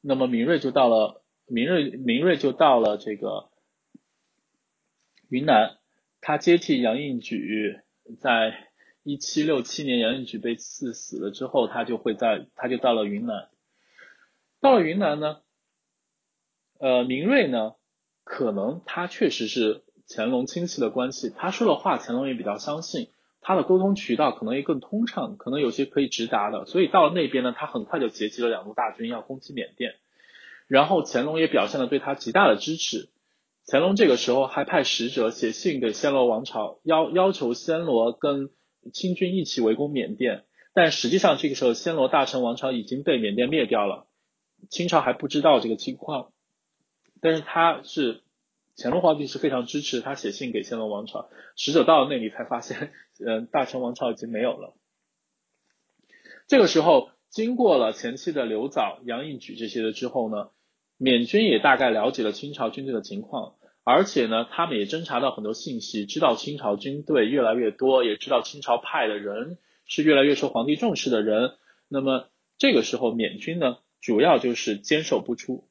[0.00, 3.50] 那么明瑞就到了，明瑞明瑞就到了这个
[5.28, 5.76] 云南，
[6.22, 7.80] 他接替杨应举，
[8.18, 8.70] 在
[9.02, 13.50] 一七六七年杨应举被赐死了之后，他就会在他就到了云南，
[14.60, 15.38] 到了云南呢，
[16.78, 17.72] 呃，明瑞呢，
[18.24, 23.08] 可能他确实是乾隆亲戚的关系，他说的话乾隆也比较相信，
[23.40, 29.94] 他的沟通渠道可能也更通畅，可能有些可以直达的，所以到了那边呢，他很快就结集了两路大军要攻击缅甸。
[30.66, 33.08] 然后乾隆也表现了对他极大的支持，
[33.66, 38.50] 乾隆这个时候还派使者写信给暹罗王朝，要要求暹罗跟
[38.92, 44.06] 清军一起围攻缅甸，但实际上这个时候暹罗大臣王朝已经被缅甸灭掉了，
[44.68, 46.32] 清朝还不知道这个情况，
[47.20, 48.22] 但是他是
[48.76, 52.92] 乾隆皇帝是非常支持他写信给乾隆王朝，使者到了那里才发现，
[53.24, 54.74] 嗯， 大成王朝已经没有了，
[56.48, 60.50] 这个时候经过了前期的刘藻、杨应举这些的之后呢。
[61.02, 63.54] 缅军也大概了解了清朝军队的情况，
[63.84, 69.56] 而且呢，他们也侦查到很多信息，知道清朝军队越来越多，也知道清朝派的人
[69.86, 71.52] 是越来越受皇帝重视的人。
[71.88, 72.28] 那么
[72.58, 75.68] 这个时候，缅军呢，主要就是坚守不出。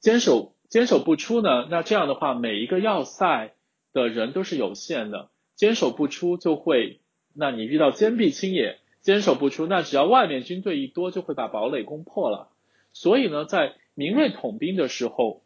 [0.00, 3.54] 坚守坚守不出呢，那这样的话，每一个要塞
[3.92, 7.00] 的人都是有限的，坚守不出就会，
[7.34, 12.50] 那你遇到坚壁清野，坚守不出，那只要外面军队一多，就会把堡垒攻破了。
[12.92, 15.42] 所以呢，在明瑞统兵的时候，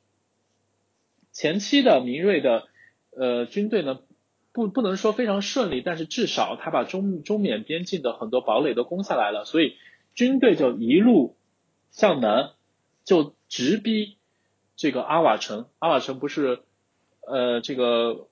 [1.32, 2.68] 前期的明瑞的
[3.16, 4.00] 呃军队呢，
[4.52, 9.76] 不不能说非常顺利，但是至少他把中中缅边境的很多堡垒都攻下来了，所以
[10.14, 11.36] 军队就一路
[11.92, 12.50] 向南，
[13.04, 14.16] 就直逼
[14.74, 15.66] 这个阿瓦城。
[15.78, 16.62] 阿瓦城不是
[17.20, 18.26] 呃这个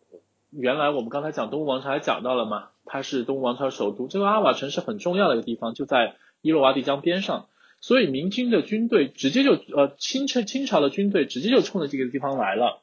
[0.51, 7.47] 原来我们刚才讲东吴王朝还讲到了嘛，它是东吴王朝首都，这个阿瓦城是很重要的一个地方，就在伊洛瓦底江边上。
[7.83, 12.83] 所以明军的军队直接就呃清朝清朝的军队直接就冲着这个地方来了，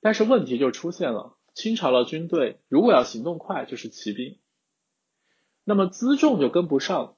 [0.00, 4.38] 但是问题就出现了，清朝的军队如果要行动快就是骑兵，
[5.64, 7.14] 那么辎重就跟不上，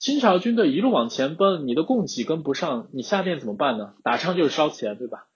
[0.00, 3.94] 清朝军队一路往前奔，你的供给跟不上，你下面怎么办呢？
[4.02, 5.28] 打仗就是烧钱，对吧？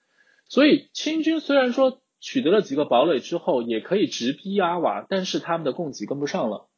[0.49, 6.71] 所以清军虽然说取得了几个堡垒之后，也可以直逼阿瓦，但是他们的供给跟不上了。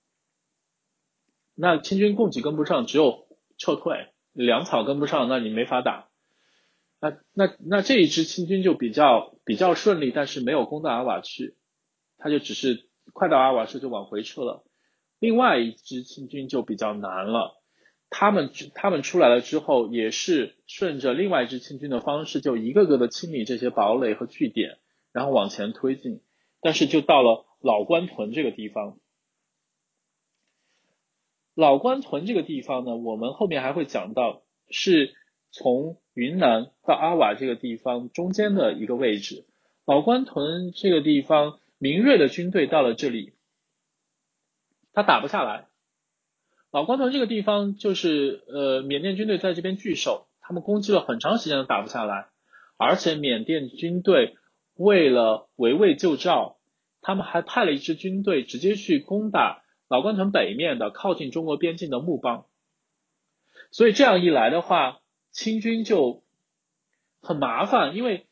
[1.54, 6.08] 那清军供给跟不上，只有撤退，粮草跟不上，那你没法打。
[7.00, 11.56] 那那那这一支清军就比较比较顺利，但是没有攻到阿瓦去，
[12.18, 14.64] 他就只是快到阿瓦时就往回撤了。
[15.20, 17.62] 另外一支清军就比较难了，
[18.10, 24.78] 他们他们出来了之后，也是顺着另外一支清军的方式，就一个个的清理这些堡垒和据点，
[25.12, 26.20] 然后往前推进。
[26.60, 28.98] 但是就到了老关屯这个地方。
[31.54, 35.14] 老关屯这个地方呢，我们后面还会讲到，是
[35.50, 39.46] 从云南到阿瓦这个地方中间的一个位置。
[39.84, 43.32] 老关屯这个地方，明锐的军队到了这里，
[44.92, 45.68] 他打不下来。
[46.76, 52.26] 老关屯这个地方就是呃，缅甸军队在这边据守，他们攻击了很长时间都打不下来，
[52.76, 54.36] 而且缅甸军队
[54.74, 56.58] 为了围魏救赵，
[57.00, 59.62] 他们还派了一支军队直接去攻打。
[59.88, 62.44] 老关屯北面的靠近中国边境的木邦，
[63.70, 65.00] 所以这样一来的话，
[65.30, 66.24] 清军就
[67.22, 68.26] 很麻烦，因为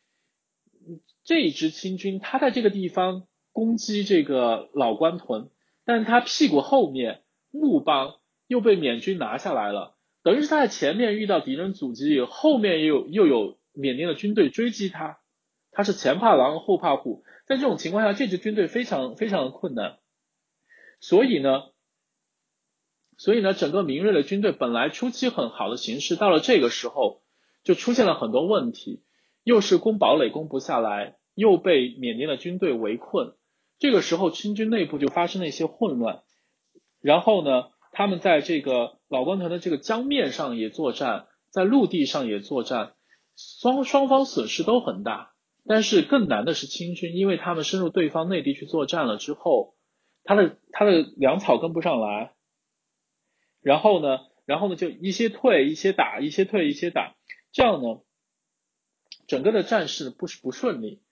[1.25, 5.49] 这一支清军他在这个地方攻击这个老关屯，
[5.87, 8.17] 但他屁股后面木邦
[8.55, 15.19] 又被缅军拿下来了，等于是他在前面遇到敌人阻击，后面又又有缅甸的军队追击他，
[15.73, 19.99] 他是前怕狼后怕虎，在这种情况下，这支军队非常非常的困难。
[21.01, 21.65] 所以呢，
[23.17, 27.25] 所以呢，整个明锐的军队本来初期很好的形势，到了这个时候
[27.65, 29.03] 就出现了很多问题，
[29.43, 33.35] 又是攻堡垒攻不下来，又被缅甸的军队围困。
[33.81, 36.23] 这个时候清军内部就发生了一些混乱，
[37.01, 42.95] 然后呢，他们在这个老关屯的这个江面上也作战，在陆地上也作战，
[43.37, 45.33] 双双方损失都很大。
[45.67, 49.75] 但是更难的是清军，因为他们深入对方内地去作战了之后。
[50.27, 52.33] 他的他的粮草跟不上来，
[53.61, 57.15] 然后呢，然后呢就一些退一些打，一些退一些打，
[57.53, 58.01] 这样呢，
[59.27, 61.03] 整个的战事不是不顺利。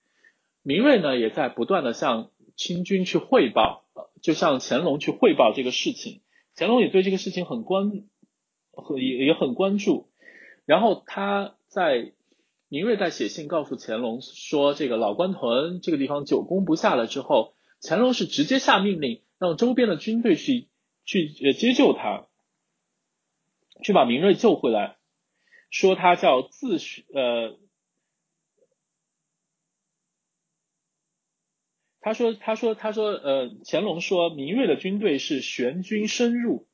[0.63, 3.85] 明瑞呢也在不断的向清军去汇报，
[4.23, 6.22] 就向乾隆去汇报这个事情。
[6.63, 7.91] 乾隆也对这个事情很关，
[8.71, 10.13] 很也也很关注。
[10.65, 12.13] 然后他在
[12.69, 17.55] 明瑞在写信告诉乾隆说，这个老关屯这个地方久攻不下了之后。
[17.83, 20.69] 乾隆是直接下命令，让周边的军队去
[21.05, 22.29] 去呃接救他，
[23.83, 24.99] 去把明瑞救回来，
[25.69, 26.79] 说他叫自
[27.13, 27.59] 呃，
[32.03, 36.67] 他说他说他说呃，乾隆说明瑞的军队是玄军深入，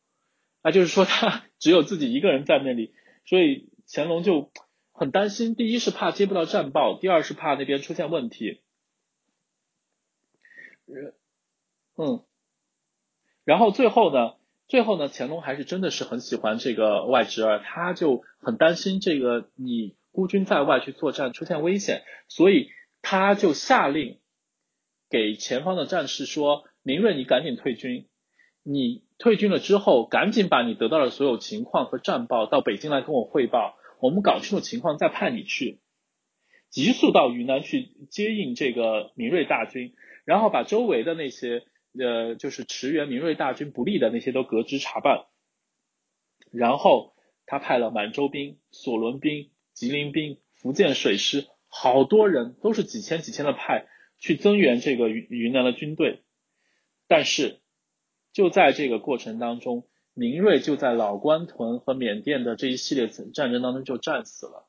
[0.63, 2.95] 那就是说他 只有自己一个人在那里，
[3.27, 4.51] 所以乾隆就
[4.91, 8.63] 很担心，第一是怕接不到战报，第二是怕那边出现问题。
[11.97, 12.25] 嗯，
[13.45, 14.37] 然后最后呢，
[14.67, 22.71] 最后呢，乾隆还是真的是很喜欢这个外侄儿，他就很担心这个你孤军在外去作战出现危险，所以
[23.03, 24.19] 他就下令
[25.10, 28.06] 给前方的战士说：“明瑞，你赶紧退军，
[28.62, 35.80] 你退军了之后，赶紧把你得到的所有情况和战报到北京来跟我汇报，我们搞清楚情况再派你去，
[36.70, 39.94] 急速到云南去接应这个明瑞大军。”
[40.26, 41.62] 然后把周围的那些
[41.98, 45.24] 呃，就是驰援明瑞大军不利的那些都革职查办。
[46.52, 47.14] 然后
[47.47, 53.86] 他派了满洲兵、索伦兵、吉林兵、福建水师，好多人都是几千几千的派
[54.19, 56.23] 去增援这个云云南的军队。
[57.07, 57.61] 但是
[58.32, 64.66] 就在这个过程当中，明瑞就在老关屯和缅甸的这一系列战争当中就战死了。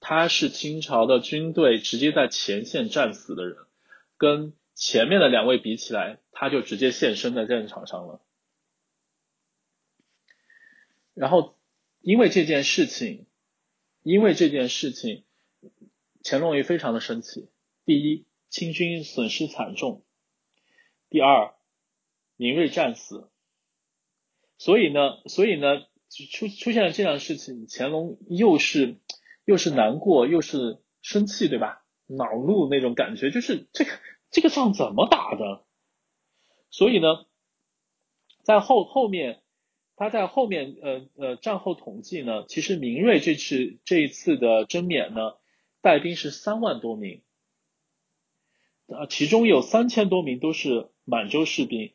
[0.00, 3.56] 他是清朝的军队直接在前线战死的人，
[4.16, 4.52] 跟。
[4.78, 8.20] 前面的两位比起来，他就直接现身在战场上了。
[11.14, 11.56] 然后，
[12.02, 13.24] 因为这件事情，
[14.02, 15.24] 因为这件事情，
[16.22, 17.48] 乾隆也非常的生气。
[17.86, 18.26] 第一，
[18.56, 20.02] 清军损失惨重；
[21.10, 21.54] 第二，
[22.36, 23.30] 明瑞战死。
[24.56, 25.82] 所以呢，所以呢，
[26.32, 28.98] 出出现了这样的事情，乾隆又是
[29.44, 31.84] 又是难过，又是生气，对吧？
[32.06, 33.90] 恼怒那种感觉，就是这个。
[34.28, 35.64] 这个仗怎么打的？
[36.68, 37.26] 所以呢，
[38.42, 39.40] 在后后面，
[39.94, 45.34] 他在后面呃呃战后统计呢，其实明瑞这次这一次的征缅呢，
[45.82, 47.22] 带兵是三万多名，
[48.88, 51.92] 啊，其中有三千多名都是满洲士兵，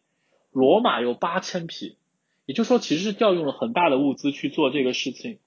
[0.51, 1.97] 罗马有八千匹，
[2.45, 5.39] 也就是说其实是调用了很大的物资去做这个事情，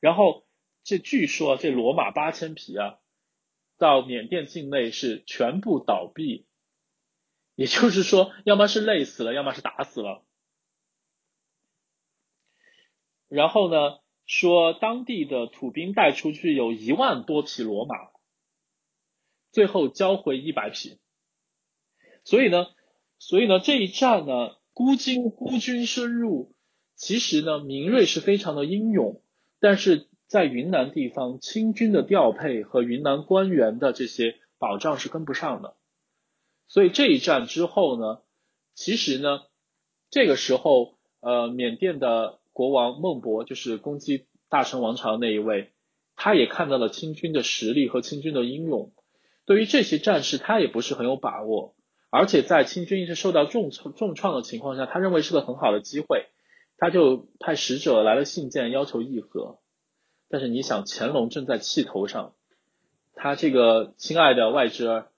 [0.00, 0.44] 然后
[0.84, 2.98] 这据说这罗马八千匹啊。
[3.78, 6.46] 到缅甸境内是全部倒闭，
[7.56, 10.24] 也就是说，要么是累死了，要么是打死了。
[13.28, 17.96] 然后呢，说当地的土兵带出去有一万多匹罗马，
[19.56, 20.98] 最后交回一百匹。
[22.24, 22.66] 所以呢，
[23.18, 26.52] 所以呢，这一战呢，孤军孤军深入，
[26.94, 29.22] 其实呢，明瑞是非常的英勇，
[29.58, 30.08] 但是。
[30.28, 35.76] 在云南地方，清军的调配和云南官员的这些保障是跟不上的，
[36.66, 38.22] 所以这一战之后呢，
[38.74, 39.42] 其实呢，
[40.10, 45.70] 这个时候，呃，缅甸的国王孟博就是攻击大成王朝那一位，
[46.16, 48.92] 他也看到了清军的实力和清军的英勇，
[49.46, 51.74] 对于这些战事他也不是很有把握，
[52.10, 56.26] 而且在清军一直受到重重创的情况下，他认为是个很好的机会，
[56.76, 59.58] 他就派使者来了信件，要求议和。
[60.28, 62.34] 但是你想，乾隆正在气头上，
[63.14, 65.08] 他这个亲爱的外侄儿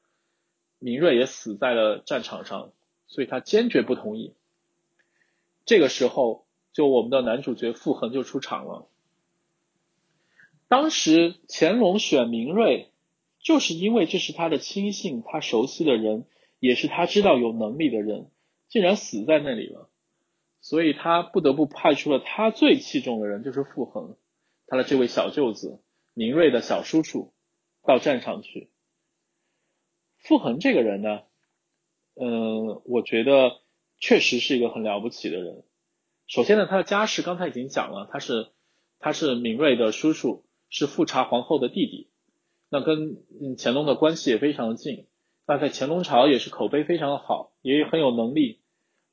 [0.78, 2.72] 明瑞也死在了战场上，
[3.06, 4.34] 所以他坚决不同意。
[5.64, 8.86] 这个时候，就我们的男主角傅恒就出场了。
[10.68, 12.92] 当时乾隆选明瑞，
[13.40, 16.27] 就是因为这是他的亲信，他熟悉的人，
[16.59, 18.31] 也是他知道有能力的人，
[18.69, 19.89] 竟然死在那里了，
[20.60, 24.16] 所以他不得不派出了他最器重的人，就是傅恒。
[24.66, 25.81] 他的这位小舅子，
[26.12, 27.32] 明瑞的小叔叔，
[27.85, 28.70] 到战场去。
[30.19, 31.23] 傅恒这个人呢，
[32.16, 33.60] 嗯，我觉得
[33.98, 35.65] 确实是一个很了不起的人。
[36.27, 38.48] 首先呢，他的家世刚才已经讲了，他是
[38.98, 42.07] 他是明瑞的叔叔，是富察皇后的弟弟，
[42.70, 45.07] 那跟嗯乾隆的关系也非常的近。
[45.47, 48.61] 那在乾隆朝也是口碑非常的好，也很有能力。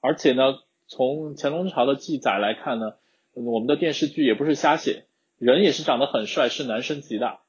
[0.01, 2.97] 而且呢，从乾隆朝的记载来看呢，
[3.33, 5.07] 我们的电视剧也不是瞎写。
[5.37, 7.39] 人也是长得很帅，是男生级的。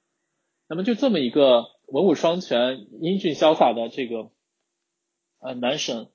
[0.68, 4.30] 那么就这么一个文武双全、英俊潇洒的这个
[5.38, 6.08] 呃男神，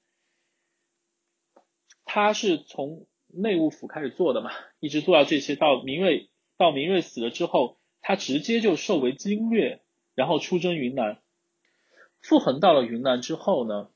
[2.04, 9.81] 他是从内务府开始做的嘛，一直做到这些，到明瑞到明瑞死了之后，他直接就授为经略，
[10.16, 11.20] 然后出征云南。
[12.22, 13.90] 傅恒到了云南之后呢，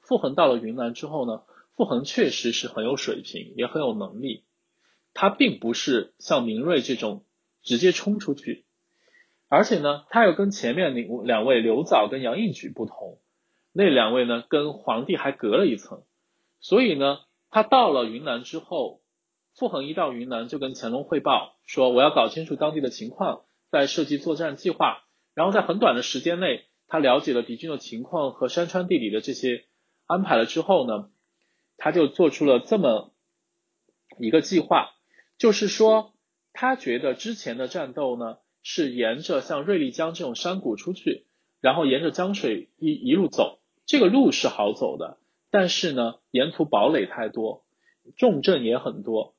[0.00, 1.42] 傅恒到了云南之后呢，
[1.74, 4.44] 傅恒确实是很有水平，也很有能力。
[5.12, 7.24] 他并不是像明瑞这种
[7.62, 8.66] 直接冲出去，
[9.48, 13.18] 而且呢，他又跟前面两两位刘藻跟杨应举不同，
[13.72, 16.02] 那两位呢跟皇帝还隔了一层，
[16.60, 19.00] 所以呢，他到了云南之后，
[19.54, 26.64] 傅恒一到云南就跟乾隆汇报说，我要搞清楚当地的情况，在设计作战计划，然后在很短的时间内。
[26.88, 29.64] 他了解了敌军的情况和山川地理的这些
[30.06, 31.10] 安排了之后呢，
[31.76, 33.12] 他就做出了这么
[34.20, 34.90] 一个计划，
[35.36, 36.14] 就是说
[36.52, 41.26] 他觉得之前的战斗呢是沿着像瑞丽江这种山谷出去，
[41.60, 45.18] 然后沿着江水一一路走，这个路是好走的，
[45.50, 47.66] 但是呢沿途堡垒太多，
[48.16, 49.34] 重镇也很多，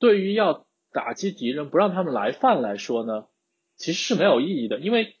[0.00, 3.26] 对于要打击敌人不让他们来犯来说呢，
[3.80, 5.16] 其实是没有意义的，因为。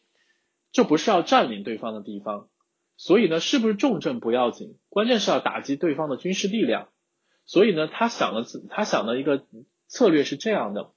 [0.72, 2.48] 这不是要占领对方的地方，
[2.96, 6.92] 所以呢，是不是重镇不要紧，关键是要打击对方的军事力量。
[7.44, 9.44] 所以呢，他想的他想的一个
[9.88, 10.92] 策略是这样的，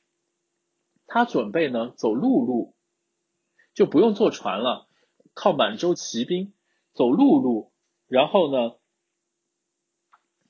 [1.07, 2.75] 他准备呢走陆路，
[3.73, 4.87] 就不用坐船了，
[5.33, 6.53] 靠满洲骑兵
[6.93, 7.73] 走陆路，
[8.07, 8.75] 然后呢，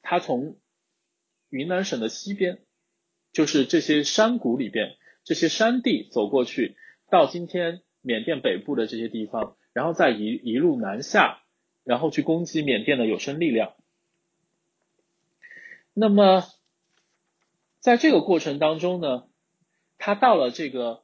[0.02, 0.60] 他从
[1.48, 2.66] 云南省的西边，
[3.32, 6.76] 就是这些山谷里边这些山地走过去，
[7.14, 7.84] 到今天。
[8.06, 11.40] 缅甸北部的这些地方，然后再一一路南下，
[11.86, 13.76] 然后去攻击缅甸的有生力量。
[15.94, 16.44] 那么，
[17.80, 19.24] 在这个过程当中呢，
[19.98, 21.04] 他到了这个，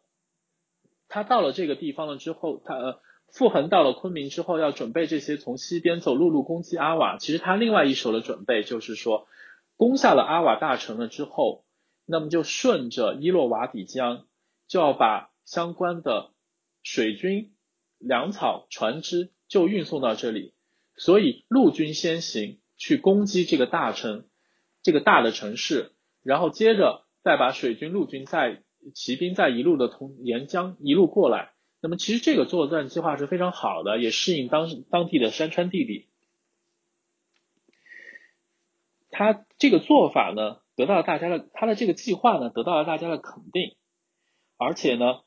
[1.07, 7.17] 他到了这个地方了之后，他呃，傅恒到了昆明之后，要准备这些从西边走陆路攻击阿瓦。
[7.17, 9.25] 其实他另外一手的准备就是说，
[9.77, 11.63] 攻下了阿瓦大城了之后，
[12.05, 14.25] 那么就顺着伊洛瓦底江，
[14.67, 16.31] 就要把相关的。
[16.81, 17.53] 水军、
[17.97, 20.53] 粮草、船只就运送到这里，
[20.95, 24.29] 所以陆军先行去攻击这个大城，
[24.81, 25.91] 这个大的城市，
[26.23, 28.63] 然后接着再把水军、陆军在
[28.95, 31.51] 骑兵再一路的从沿江一路过来。
[31.81, 36.07] 那么其实这个作战计划是非常好的，也适应当当地的山川地理。
[39.11, 43.75] 他这个做法呢，得到了大家的他的这个计划呢，得到了大家的肯定，
[44.55, 45.19] 而且呢。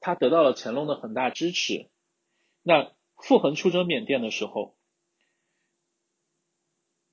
[0.00, 1.88] 他得到了乾隆的很大支持。
[2.62, 4.74] 那傅恒出征缅甸的时候，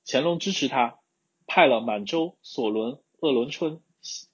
[0.06, 0.98] 乾隆支持他，
[1.46, 3.80] 派了满洲、索伦、鄂伦春、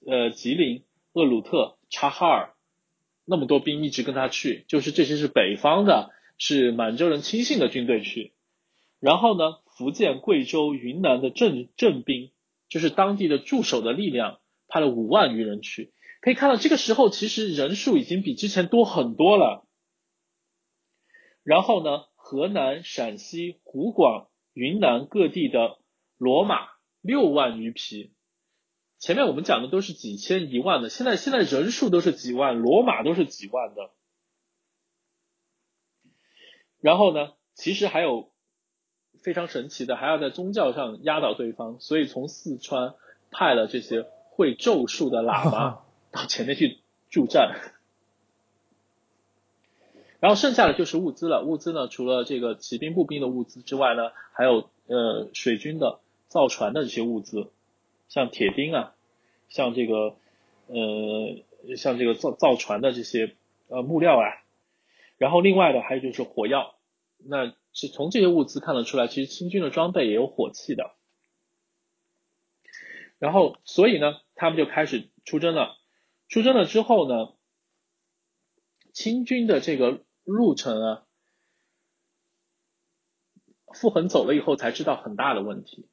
[0.05, 0.83] 呃吉林、
[1.13, 2.53] 鄂鲁特、察哈尔
[3.23, 8.33] 那么多兵一直跟他去，就是这些是北方的，是满洲人亲信的军队去。
[8.99, 12.31] 然后呢，福建、贵州、云南的镇镇兵，
[12.67, 15.93] 就是当地的驻守的力量，派了五万余人去。
[16.21, 19.67] 可以看到，这个时候其实人数已经比之前多很多了。
[21.43, 25.79] 然后呢，河南、陕西、湖广、云南各地的
[26.19, 26.67] 骡马
[27.01, 28.13] 六万余匹，
[28.99, 33.89] 前面我们讲的都是几千、一万的，现在现在人数都是几万，骡马都是几万的。
[36.79, 38.31] 然后呢，其实还有
[39.23, 42.93] 非常神奇的，还要在宗教上压倒对方，所以从四川
[43.31, 45.81] 派了这些会咒术的喇嘛。
[46.11, 46.79] 到前面去
[47.09, 47.55] 助战，
[50.19, 51.43] 然后剩下的就是物资了。
[51.43, 57.49] 物资呢，除了这个骑兵、步兵的物资之外呢，还有呃水军的造船的这些物资，
[58.07, 58.93] 像铁钉啊，
[59.49, 60.15] 像这个
[60.67, 63.35] 呃像这个造造船的这些
[63.69, 64.43] 呃木料啊，
[65.17, 66.75] 然后另外的还有就是火药。
[67.23, 70.91] 那是从这些物资看得出来，其实清军的装备也有火器的。
[73.17, 75.77] 然后所以呢，他们就开始出征了。
[76.31, 77.33] 出征了之后呢，
[78.93, 81.03] 清军的这个路程啊，
[83.73, 85.89] 傅恒走了以后才知道很大的问题，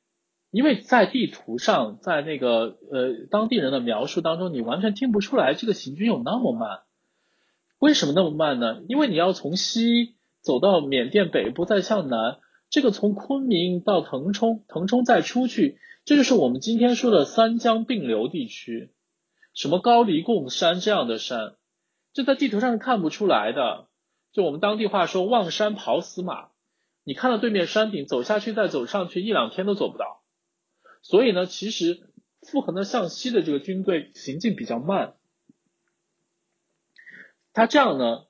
[0.52, 6.82] 因为在地图上，在那个呃当地人的描述当中，你完全听不出来这个行军有那么慢。
[7.80, 8.84] 为什么那么慢呢？
[8.86, 12.38] 因为你要从西走到缅甸北部，再向南，
[12.70, 18.94] 这个从昆明到腾冲，腾冲再出去，这就是我们今天说的三江并流地区。
[19.58, 21.56] 什么高黎贡山这样的山，
[22.12, 23.88] 这在地图上是看不出来的。
[24.30, 26.50] 就我们当地话说，望山跑死马。
[27.02, 30.22] 你看到对面山顶，走下去再走上去，一两天都走不到。
[31.02, 32.08] 所以呢，其实
[32.40, 35.16] 傅恒的向西的这个军队行进比较慢。
[37.52, 38.26] 他这样呢，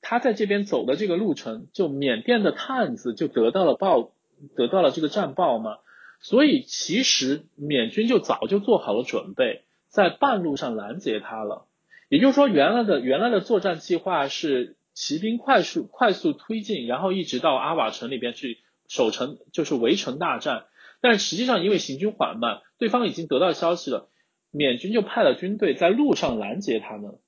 [0.00, 4.12] 他在这边走的这个路程，就缅甸的探子就得到了报，
[4.54, 5.78] 得到了这个战报嘛，
[6.20, 11.66] 所以其实缅军就早就做好了准备，在半路上拦截他了。
[12.08, 18.58] 也就是说，原来的原来的作战计划是骑兵快速快速推进，然后一直到阿瓦城里边去
[18.88, 20.66] 守城，就是围城大战。
[21.00, 24.10] 但实际上，因为行军缓慢，对方已经得到消息了，
[24.50, 27.18] 缅军就派了军队在路上拦截他们。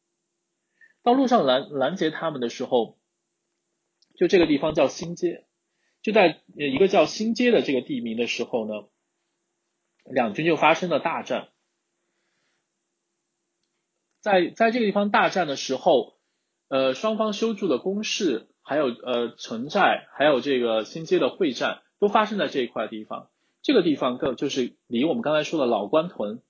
[1.02, 2.98] 到路上拦拦截他们的时候，
[4.16, 5.46] 就这个地方叫新街，
[6.02, 8.88] 就在一个叫新街的这个地名的时候呢，
[10.04, 11.48] 两军就发生了大战。
[14.22, 16.14] 在在这个地方大战的时候，
[16.68, 23.30] 呃，双方修筑的工事，还有呃城寨，还有这个新街的会战，都发生在这一块地方。
[23.62, 26.40] 这个地方更就是离我们刚才说的老关屯，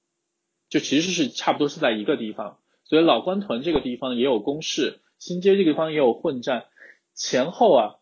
[0.69, 2.59] 就其实是差不多是在一个地方。
[2.85, 6.67] 所以老关屯这个地方也有工事，新街这个地方也有混战，
[7.15, 7.95] 前后啊，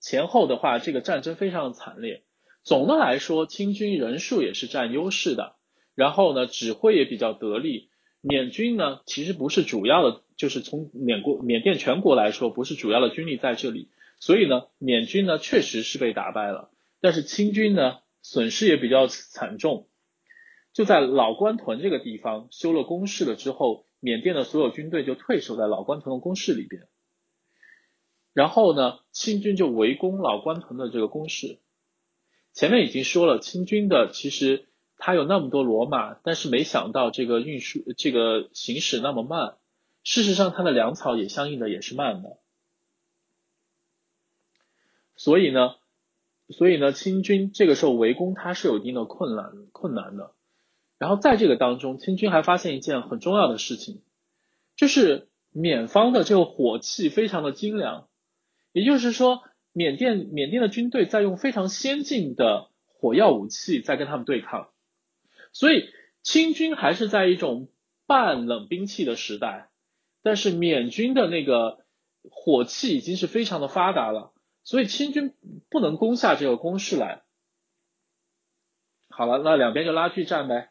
[0.00, 2.22] 前后的话，这个战争非常的惨烈。
[2.62, 5.56] 总的来说，清军人数也是占优势的，
[5.96, 7.90] 然后呢，指挥也比较得力。
[8.24, 13.90] 缅军呢，其实不是主要的，就是从缅国、缅甸全国来说，不是主要的军力在这里，
[14.20, 16.70] 所以呢，缅军呢确实是被打败了，
[17.00, 19.88] 但是清军呢损失也比较惨重。
[20.72, 26.86] 就在老关屯这个地方修了工事了之后，缅甸的所有军队就退守在老关屯的工事里边，
[28.32, 31.58] 然后呢，清军就围攻老关屯的这个工事。
[32.52, 34.68] 前面已经说了，清军的其实。
[35.04, 39.56] 他有那么多骡马，但是没想到这个运输这个行驶那么慢。
[40.04, 42.38] 事实上，他的粮草也相应的也是慢的。
[45.16, 45.74] 所以呢，
[46.50, 50.34] 所以呢，清军这个时候围攻他是有一定的困难困难的。
[50.98, 54.02] 然后在这个当中，清军还发现一件很重要的事情，
[54.76, 58.06] 就是缅方的这个火器非常的精良，
[58.70, 59.42] 也就是说，
[59.72, 64.68] 缅甸缅甸的军队在用非常先进的火药武器在跟他们对抗。
[65.52, 65.90] 所以
[66.22, 67.68] 清军还是在一种
[68.06, 69.70] 半冷兵器的时代，
[70.22, 71.84] 但是缅军的那个
[72.30, 74.32] 火器已经是非常的发达了，
[74.64, 75.34] 所以清军
[75.68, 77.22] 不能攻下这个工事来。
[79.10, 80.70] 好了，那两边就拉锯战呗，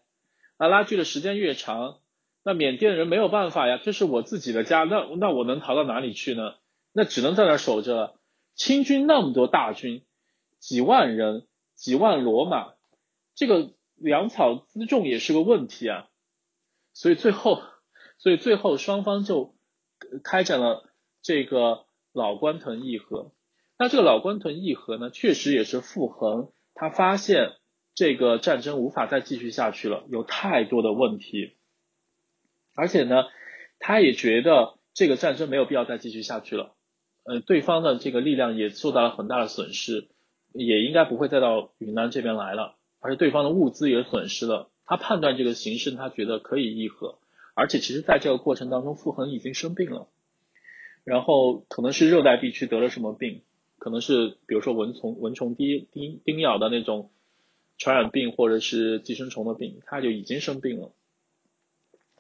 [0.57, 1.99] 那拉锯的时间越长，
[2.43, 6.55] 那缅甸人没有办法呀，这是我自己的家，那那我能逃到哪里去呢？
[6.91, 8.15] 那只能在那守着。
[8.55, 10.03] 清军那么多大军，
[10.59, 12.73] 几万人，几万骡马，
[13.35, 13.73] 这个。
[14.02, 16.10] 粮草辎重也是个问题啊，
[16.94, 17.61] 所以最后，
[18.18, 19.56] 所以最后双方就
[20.23, 20.90] 开展了
[21.22, 23.32] 这个老关屯议和。
[23.78, 27.53] 那这个老关屯议和呢，确实也是傅恒他发现
[27.95, 31.56] 这个战争无法再继续下去了，有太多的问题，
[32.76, 33.23] 而且呢，
[33.80, 36.76] 他也觉得这个战争没有必要再继续下去了。
[37.23, 40.10] 呃，对方的这个力量也受到了很大的损失，
[40.53, 42.78] 也应该不会再到云南这边来了。
[43.02, 47.18] 而且对方的物资也损失了，他判断这个形势，他觉得可以议和。
[47.53, 50.07] 而且其实在这个过程当中，傅恒已经生病了，
[51.03, 53.41] 然后可能是热带地区得了什么病，
[53.78, 57.10] 可能是比如说蚊虫蚊虫叮叮叮咬的那种
[57.78, 60.94] 传染病，或者是寄生虫的病，他就已经生病了。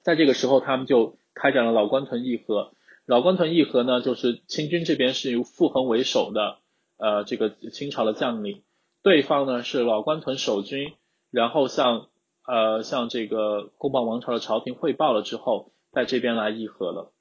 [0.01, 2.73] 在这个时候，他们就开展了老关屯议和。
[3.05, 6.57] 老关屯议和呢，就是清军这边是由傅恒为首的，
[6.97, 8.61] 呃，这个清朝的将领。
[9.03, 10.93] 对方呢是老关屯守军，
[11.31, 12.07] 然后向
[12.45, 17.11] 呃向这个公邦王朝的朝廷汇报了之后，在这边来议和了。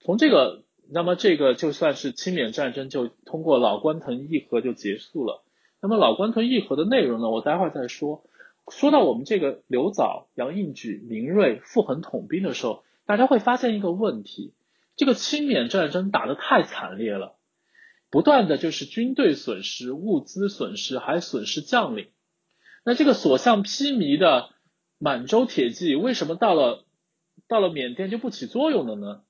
[0.00, 5.42] 从这个，那么这个就算是清缅战争就通过老关屯议和就结束了。
[5.80, 8.22] 那么老关屯议和的内容呢，我待会儿再说。
[8.70, 14.52] 说到我们这个刘藻、杨应举、林瑞、傅恒统兵的时候，大家会发现一个问题：
[14.94, 17.37] 这个清缅战争打得太惨烈了。
[18.10, 22.10] 不断的就是军队损失、物资损失，还损失将领。
[22.84, 24.50] 那这个所向披靡的
[24.98, 26.86] 满洲铁骑，为什么到了
[27.48, 29.22] 到了缅甸就不起作用了呢？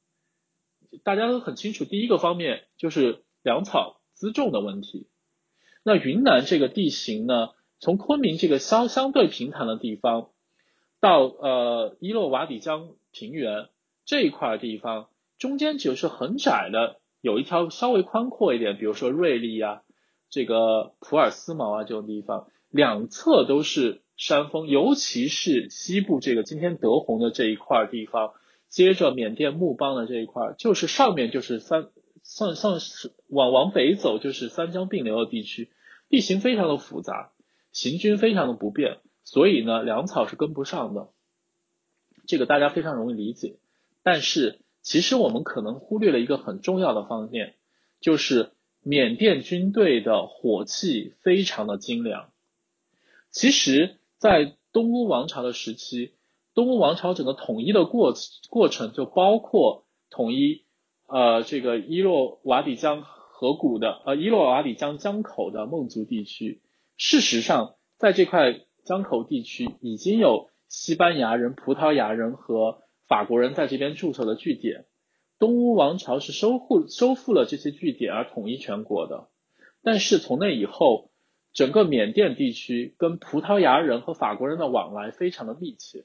[1.03, 5.09] 大家都很清楚，第一个方面就是粮草辎重的问题。
[5.83, 7.51] 那云南这个地形呢，
[7.81, 10.31] 从昆明这个相相对平坦的地方，
[11.01, 13.69] 到呃伊洛瓦底江平原
[14.05, 17.01] 这一块地方，中间只是很窄的。
[17.21, 19.83] 有一条稍微宽阔一点，比如说瑞丽啊，
[20.31, 28.35] 这个普洱思茅啊这种地方，两侧都是山峰，尤其是西部这个今天德宏的这一块地方，
[28.69, 31.89] 接着缅甸木邦的这一块，就是上面就是三
[32.23, 35.71] 上上是往往北走就是三江并流的地区，
[36.09, 37.33] 地形非常的复杂，
[37.73, 41.09] 行军非常的不便，所以呢粮草是跟不上的，
[42.29, 43.57] 这个大家非常容易理解，
[44.05, 44.61] 但是。
[44.83, 47.55] 其实我们可能忽略了一个很重要的方面，
[48.01, 48.53] 就是
[48.83, 52.31] 缅甸军队的火器非常的精良，
[53.31, 56.15] 其实，在东乌王朝的时期，
[56.55, 58.15] 东乌王朝整个统一的过
[58.49, 60.65] 过程就包括统一
[61.07, 66.63] 呃这个伊洛瓦底江河谷的呃伊洛瓦底江江口的孟族地区。
[66.97, 74.85] 事实上，在这块江口地区已经有西班牙人、葡萄牙人和法国人在这边驻守的据点。
[75.39, 79.29] 东乌王朝是收复收复了这些据点而统一全国的。
[79.83, 81.11] 但是从那以后，
[81.53, 86.05] 整个缅甸地区跟葡萄牙人和法国人的往来非常的密切。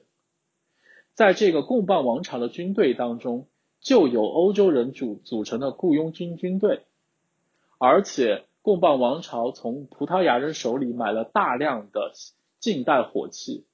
[1.12, 3.48] 在这个贡邦王朝的军队当中，
[3.80, 6.82] 就有欧洲人组组成的雇佣军军队，
[7.78, 12.12] 而且贡邦王朝从葡萄牙人手里买了大量的
[12.60, 13.66] 近代火器，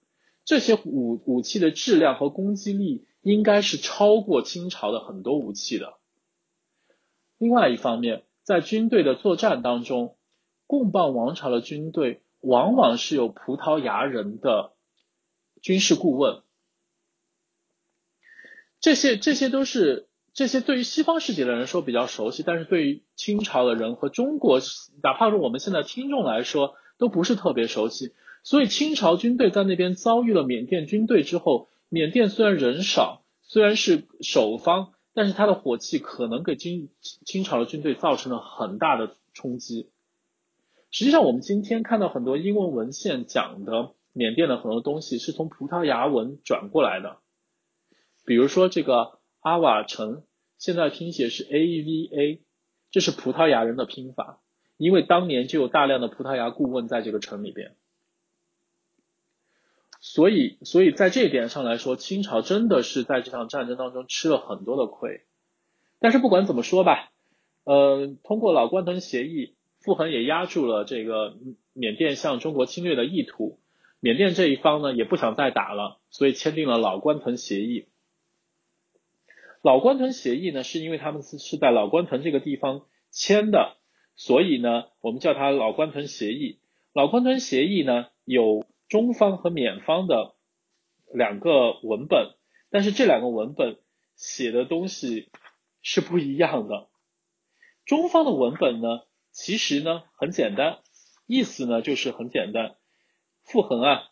[0.45, 5.95] 这些武武器的质量和攻击力应该是超过清朝的很多武器的。
[7.39, 10.17] 另外一方面，在军队的作战当中，
[10.67, 14.73] 贡邦王朝的军队往往是有葡萄牙人的
[15.63, 16.43] 军事顾问。
[18.81, 24.61] 这些这些都是这些对于西方世界的人说比较熟悉，但是对于清朝的人和中国，
[25.03, 28.15] 哪怕是我们现在听众来说，都不是特别熟悉。
[28.43, 36.89] 所以清朝军队在那边遭遇了缅甸军队之后，缅甸虽然人少，虽然是守方，但是他的火器可能给清
[37.27, 39.91] 清朝的军队造成了很大的冲击。
[40.93, 47.19] 实际上，我们今天看到很多英文文献讲的缅甸的很多东西，是从葡萄牙文转过来的。
[48.25, 50.23] 比如说这个阿瓦城，
[50.59, 52.43] 现在拼写是 A V A，
[52.93, 54.41] 这是葡萄牙人的拼法，
[54.77, 57.75] 因为当年就有大量的葡萄牙顾问在这个城里边，
[60.01, 65.23] 所以所以在这一点上来说，清朝真的是在这场战争当中吃了很多的亏。
[65.99, 67.13] 但是不管怎么说吧，
[67.65, 71.37] 呃，通过老关屯协议，傅恒也压住了这个
[71.75, 73.61] 缅甸向中国侵略的意图，
[74.01, 77.89] 缅甸这一方呢也不想再打了，所以签订了老关屯协议。
[79.63, 83.77] 老关屯协议呢，是因为他们是是在老关屯这个地方签的，
[84.17, 86.59] 所以呢，我们叫它老关屯协议。
[86.95, 90.35] 老关屯协议呢，有中方和缅方的
[91.15, 92.35] 两个文本，
[92.69, 93.79] 但是这两个文本
[94.15, 95.31] 写的东西
[95.81, 96.89] 是不一样的。
[97.87, 100.81] 中方的文本呢，其实呢很简单，
[101.27, 102.77] 意思呢就是很简单，
[103.45, 104.03] 傅恒啊，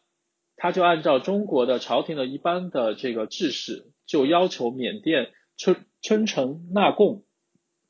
[0.57, 5.35] 他就按照中国的朝廷的一般的这个制式，就要求缅甸。
[5.61, 7.25] 称称臣纳贡，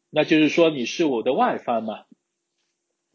[0.09, 2.07] 那就是说你是我的外藩嘛，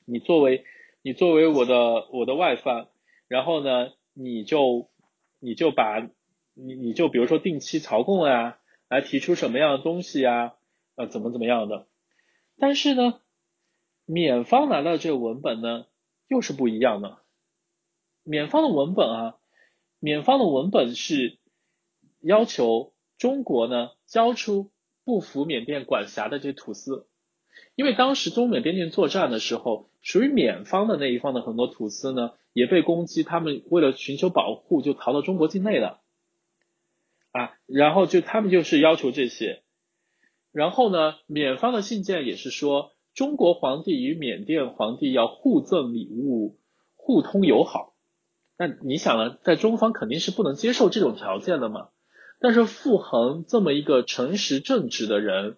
[0.06, 0.64] 你作为
[1.02, 2.88] 你作为我的我的外藩，
[3.34, 4.92] 然后呢，你就
[5.40, 6.08] 你就把
[6.54, 10.54] 你你就比如说定期朝贡啊，来提出什么样的东西啊，
[10.94, 11.88] 呃怎么怎么样的，
[12.60, 13.20] 但是呢，
[14.06, 15.88] 缅方拿到这个文本呢，
[16.28, 17.18] 又是不一样的，
[18.22, 19.38] 缅方的文本啊，
[20.00, 21.40] 缅方的文本是
[22.22, 22.94] 要求。
[23.20, 24.72] 中国呢交出
[25.06, 27.08] 不服缅甸管辖的这些土司，
[27.76, 36.02] 因为当时中缅边境作战的时候，属于缅方的那一方的很多土司呢也被攻击，他们为了寻求保护就逃到中国境内了，
[37.32, 39.64] 啊，然后就他们就是要求这些，
[40.52, 46.60] 然后呢缅方的信件也是说中国皇帝与缅甸皇帝要互赠礼物，
[46.96, 47.96] 互通友好，
[48.58, 51.90] 那你想呢，在中方肯定是不能接受这种条件的嘛。
[52.40, 55.58] 但是傅恒这么一个诚实正直的人，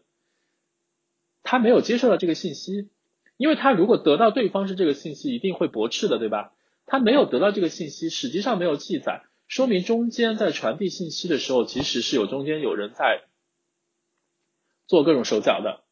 [1.42, 2.90] 他没有接受到这个信息，
[3.38, 6.54] 因为他如果得到对方是这个信息，一定会驳斥的，对吧？
[6.86, 13.24] 他没有得到这个信息，实际上没有记载，说明中间在传递信息的时候，其实是有中间有人在
[14.88, 15.84] 做各种手脚的，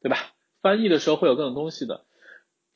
[0.00, 0.34] 对吧？
[0.60, 2.04] 翻译的时候会有各种东西的。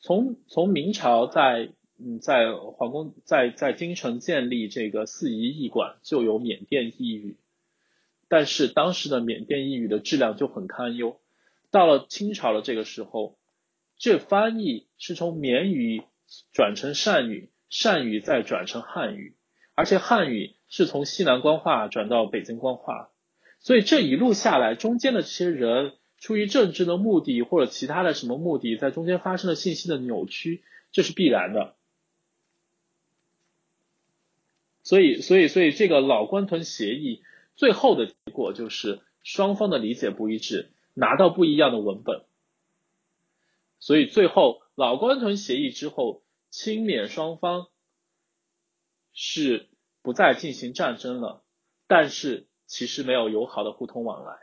[0.01, 7.39] 从从明朝在嗯在皇宫在在京城建立这个四夷译馆，就有缅甸译语。
[8.29, 11.21] 但是当时的缅甸译语的质量就很堪忧，
[11.71, 13.39] 到了清朝的这个时候，
[13.97, 16.03] 这翻译是从缅语
[16.53, 19.35] 转成善语，善语再转成汉语，
[19.75, 23.11] 而且汉语是从西南官话转到北京官话，
[23.59, 31.75] 所以这一路下来，中间的这些人出于政治的目的或者其他的什么目的，在中间发生了信息的扭曲，这是必然的。
[34.85, 37.25] 所以，所以，所以这个老关屯协议。
[37.57, 42.23] 最后的结果就是双方的理解不一致，拿到不一样的文本，
[43.81, 46.24] 所以最后老关屯协议之后，
[46.55, 47.67] 清缅双方
[49.13, 49.71] 是
[50.03, 51.43] 不再进行战争了，
[51.89, 54.37] 但是其实没有友好的互通往来，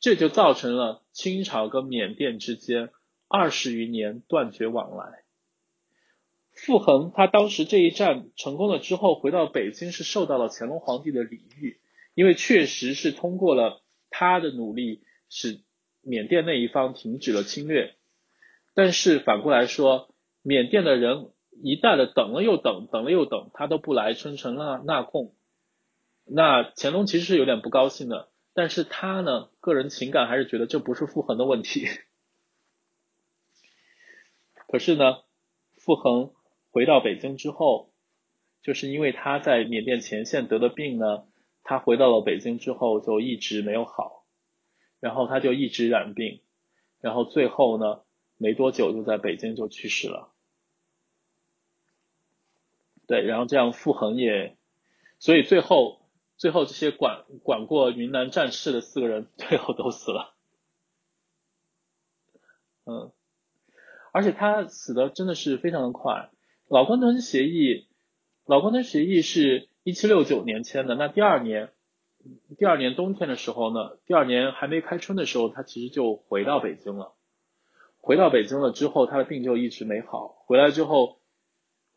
[0.00, 2.90] 这就造成了清朝跟缅甸之间
[3.28, 5.22] 二十余年断绝往来。
[6.50, 11.80] 傅恒他当时这一战成功了之后，回到北京是受到了乾隆皇帝的礼遇，
[12.14, 15.62] 因为确实是通过了他的努力，使
[16.00, 17.94] 缅甸那一方停止了侵略。
[18.74, 20.12] 但是反过来说，
[20.48, 21.30] 缅甸的人
[21.62, 25.34] 一旦的等了又等，等了又等，他都不来称臣纳纳贡，
[26.24, 28.30] 那乾隆其实是有点不高兴的。
[28.54, 31.86] 但是他呢，个人情感还是觉得这不是傅恒的问题。
[34.68, 35.18] 可是呢，
[35.76, 36.32] 傅恒。
[36.70, 37.90] 回到北京之后，
[38.62, 41.24] 就是因为他在缅甸前线得的病呢，
[41.64, 44.24] 他回到了北京之后就一直没有好，
[45.00, 46.40] 然后他就一直染病，
[47.00, 48.02] 然后最后呢，
[48.36, 50.32] 没多久就在北京就去世了。
[53.08, 54.56] 对，然后这样傅恒也，
[55.18, 56.02] 所以最后
[56.36, 60.34] 最后这些管管过云南战事的四个人最后都死了，
[62.84, 63.10] 嗯，
[64.12, 66.30] 而且他死的真的是非常的快。
[66.68, 67.88] 老关屯协议，
[68.44, 70.94] 老关屯协议是一七六九年签的。
[70.94, 71.72] 那第二年，
[72.58, 77.14] 第二年冬天的时候呢，第二年还没开春的时候，他其实就回到北京了。
[77.96, 80.28] 回到北京了之后，他的病就一直没好。
[80.46, 81.20] 回来之后，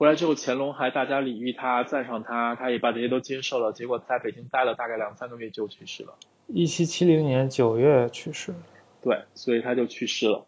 [0.02, 3.72] 回来之后，乾隆还大家礼遇他，赞赏他，他也把这些都接受了。
[3.72, 6.18] 结果在北京待了大概两三个月就去世了。
[6.48, 8.56] 一七七零年九月去世。
[9.04, 10.48] 对，所以他就去世了，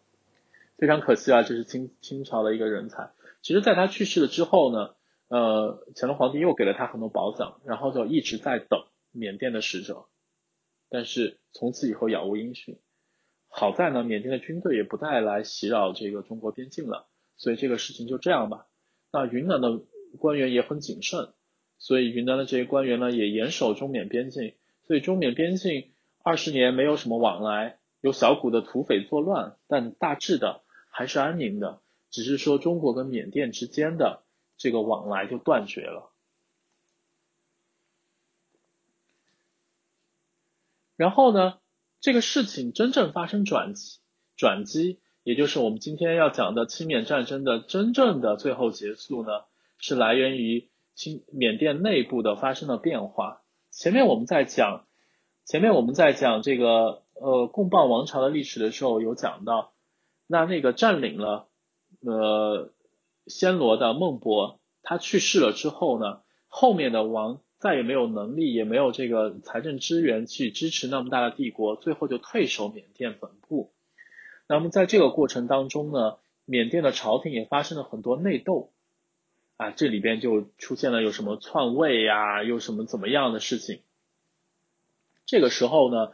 [0.79, 1.43] 非常可惜啊！
[1.43, 3.11] 这是清清朝的一个人才。
[3.43, 4.95] 其实，在他去世了之后呢，
[5.27, 10.05] 呃，乾隆皇帝又给了他很多宝藏，然后就一直在等缅甸的使者，
[10.89, 12.79] 但是从此以后杳无音讯。
[13.49, 17.05] 好在呢，缅甸的军队也不再来袭扰这个中国边境了，
[17.37, 18.65] 所以这个事情就这样吧。
[19.13, 19.79] 那云南的
[20.17, 21.33] 官员也很谨慎，
[21.77, 24.55] 所以云南的这些官员呢也严守中缅边境，
[24.87, 31.81] 所以中缅边境二十年没有什么往来，有小股的土匪作乱，但大致的还是安宁的。
[32.09, 34.23] 只是说中国跟缅甸之间的
[34.57, 36.11] 这个往来就断绝了，
[40.95, 41.59] 然后呢，
[42.01, 43.99] 这个事情真正发生转机，
[44.35, 49.29] 转机，也就是我们今天要讲的清缅战争的真正的最后结束呢，
[49.77, 53.41] 是来源于清缅甸内部的发生的变化。
[53.71, 54.85] 前面我们在讲，
[55.45, 59.73] 前面我们在讲这个呃贡棒王朝的历史的时候，有讲到，
[60.27, 61.47] 那那个占领了。
[62.01, 62.73] 呃，
[63.27, 73.72] 暹罗的孟博他去世了之后呢，后面的王再也没有能力，也没有这个财政资源去支持那么大的帝国，最后就退守缅甸本部。
[74.53, 78.71] 那么在这个过程当中呢，缅甸的朝廷也发生了很多内斗，
[79.57, 83.81] 啊，这里边就出现了有什么篡位呀，有什么怎么样的事情。
[85.25, 86.11] 这个时候呢，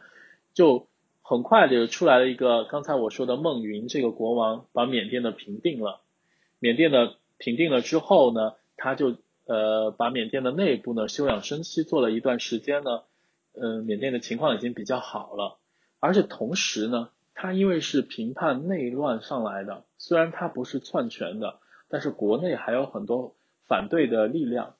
[0.54, 0.86] 就。
[1.22, 6.00] 很快就出来了一个刚才我说的孟云这个国王，把缅甸的平定了。
[6.58, 9.14] 缅甸的平定了之后呢，他就
[9.44, 13.02] 呃把缅甸的内部呢休养生息，做了一段时间呢，
[13.52, 15.58] 呃缅甸的情况已经比较好了。
[16.00, 23.36] 而且同时呢，他因为是平叛内乱上来的，虽然他不是篡权的，但是国内还有很多
[23.66, 24.76] 反对的力量。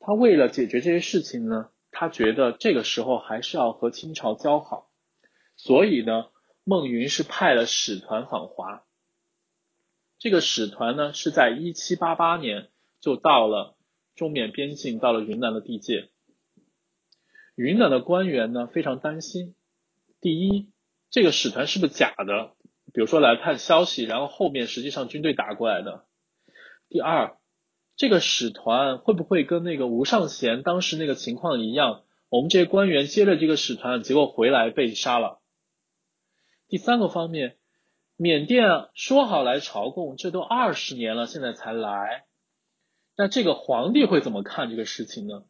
[0.00, 4.90] 他为了解决这些事情呢，他觉得这个时候还是要和清朝交好。
[5.56, 6.26] 所以呢，
[6.64, 8.84] 孟云是派了使团访华。
[10.18, 12.68] 这个使团呢，是在一七八八年
[13.00, 13.76] 就到了
[14.14, 16.08] 中缅边境，到了云南的地界。
[17.56, 19.56] 云南的官员呢，非常担心：
[20.20, 20.70] 第一，
[21.10, 22.52] 这个使团是不是假的？
[22.92, 26.04] 比如说来探消息，然后后面实际上军队打过来的；
[26.88, 27.36] 第二，
[27.96, 32.02] 这个使团会不会跟那个吴尚贤当时那个情况一样？
[32.30, 35.40] 我们这些官员接了这个使团，结果回来被杀了。
[36.66, 37.56] 第三个方面，
[38.16, 42.26] 缅甸说好来朝贡，这都二十年了，现在才来，
[43.16, 45.44] 那这个皇帝会怎么看这个事情呢？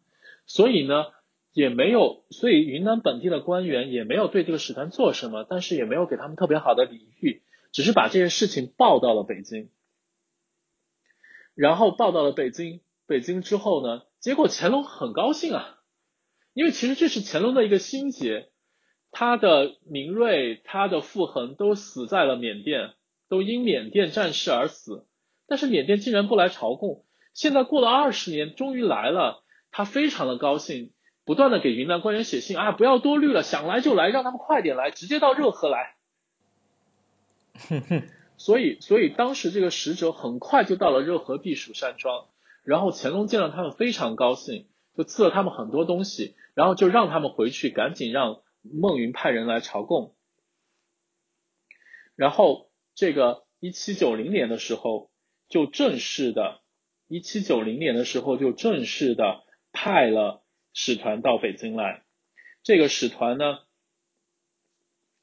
[0.47, 1.07] 所以呢，
[1.53, 7.43] 也没有，所以云南本地的官员也没有对这个使团做什么，但是也没有给他们特别好的礼遇，
[7.73, 9.71] 只是把这件事情报到了北京，
[11.55, 15.79] 然后报到了北京，北京之后呢，结果乾隆很高兴啊，
[16.55, 18.51] 因为其实这是乾隆的一个心结。
[19.11, 22.91] 他的明瑞，他的傅恒都死在了缅甸，
[23.31, 25.07] 都因缅甸战事而死。
[25.47, 30.93] 但是缅甸竟然不来朝贡，现在过了二十年，终于来了，他非常的高兴，
[31.29, 35.95] 不断的给云南官员写信啊，不要多虑了，想来就来，让他们快点来，直接到热河来。
[37.69, 42.29] 哼哼，所以，所以当时这个使者很快就到了热河避暑山庄，
[42.65, 44.65] 然后乾隆见了他们非常高兴，
[44.97, 48.41] 就赐了他们很多东西，然后就让他们回去，赶紧让。
[48.61, 50.15] 孟云派人来朝贡，
[52.17, 55.11] 然后这个一七九零年的时候，
[55.49, 56.61] 就正式的
[57.07, 60.43] 一七九零年的时候就正式的派了
[60.81, 62.05] 使团到北京来。
[62.63, 63.59] 这个使团呢，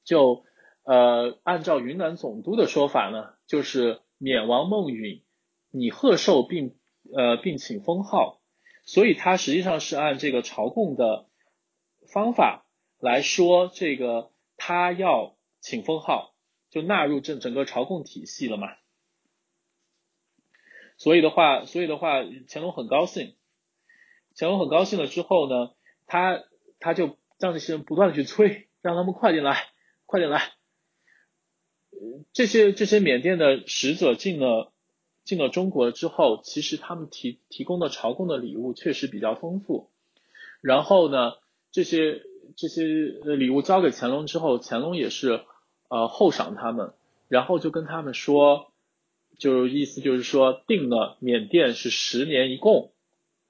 [0.03, 0.43] 就
[0.83, 5.23] 呃按照云南总督的说法呢，就是缅王孟允
[5.71, 6.75] 拟贺寿并
[7.15, 8.41] 呃并请封号，
[8.83, 11.29] 所以他实际上是按这个朝贡的
[12.11, 12.65] 方法
[12.99, 16.35] 来说，这个他要请封号，
[16.69, 18.67] 就纳入整整个朝贡体系了嘛。
[20.97, 23.37] 所以的话，所以的话，乾隆很高兴。
[24.37, 25.71] 乾隆很高兴了之后呢，
[26.07, 26.43] 他
[26.79, 29.69] 他就让这些人不断的去催，让他们快点来，
[30.05, 30.53] 快点来。
[32.33, 34.73] 这些这些缅甸的使者进了
[35.23, 39.89] 进了中国之后，其实他们提提供的朝贡的礼物确实比较丰富。
[40.61, 41.33] 然后呢，
[41.71, 42.21] 这些
[42.57, 45.45] 这些礼物交给乾隆之后，乾隆也是
[45.89, 46.93] 呃厚赏他们，
[47.27, 48.71] 然后就跟他们说。
[49.37, 52.93] 就意思就是说，定了缅甸是十年一贡，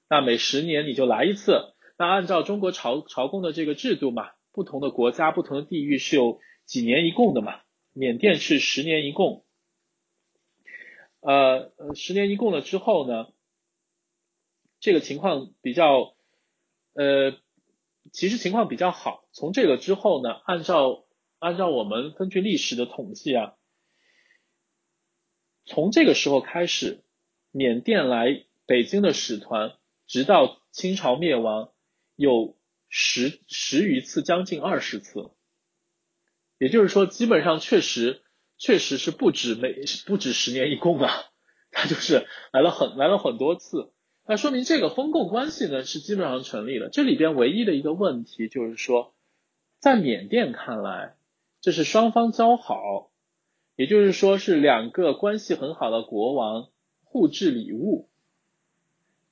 [0.08, 1.74] 那每十年你就来一次。
[1.98, 7.60] 那按照中国朝朝贡的这个制度嘛，不同的国家、不同的地域是有几年一贡的嘛。
[7.92, 9.46] 缅甸是十年一贡，
[11.20, 13.28] 呃呃，十年一贡了之后呢，
[14.80, 16.14] 这个情况比较，
[16.92, 17.38] 呃，
[18.12, 19.24] 其实情况比较好。
[19.32, 21.06] 从这个之后呢，按照
[21.38, 23.54] 按照我们根据历史的统计啊。
[25.64, 27.02] 从这个时候开始，
[27.50, 29.72] 缅甸来北京的使团，
[30.06, 31.70] 直到清朝灭亡，
[32.14, 32.56] 有
[32.88, 35.30] 十十余次，将近二十次。
[36.58, 38.22] 也就是说，基本上确实
[38.56, 39.74] 确实是不止每
[40.06, 41.10] 不止十年一贡啊，
[41.70, 43.92] 他就是来了很来了很多次。
[44.26, 46.88] 那说明这个封贡关系呢是基本上成立了。
[46.88, 49.14] 这里边唯一的一个问题就是说，
[49.78, 51.16] 在缅甸看来，
[51.60, 53.10] 这是双方交好。
[53.76, 56.70] 也就是说，是两个关系很好的国王
[57.02, 58.08] 互致礼物。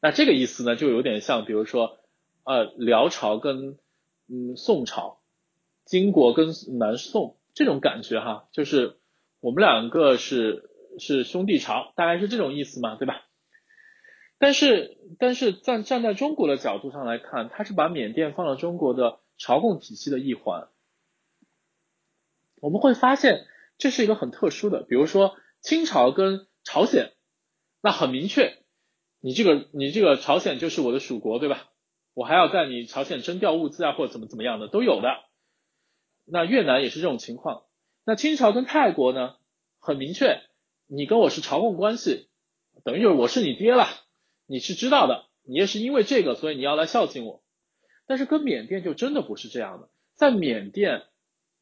[0.04, 1.96] 那这个意思呢，就有点像，比如说，
[2.44, 3.78] 呃，辽朝跟
[4.28, 5.22] 嗯宋朝，
[5.86, 6.48] 金国跟
[6.78, 8.98] 南宋这种感觉哈，就是
[9.40, 10.68] 我们两个是
[10.98, 13.22] 是兄弟朝，大概是这种意思嘛，对吧？
[14.36, 20.68] 但是，但是站站在中国的角度上来看，他是把缅甸放到中国的朝贡体系的一环，
[22.60, 23.46] 我们会发现。
[23.78, 27.12] 这是一个很特殊的，比如说清朝跟朝鲜，
[27.80, 28.58] 那很明确，
[29.24, 31.70] 你这个你这个朝鲜就是我的属国，对吧？
[32.12, 35.08] 我还要在你朝鲜征调物资啊，或者怎么怎么样的都有的。
[36.26, 37.62] 那越南也是这种情况。
[38.04, 39.36] 那清朝跟泰国呢，
[39.78, 40.42] 很明确，
[40.86, 42.28] 你跟我是朝贡关系，
[42.84, 43.88] 等于就是我是你爹了，
[44.46, 47.42] 你是知道的，你也是因为这个，所以你要来孝敬我。
[48.06, 51.04] 但是跟缅甸就真的不是这样的，在缅甸。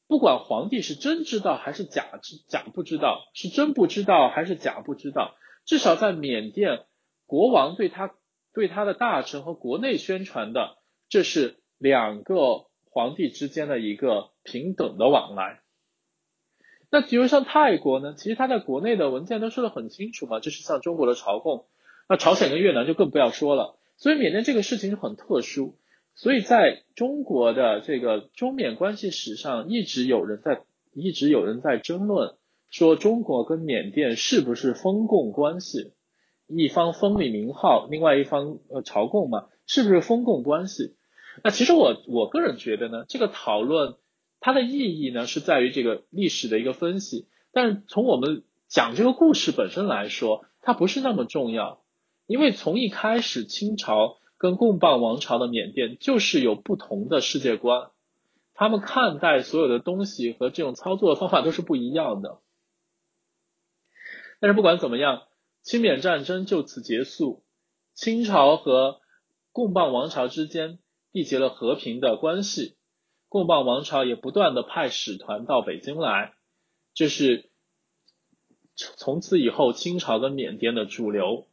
[0.08, 6.86] 不管皇帝是真知道还是假知假不知道，是真不知道还是假不知道，至少在缅甸，
[7.32, 8.12] 国王对他
[8.52, 10.76] 对他的大臣和国内宣传的，
[11.08, 15.60] 这是两个皇帝之间的一个平等的往来。
[16.90, 21.64] 那比如像泰国呢，其实他在国内的文件都说的很清楚嘛，这是像中国的朝贡。
[22.06, 23.78] 那朝鲜跟越南就更不要说了。
[23.96, 25.78] 所以缅甸这个事情就很特殊。
[26.14, 32.34] 所以在中国的这个中缅关系史上，一直有人在一直有人在争论，
[32.68, 35.94] 说中国跟缅甸是不是封贡关系，
[36.46, 40.96] 一方封你名号，另外一方呃朝贡嘛，是不是封贡关系？
[41.42, 43.96] 那其实我我个人觉得呢，这个讨论
[44.40, 51.82] 它的意义呢是在于这个历史的一个分析，但是从我们讲这个故事本身来说，它不是那么重要，
[52.26, 54.18] 因为从一开始清朝。
[54.38, 57.90] 跟贡榜王朝的缅甸就是有不同的世界观，
[58.54, 62.40] 他们看待所有的东西和这种操作的方法都是不一样的。
[64.40, 65.22] 但是不管怎么样，
[65.62, 67.44] 清缅战争就此结束，
[67.94, 69.00] 清朝和
[69.52, 70.80] 贡榜王朝之间
[71.12, 72.76] 缔结了和平的关系，
[73.28, 76.34] 贡榜王朝也不断的派使团到北京来，
[76.94, 77.48] 这是
[78.74, 81.46] 从此以后清朝跟缅甸的主流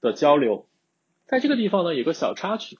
[0.00, 0.68] 的交流。
[1.26, 2.78] 在这个地方呢，有个小插曲，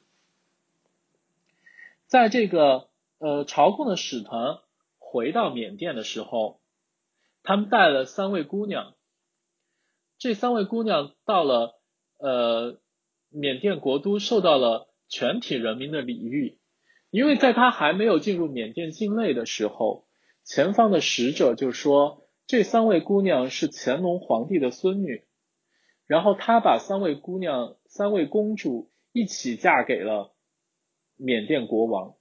[2.06, 2.88] 在这个
[3.18, 4.60] 呃朝贡的使团
[4.98, 6.60] 回到缅甸的时候，
[7.42, 8.94] 他们带了三位姑娘。
[10.20, 11.80] 这三位姑娘到了
[12.18, 12.78] 呃
[13.30, 16.59] 缅甸国都，受到了全体人民的礼遇，
[17.10, 20.06] 因为在她还没有进入缅甸境内的时候，
[20.44, 25.24] 前方的使者就说这三位姑娘是乾隆皇帝的孙女。
[26.06, 30.34] 然后他把三位姑娘、三位公主一起嫁给了
[31.16, 32.16] 缅甸国王，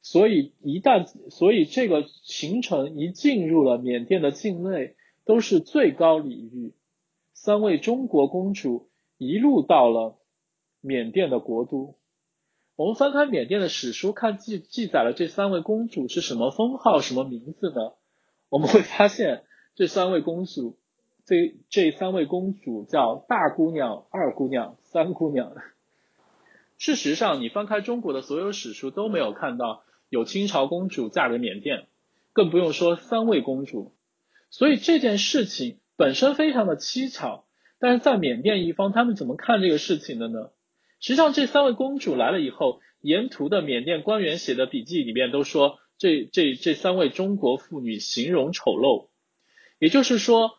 [0.00, 6.72] 所以一旦，所以这个行程一进入了缅甸的境内，都是最高礼遇。
[7.42, 10.18] 三位中国公主一路到了
[10.82, 11.96] 缅甸的国都。
[12.76, 17.94] 我们翻开缅甸的史书，看记记载了这三位公主是什么封号、什么名字呢？
[18.50, 19.44] 我们会发现
[19.74, 20.76] 这三位公主，
[21.24, 25.54] 这这三位公主叫大姑娘、二姑娘、三姑娘。
[26.76, 31.86] 事实上，你翻开中国的所有史书都没有看到有清朝公主嫁给缅甸，
[32.34, 33.94] 更不用说三位公主。
[34.50, 37.44] 所以这件事情本身非常的蹊跷，
[37.78, 40.50] 但是在缅甸一方，他们怎么看这个事情的呢？
[40.98, 49.08] 实际上，这三位公主来了以后，沿途的缅甸官员写的笔记里面都说，这这这三位中国妇女形容丑陋，
[49.78, 50.52] 也就是说，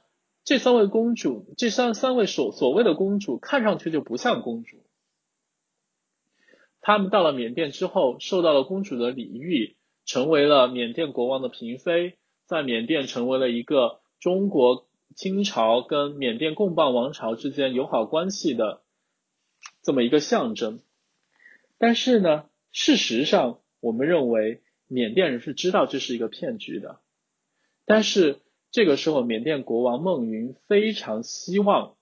[0.44, 4.78] 这三位公主，这三三位所所谓的公主，看上去就不像公主。
[6.82, 18.82] 他们到了缅甸之后，受到了公主的礼遇，成为了缅甸国王的嫔妃，在缅甸成为了一个中国清朝跟缅甸贡榜王朝之间友好关系的
[19.82, 20.80] 这么一个象征。
[21.78, 27.00] 但是呢，事实上，我们认为缅甸人是知道这是一个骗局的。
[27.86, 28.40] 但是
[28.72, 31.98] 这个时候，缅甸国王孟云非常希望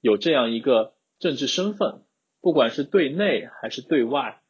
[0.00, 2.02] 有这样一个政治身份。
[2.40, 4.42] 不管是对内还是对外，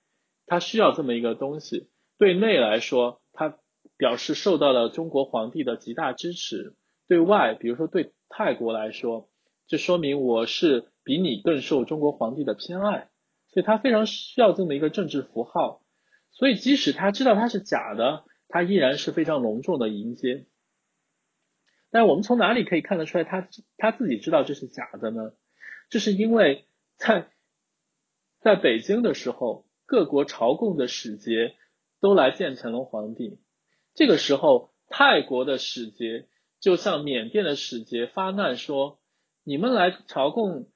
[0.47, 1.89] 他需要这么一个东西。
[2.19, 3.59] 对内来说，他
[3.97, 6.75] 表示受到了中国皇帝的极大支持；
[7.09, 9.29] 对外，比如说对泰国来说，
[9.67, 13.09] 这说明我是比你更受中国皇帝的偏爱，
[13.49, 15.83] 所以他非常需要这么一个政治符号。
[16.31, 20.47] 所以即使他知道它是假的，他依然是非常隆重的迎接。
[21.91, 25.33] 但我们从哪里可以看得出来他他自己知道这是假的呢？
[25.91, 26.67] 这是因为
[26.97, 27.29] 在。
[28.41, 31.55] 在北京的时候，各国朝贡的使节
[31.99, 33.41] 都来见乾隆皇帝。
[33.95, 36.29] 这个时候，泰国的使节
[36.65, 38.99] 就向缅甸的使节发难说
[39.45, 40.67] ：“你们来朝贡，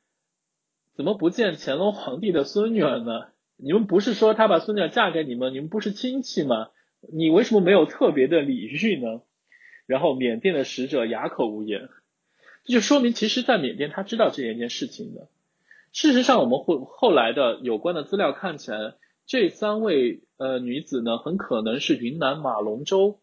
[0.95, 3.29] 怎么不见乾隆皇帝的孙女儿呢？
[3.57, 5.55] 你们不是说他把孙女儿嫁给你们？
[5.55, 6.69] 你们不是亲戚吗？
[7.11, 9.23] 你为什么没有特别的礼遇呢？”
[9.89, 11.89] 然后，缅甸的使者哑口无言。
[12.65, 15.29] 这就说明，其实，在缅甸他知道这一件事情的。
[15.93, 18.93] 事实上，我们会后来的有关的资料看起来，
[19.25, 23.21] 这三位呃女子呢，很可能是云南马龙州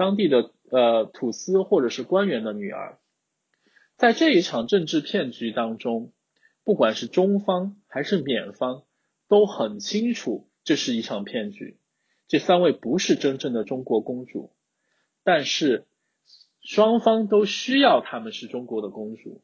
[0.00, 2.98] 当地的呃土司或者是官员的女儿。
[3.98, 6.14] 在这一场政治骗局当中，
[6.64, 8.84] 不管是中方还是缅方，
[9.28, 11.76] 都很清楚这是一场骗局。
[12.28, 14.54] 这三位不是真正的中国公主，
[15.22, 15.86] 但是
[16.62, 19.42] 双方都需要她们是中国的公主。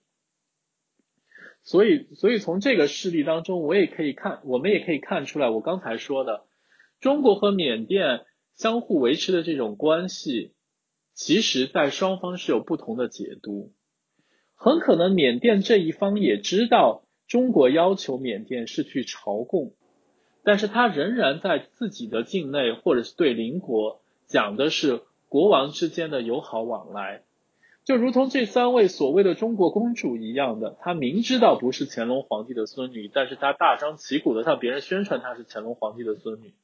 [1.64, 6.46] 所以，所以从这个事例当中，我也可以看，我们也可以看出来，我刚才说的，
[6.98, 8.24] 中国和缅甸
[8.56, 10.54] 相互维持的这种关系，
[11.12, 13.72] 其实在双方是有不同的解读。
[14.54, 19.74] 很可能缅甸这一方也知道中国要求缅甸是去朝贡，
[20.42, 27.24] 但是他仍然在自己的境内或者是对邻国讲的是国王之间的友好往来。
[27.84, 36.54] 就如同这三位所谓的中国公主一样的，她明知道不是乾隆皇帝的孙女，但是她大张旗鼓的向别人宣传她是乾隆皇帝的孙女。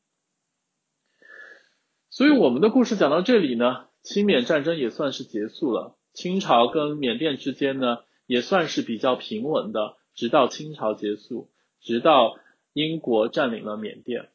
[2.13, 11.49] 所以我们的故事讲到这里呢，清缅战争也算是结束了，清朝跟缅甸之间呢也算是比较平稳的，直到清朝结束，
[11.81, 12.37] 直到
[12.75, 14.29] 英国占领了缅甸。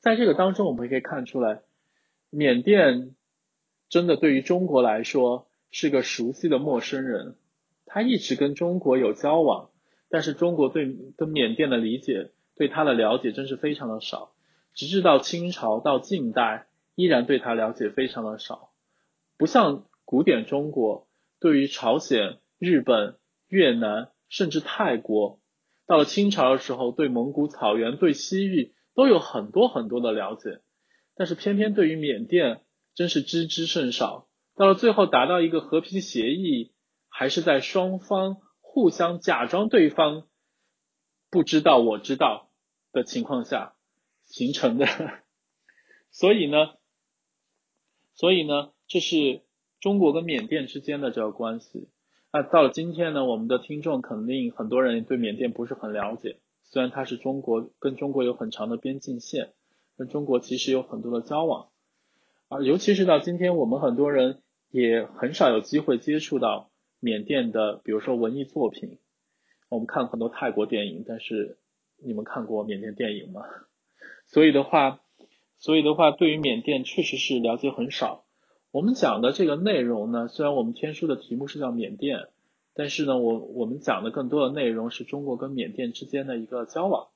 [0.00, 1.62] 在这个当中，我们可以看出来，
[2.30, 3.14] 缅甸。
[3.88, 7.36] 真的对于中国来说是个熟悉的陌生人，
[7.86, 9.70] 他一直跟中国有交往，
[10.10, 14.34] 但是中国对跟缅甸的理解，对他的了解真是非常的少，
[14.78, 18.70] 直至到清朝到近代，依然对他了解非常的少，
[19.36, 21.06] 不像古典中国
[21.38, 23.18] 对于朝鲜、日本、
[23.48, 25.40] 越南甚至泰国，
[25.86, 30.60] 到了清朝的时候，对蒙古草原、对西域都有很多很多的了解，
[31.14, 32.62] 但是偏偏对于缅甸。
[32.94, 34.26] 真是知之甚少。
[34.56, 36.72] 到了最后达到一个和平协议，
[37.08, 40.26] 还是在双方互相假装对方
[41.30, 42.50] 不知道我知道
[42.90, 43.76] 的情况下
[44.28, 44.86] 形成的。
[46.10, 46.74] 所以呢，
[48.14, 49.42] 所以呢，这是
[49.80, 51.88] 中国跟缅甸之间的这个关系。
[52.32, 56.38] 那到了今天呢，我们的听众肯定很多人对缅甸不是很了解。
[56.64, 59.54] 虽然它是中国跟中国有很长的边境线，
[59.96, 61.70] 跟中国其实有很多的交往。
[62.48, 68.98] 啊，尤其是到今天，我们很多人也很少有机会接触到缅甸的，比如说文艺作品。
[69.70, 71.58] 我们看很多泰国电影，但是
[72.02, 73.42] 你们看过缅甸电影吗？
[74.28, 75.00] 所以的话，
[75.58, 78.24] 所以的话，对于缅甸确实是了解很少。
[78.70, 82.28] 我们讲的这个内容呢，虽然我们天书的题目是叫缅甸，
[82.74, 87.08] 但是呢，我我们讲的更多的内容是中国跟缅甸之间的一个交往。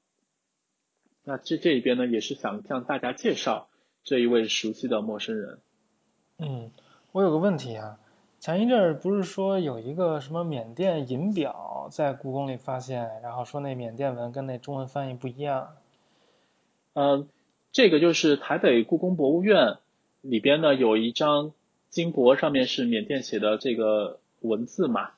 [1.23, 3.69] 那这这一边呢，也是想向大家介绍
[4.03, 5.59] 这一位熟悉的陌生人。
[6.39, 6.71] 嗯，
[7.13, 8.01] 我有个问题啊，
[8.41, 15.77] 前一阵儿不是说有一个什么缅甸银表在故宫里发现，然后说那缅甸文跟那中文翻译不一样。
[16.95, 17.27] 嗯，
[17.73, 19.79] 这个就是台北故宫博物院
[20.21, 21.53] 里边呢有一张
[21.89, 25.13] 金箔，上面是缅甸写的这个文字嘛。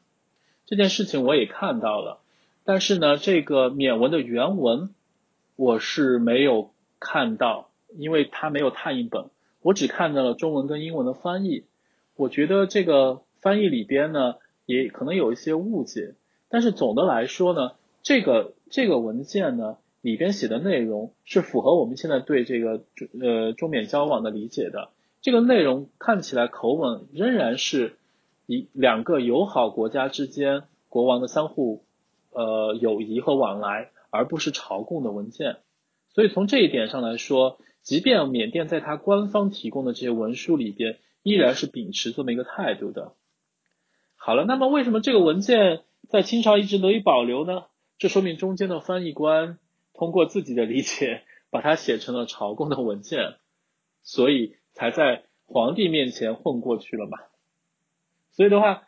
[0.67, 2.21] 这件事情我也看到了，
[2.65, 4.95] 但是呢，这个缅文的原文
[5.57, 6.71] 我是没有
[7.01, 9.27] 看到，因为它没有拓印本，
[9.61, 11.65] 我只看到了中文跟英文的翻译。
[12.15, 16.15] 我觉得这个翻译里边呢也可能有一些误解，
[16.49, 17.73] 但是总的来说呢，
[18.05, 19.77] 这个这个文件呢。
[20.05, 22.85] 里边写的内容是符合我们现在对这个
[23.19, 24.91] 呃中缅交往的理解的。
[25.23, 27.97] 这个内容看起来口吻仍然是
[28.45, 31.87] 一两个友好国家之间国王的相互
[32.33, 35.57] 呃友谊和往来，而不是朝贡的文件。
[36.11, 43.15] 所以从这一点上来说，即便缅甸在它官方提供的这些文书里边，依然是秉持这么一个态度的。
[44.17, 47.65] 好了，那么为什么这个文件在清朝一直得以保留呢？
[47.97, 49.59] 这说明中间的翻译官。
[49.95, 53.37] 通过自己的理解， 把它写成了朝贡的文件，
[54.03, 57.19] 所以才在皇帝面前混过去了嘛。
[58.33, 58.83] 所以的话，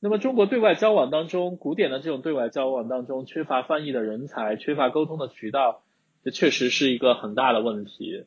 [0.00, 5.82] 那么中国对外交往当中，古典的这种对外交往当中，缺乏翻译的人才，缺乏沟通的渠道，
[6.24, 8.24] 这确实是一个很大的问题。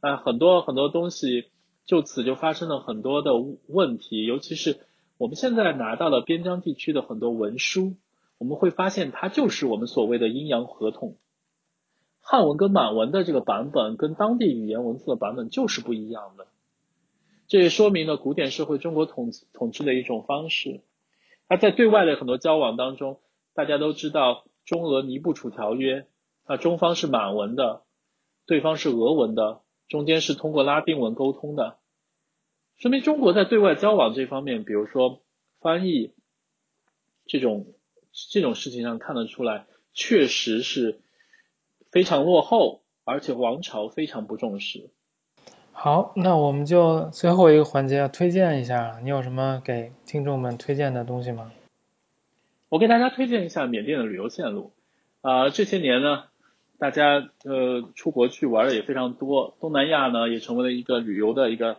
[0.00, 1.50] 啊，很多很多东西
[1.86, 3.32] 就此就发生了很多的
[3.68, 4.80] 问题，尤其是
[5.16, 7.96] 我们现在拿到了边疆地区的很多文书。
[8.44, 11.16] 我们会发现，它就是我们所谓的阴阳合同。
[12.20, 16.46] 汉文跟满文的这个版本，跟当地语言文字的版本就是不一样的。
[17.46, 20.82] 这也说明了古典社会中国统统治的一种方式。
[21.48, 23.18] 它在对外的很多交往当中，
[23.54, 26.06] 大家都知道中俄尼布楚条约，
[26.44, 27.84] 啊，中方是满文的，
[28.44, 31.78] 对方是俄文的，中间是通过拉丁文沟通的，
[32.76, 35.22] 说明中国在对外交往这方面，比如说
[35.60, 36.12] 翻译
[37.24, 37.68] 这种。
[38.30, 41.00] 这种事情上看得出来，确实是
[41.90, 44.88] 非常落后，而且王朝非常不重视。
[45.72, 51.50] 好，那我们就最后一个环节要推荐一下，你有什么给听众们推荐的东西吗？
[52.68, 54.72] 我给大家推荐一下缅甸的旅游线路。
[55.20, 56.24] 啊，这些年呢，
[56.78, 61.78] 大家呃出国去玩的也非常多，东南亚呢也成为了一个旅游的一个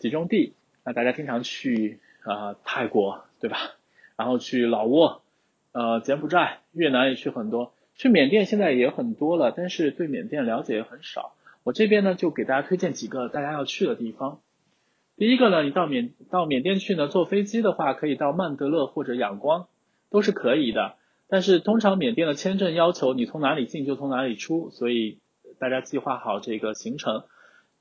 [0.00, 0.54] 集中地。
[0.84, 3.58] 那大家经常去啊泰国，对吧？
[4.16, 5.22] 然后去老挝。
[5.72, 11.34] 呃，柬埔寨、越南也去很多，去缅甸现在也很多了，但是对缅甸了解也很少。
[11.62, 14.40] 我这边呢，就给大家推荐几个大家要去的地方。
[15.16, 19.66] 第一个呢，你到缅到缅甸去呢，坐飞机的话，可以到曼德勒或者仰光，
[20.10, 20.94] 都是可以的。
[21.28, 25.18] 但是通常缅甸的签证要求你从哪里进就从哪里出，所以
[25.58, 27.24] 大家计划好这个行程。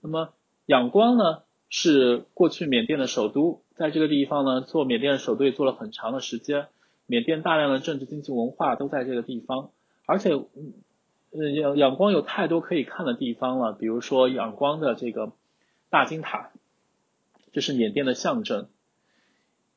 [0.01, 0.33] 那么
[0.65, 6.67] 仰光呢，是过去缅甸的首都，在这个地方呢，做缅甸的首都也做了很长的时间。
[7.07, 9.71] 缅甸大量的政治、经济、文化都在这个地方，
[10.05, 10.31] 而且，
[11.31, 13.71] 呃，仰仰光有太多可以看的地方了。
[13.71, 15.31] 比如说仰光的这个
[15.89, 16.51] 大金塔，
[17.53, 18.67] 这是缅甸的象征。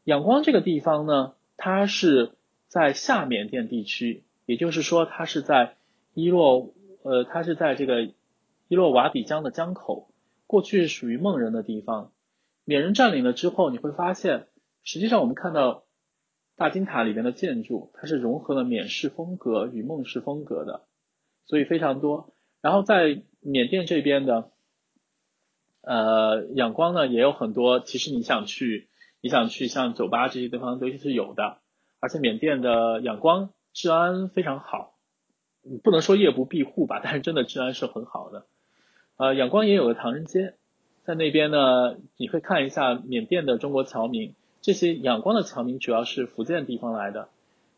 [0.02, 2.32] 仰光这个地方呢，它是
[2.66, 5.76] 在下缅甸地区，也就是说，它是在
[6.14, 6.74] 伊洛，
[7.04, 8.02] 呃，它是在这个
[8.66, 10.10] 伊洛瓦底江的江口，
[10.48, 12.10] 过去属于孟人的地方。
[12.64, 14.48] 缅人占领了之后，你会发现，
[14.82, 15.84] 实际上我们看到。
[16.60, 20.82] 大金塔里面的建筑，它是融合了缅式风格与孟式风格的，
[21.46, 22.34] 所以非常多。
[22.60, 24.50] 然后在缅甸这边的，
[25.80, 27.80] 呃，仰光呢也有很多。
[27.80, 28.90] 其实你想去，
[29.22, 31.56] 你想去像酒吧这些地方都是有的。
[31.98, 34.98] 而且缅甸的仰光治安非常好，
[35.82, 38.44] 不能说夜不闭户吧，但是真的治安是很好的。
[39.16, 40.56] 呃，仰光也有个唐人街，
[41.04, 44.34] 在那边呢，你会看一下缅甸的中国侨民。
[44.62, 47.28] 这些仰光的侨民主要是福建地方来的，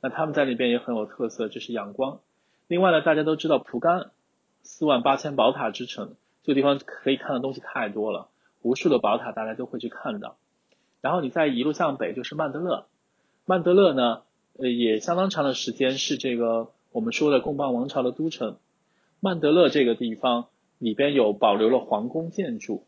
[0.01, 2.21] 那他们在那边也很有特色，就是仰光。
[2.67, 4.11] 另外呢，大家都知道蒲甘，
[4.63, 8.29] 四万八千宝塔之城，这个地方可以看的东西太多了，
[8.63, 10.37] 无数的宝塔大家都会去看到。
[11.01, 12.87] 然后你再一路向北就是曼德勒，
[13.45, 14.23] 曼德勒呢，
[14.59, 18.57] 呃也相当长的时间是这个我们说的贡邦王朝的都城。
[19.21, 20.47] 曼德勒这个地方
[20.79, 22.85] 里边有保留了皇宫建筑，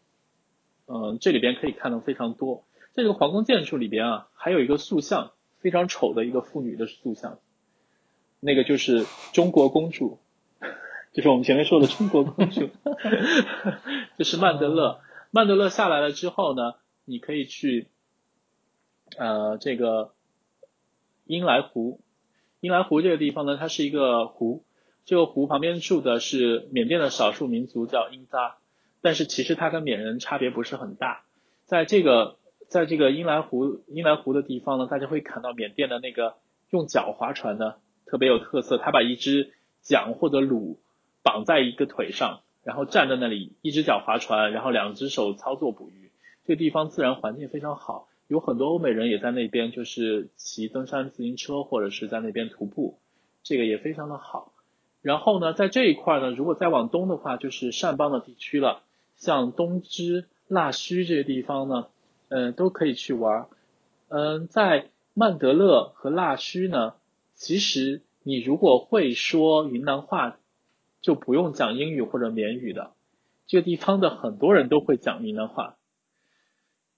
[0.87, 2.65] 嗯，这里边可以看到非常多。
[2.95, 7.41] 在这个皇宫建筑里边啊，还有一个塑像，非常丑的一个妇女的塑像，
[8.39, 10.21] 那个就是中国公主，
[11.13, 12.71] 就是我们前面说的中国公主，
[14.17, 15.01] 就是曼德勒。
[15.33, 17.89] 曼德勒下来了之后呢，你可以去，
[19.17, 20.13] 呃，这个
[21.25, 22.01] 英莱湖。
[22.61, 24.63] 英莱湖这个地方呢，它是一个湖，
[25.05, 28.59] 这个湖旁边住的是缅甸的少数民族叫英扎，
[29.01, 31.25] 但是其实它跟缅人差别不是很大。
[31.65, 32.37] 在这个
[32.75, 36.35] 在这个英莱湖英莱湖的地方呢，大家会看到缅甸的那个
[36.71, 40.79] 用脚划船的特别有特色，他把一只桨或者橹
[41.23, 46.11] 绑在一个腿上，然后站在那里，一只脚划船，然后两只手操作捕鱼。
[46.45, 48.09] 这个地方自然环境非常好。
[48.27, 52.99] 有很多欧美人也在那边，就是骑登山自行车或者是在那边徒步，
[53.45, 54.53] 这个也非常的好。
[55.01, 58.83] 然后呢，在这一块呢，如果再往东的话，就是善邦的地区了，
[59.15, 61.87] 像东芝、腊戌这些地方呢，
[62.35, 63.47] 嗯，都可以去玩。
[64.09, 66.95] 嗯，在曼德勒和腊戌呢，
[67.35, 70.41] 其实你如果会说云南话，
[71.01, 72.91] 就不用讲英语或者缅语的，
[73.47, 75.77] 这个地方的很多人都会讲云南话。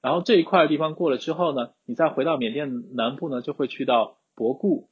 [0.00, 4.88] 然后这一块地方过了之后呢，你再回到缅甸南部呢，就会去到博固。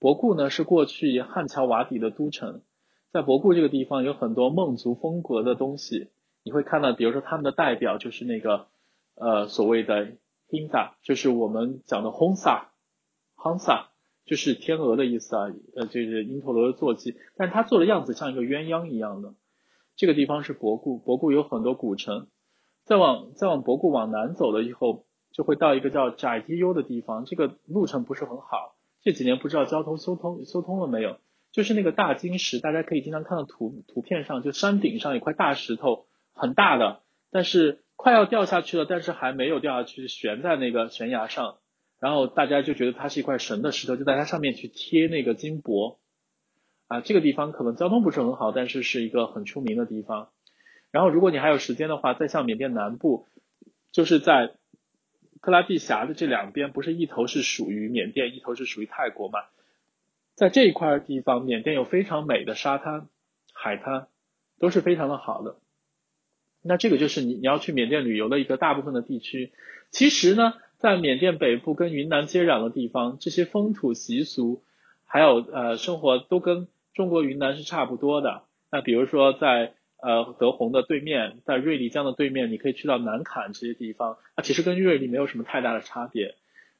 [0.00, 2.62] 博固呢是过去汉乔瓦底的都城，
[3.12, 6.08] 在博固这个地方有很多孟族风格的东西，
[6.42, 8.66] 你会看到，比如说他们的代表就是那个
[9.16, 10.12] 呃所谓的
[10.48, 13.86] Hinsa，就是我们讲的 Honsa，Honsa
[14.24, 19.34] 就是天鹅的意思啊，呃就是因陀罗的坐骑，但是它做的样子像一个鸳鸯一样的。
[19.96, 22.28] 这个地方是博固，博固有很多古城。
[22.84, 27.24] 再往再往博固往南走了以后，就会到一个叫窄堤优的地方。
[27.24, 31.16] 这个路程不是很好，这几年不知道交通修通修通了没有？
[31.50, 41.58] 就是那个大金石，大家可以经常看到图图片上，就山顶上一块大石头，很大的，但是快要掉下去了，但是还没有掉下去，悬在那个悬崖上。
[41.98, 45.98] 然后大家就觉得它是一块神的石头，就在它上面去贴那个金箔。
[46.88, 50.28] 啊，这个地方可能交通不是很好，但是是一个很出名的地方。
[50.92, 53.26] 然后，如果你还有时间的话，再向缅甸南部，
[53.90, 54.54] 就是在
[55.40, 59.40] 克拉地峡的这两边，不是一头是属于缅甸，一头是属于泰国嘛？
[60.36, 63.08] 在这一块地方，缅甸有非常美的沙滩、
[63.52, 64.06] 海滩，
[64.60, 65.56] 都是非常的好的。
[66.66, 69.52] 那这个就是你你要去缅甸旅游的一个大部分的地区。
[69.90, 74.62] 其实呢，在缅甸北部跟云南接壤的地方，这些风土习俗
[75.04, 78.42] 还有呃生活都跟中国云南是差不多的。
[78.70, 86.34] 那比如说在呃，德宏的对面，在瑞丽江的对面，你可以去到南坎这些地方，它其实跟瑞丽没有什么太大的差别。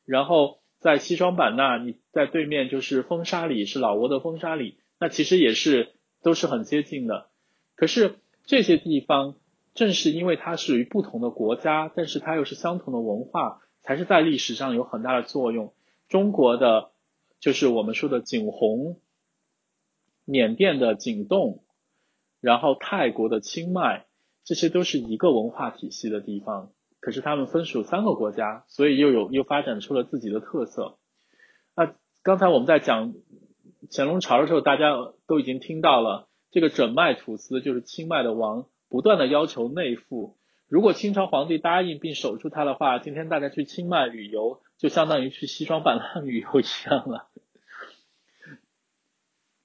[0.04, 5.88] 然后在西双版纳，你在对面就是风沙里，是老挝的风沙里，那其实也是
[6.22, 7.28] 都是很接近的。
[7.74, 9.36] 可是这些地方
[9.76, 15.72] 正是因为它属于不同的国家，但是它又是相同的文化，才是在历史上有很大的作用。
[16.08, 16.90] 中国的
[17.38, 19.00] 就是我们说的景洪，
[20.24, 21.62] 缅甸的景栋。
[22.38, 24.06] 然后泰国的清迈，
[24.44, 30.98] 这些都是一个文化体系的地方，可是他们分属三个国家，所以又有又发展出了自己的特色。
[31.74, 33.14] 那刚才我们在讲
[33.90, 34.92] 乾隆朝的时候，大家
[35.26, 40.36] 都已经听到了，这个准麦土司就是清迈的王，不断的要求内附。
[40.68, 47.28] 如果清朝皇帝答应并守住他的话，今天大家去清迈旅游，就相当于去西双版纳 旅游一样了。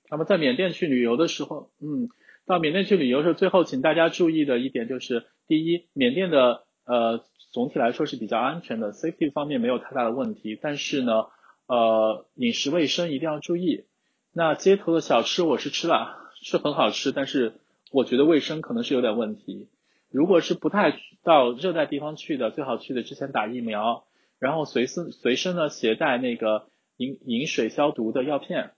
[0.09, 2.09] 那么在缅甸去旅游的时候，嗯。
[2.43, 11.27] 到缅甸去旅游的时候，最后请大家注意的一点就是，第一，缅甸的呃总体来说是比较安全的，safety 方面没有太大的问题，但是呢，
[11.67, 13.85] 呃饮食卫生一定要注意。
[14.33, 17.53] 那街头的小吃我是吃了，是很好吃，但是
[17.91, 19.69] 我觉得卫生可能是有点问题。
[20.09, 24.05] 如果是不太到热带地方去的，最好去的之前打疫苗，
[24.39, 28.71] 然后随身随身呢携带那个饮饮水消毒的药片，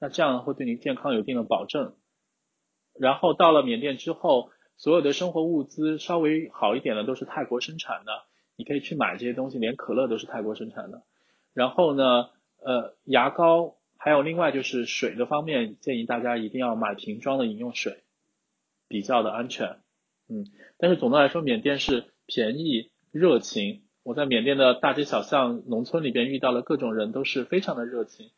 [0.00, 1.94] 那这样会对你健康有一定的保证。
[2.98, 8.12] 然后到了缅甸之后，所有的生活物资稍微好一点的都是泰国生产的，
[8.56, 11.02] 你可以去买这些东西，连可乐都是泰国生产的。
[11.54, 12.30] 然后呢，
[12.62, 18.01] 呃，牙膏还有另外就是水的方面，建议大家一定要买瓶装的饮用水，
[18.92, 19.78] 比较的安全。
[20.28, 20.46] 嗯，
[20.78, 23.82] 但是总的来说，缅甸是便宜、热情。
[24.04, 28.30] 我在缅甸的大街小巷、农村里边遇到了各种人，都是非常的热情，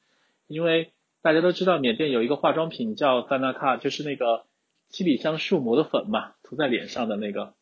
[0.46, 0.92] 因为。
[1.24, 4.44] 大家都知道缅甸有一个化妆品叫丹娜卡，就是那个
[4.90, 7.54] 七里香树磨的粉嘛，涂在脸上的那个，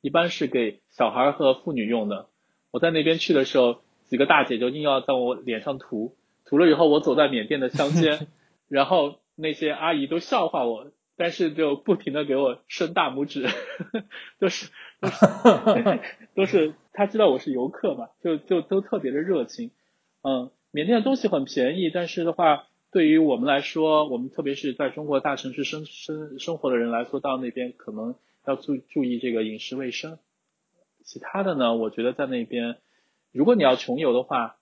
[0.00, 2.26] 一般是给小孩和妇女用的。
[2.72, 6.16] 我在那边去的时候，几个大姐就硬要在我脸上涂，
[6.46, 8.26] 涂了以后我走在缅甸的乡间，
[8.66, 13.46] 然后那些阿姨都笑话我，但是就不停的给我伸大拇指，
[14.38, 14.70] 都是
[15.00, 16.00] 都是
[16.34, 19.70] 都是他知道我是游客嘛，就就都特别的热情。
[20.22, 22.66] 嗯，缅甸的东西很便宜，但是的话。
[22.92, 28.14] 对于我们来说，我们特别是在中国大城市生生生活的人来说，到那边可能
[28.46, 30.18] 要注注意这个饮食卫生。
[31.04, 32.78] 其他的呢，我觉得在那边，
[33.32, 34.56] 如果你要穷游的话，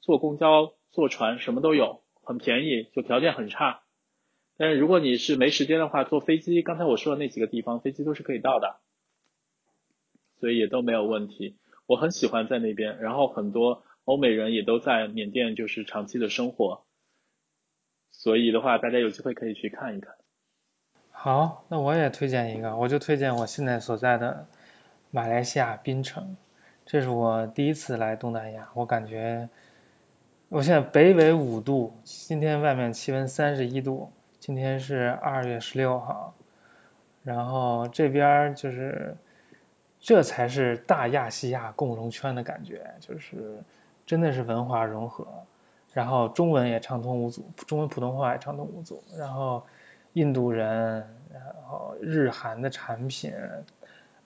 [0.00, 3.80] 坐公交坐船什么都有，很便宜，就条件很差。
[4.58, 8.76] 但是如果你是没时间的话，坐飞机，刚才我说的那几个地方，飞机都是可以到的，
[10.40, 11.56] 所以也都没有问题。
[11.86, 16.84] 我很喜欢在那边，然后很多欧美人也都在缅甸，就是长期的生活。
[18.10, 20.16] 所以的话，大家有机会可以去看一看。
[21.10, 24.48] 好，那我也推荐一个，我就推荐我现在所在的
[25.12, 26.36] 马来西亚槟城。
[26.84, 29.48] 这是我第一次来东南亚，我感觉
[30.48, 34.10] 我现在北纬五度，今天外面气温三十一度，
[34.40, 36.34] 今天是二月十六号，
[37.24, 39.16] 然后这边就是
[40.00, 43.62] 这才是大亚细亚共荣圈的感觉，就是
[44.06, 45.26] 真的是文化融合。
[45.92, 49.02] 然后中文也畅通无阻，中文普通话也畅通无阻。
[49.16, 49.64] 然后
[50.12, 53.32] 印度人，然后日韩的产品，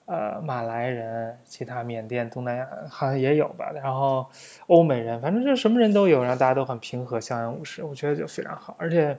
[0.05, 3.71] 呃，马来人，其他缅甸、东南亚好像也有吧。
[3.73, 4.27] 然后
[4.67, 8.75] 欧美人，反正就什么人都有，然后大家都很平和，相安无事，我觉得就非常好。
[8.77, 9.17] 而且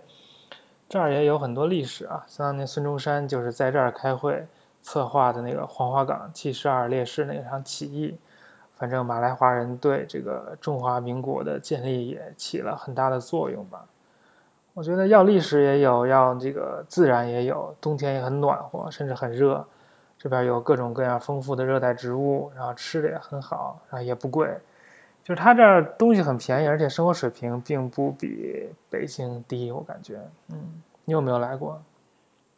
[0.89, 4.47] 这儿也有很多历史啊，像那孙中山就是在这儿开会
[4.83, 8.19] 策划的那个黄花岗七十二烈士那场起义。
[8.77, 13.87] 反正马来华人对这个中华民国的建立也起了很大的作用吧。
[14.75, 19.67] 我觉得要历史也有，要这个自然也有，冬天也很暖和，甚至很热。
[20.19, 24.59] 这边有各种各样丰富的热带植物，然后吃的也很好，然后也不贵。
[25.25, 30.21] 就是它这儿东西很便宜，而且生活水平并不比北京低，我感觉。
[30.49, 31.83] 嗯，你有没有来过？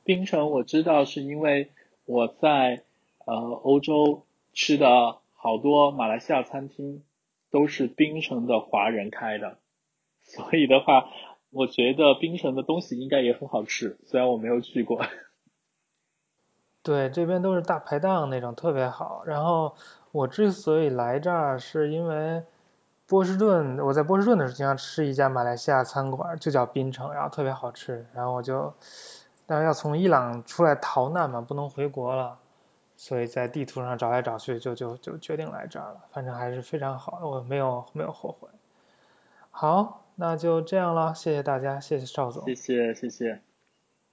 [0.04, 1.70] 冰城我知道是因为
[2.04, 2.82] 我在
[3.24, 5.18] 呃欧洲吃的。
[5.38, 7.04] 好多马来西亚餐厅
[7.52, 9.58] 都是冰城的华人开的，
[10.24, 11.08] 所以的话，
[11.50, 15.06] 我觉得冰城的东西应该也很好吃，虽然我没有去过。
[16.82, 19.22] 对，这边都是大排档那种，特别好。
[19.24, 19.76] 然后
[20.10, 22.42] 我之所以来这儿，是因为
[23.06, 28.04] 波士顿，我在波士顿的时候经常吃一家马来西亚餐馆，就叫槟城，然后特别好吃。
[28.12, 28.74] 然后我就，
[29.46, 32.38] 但是要从伊朗出来逃难嘛，不能回国了。
[32.96, 36.00] 所以在地图上找来找去，就就就决定来这儿了。
[36.10, 38.48] 反正还是非常好的，我没有没有后悔。
[39.50, 43.45] 好，那就这样了，谢谢大家，谢谢邵总，谢谢谢谢。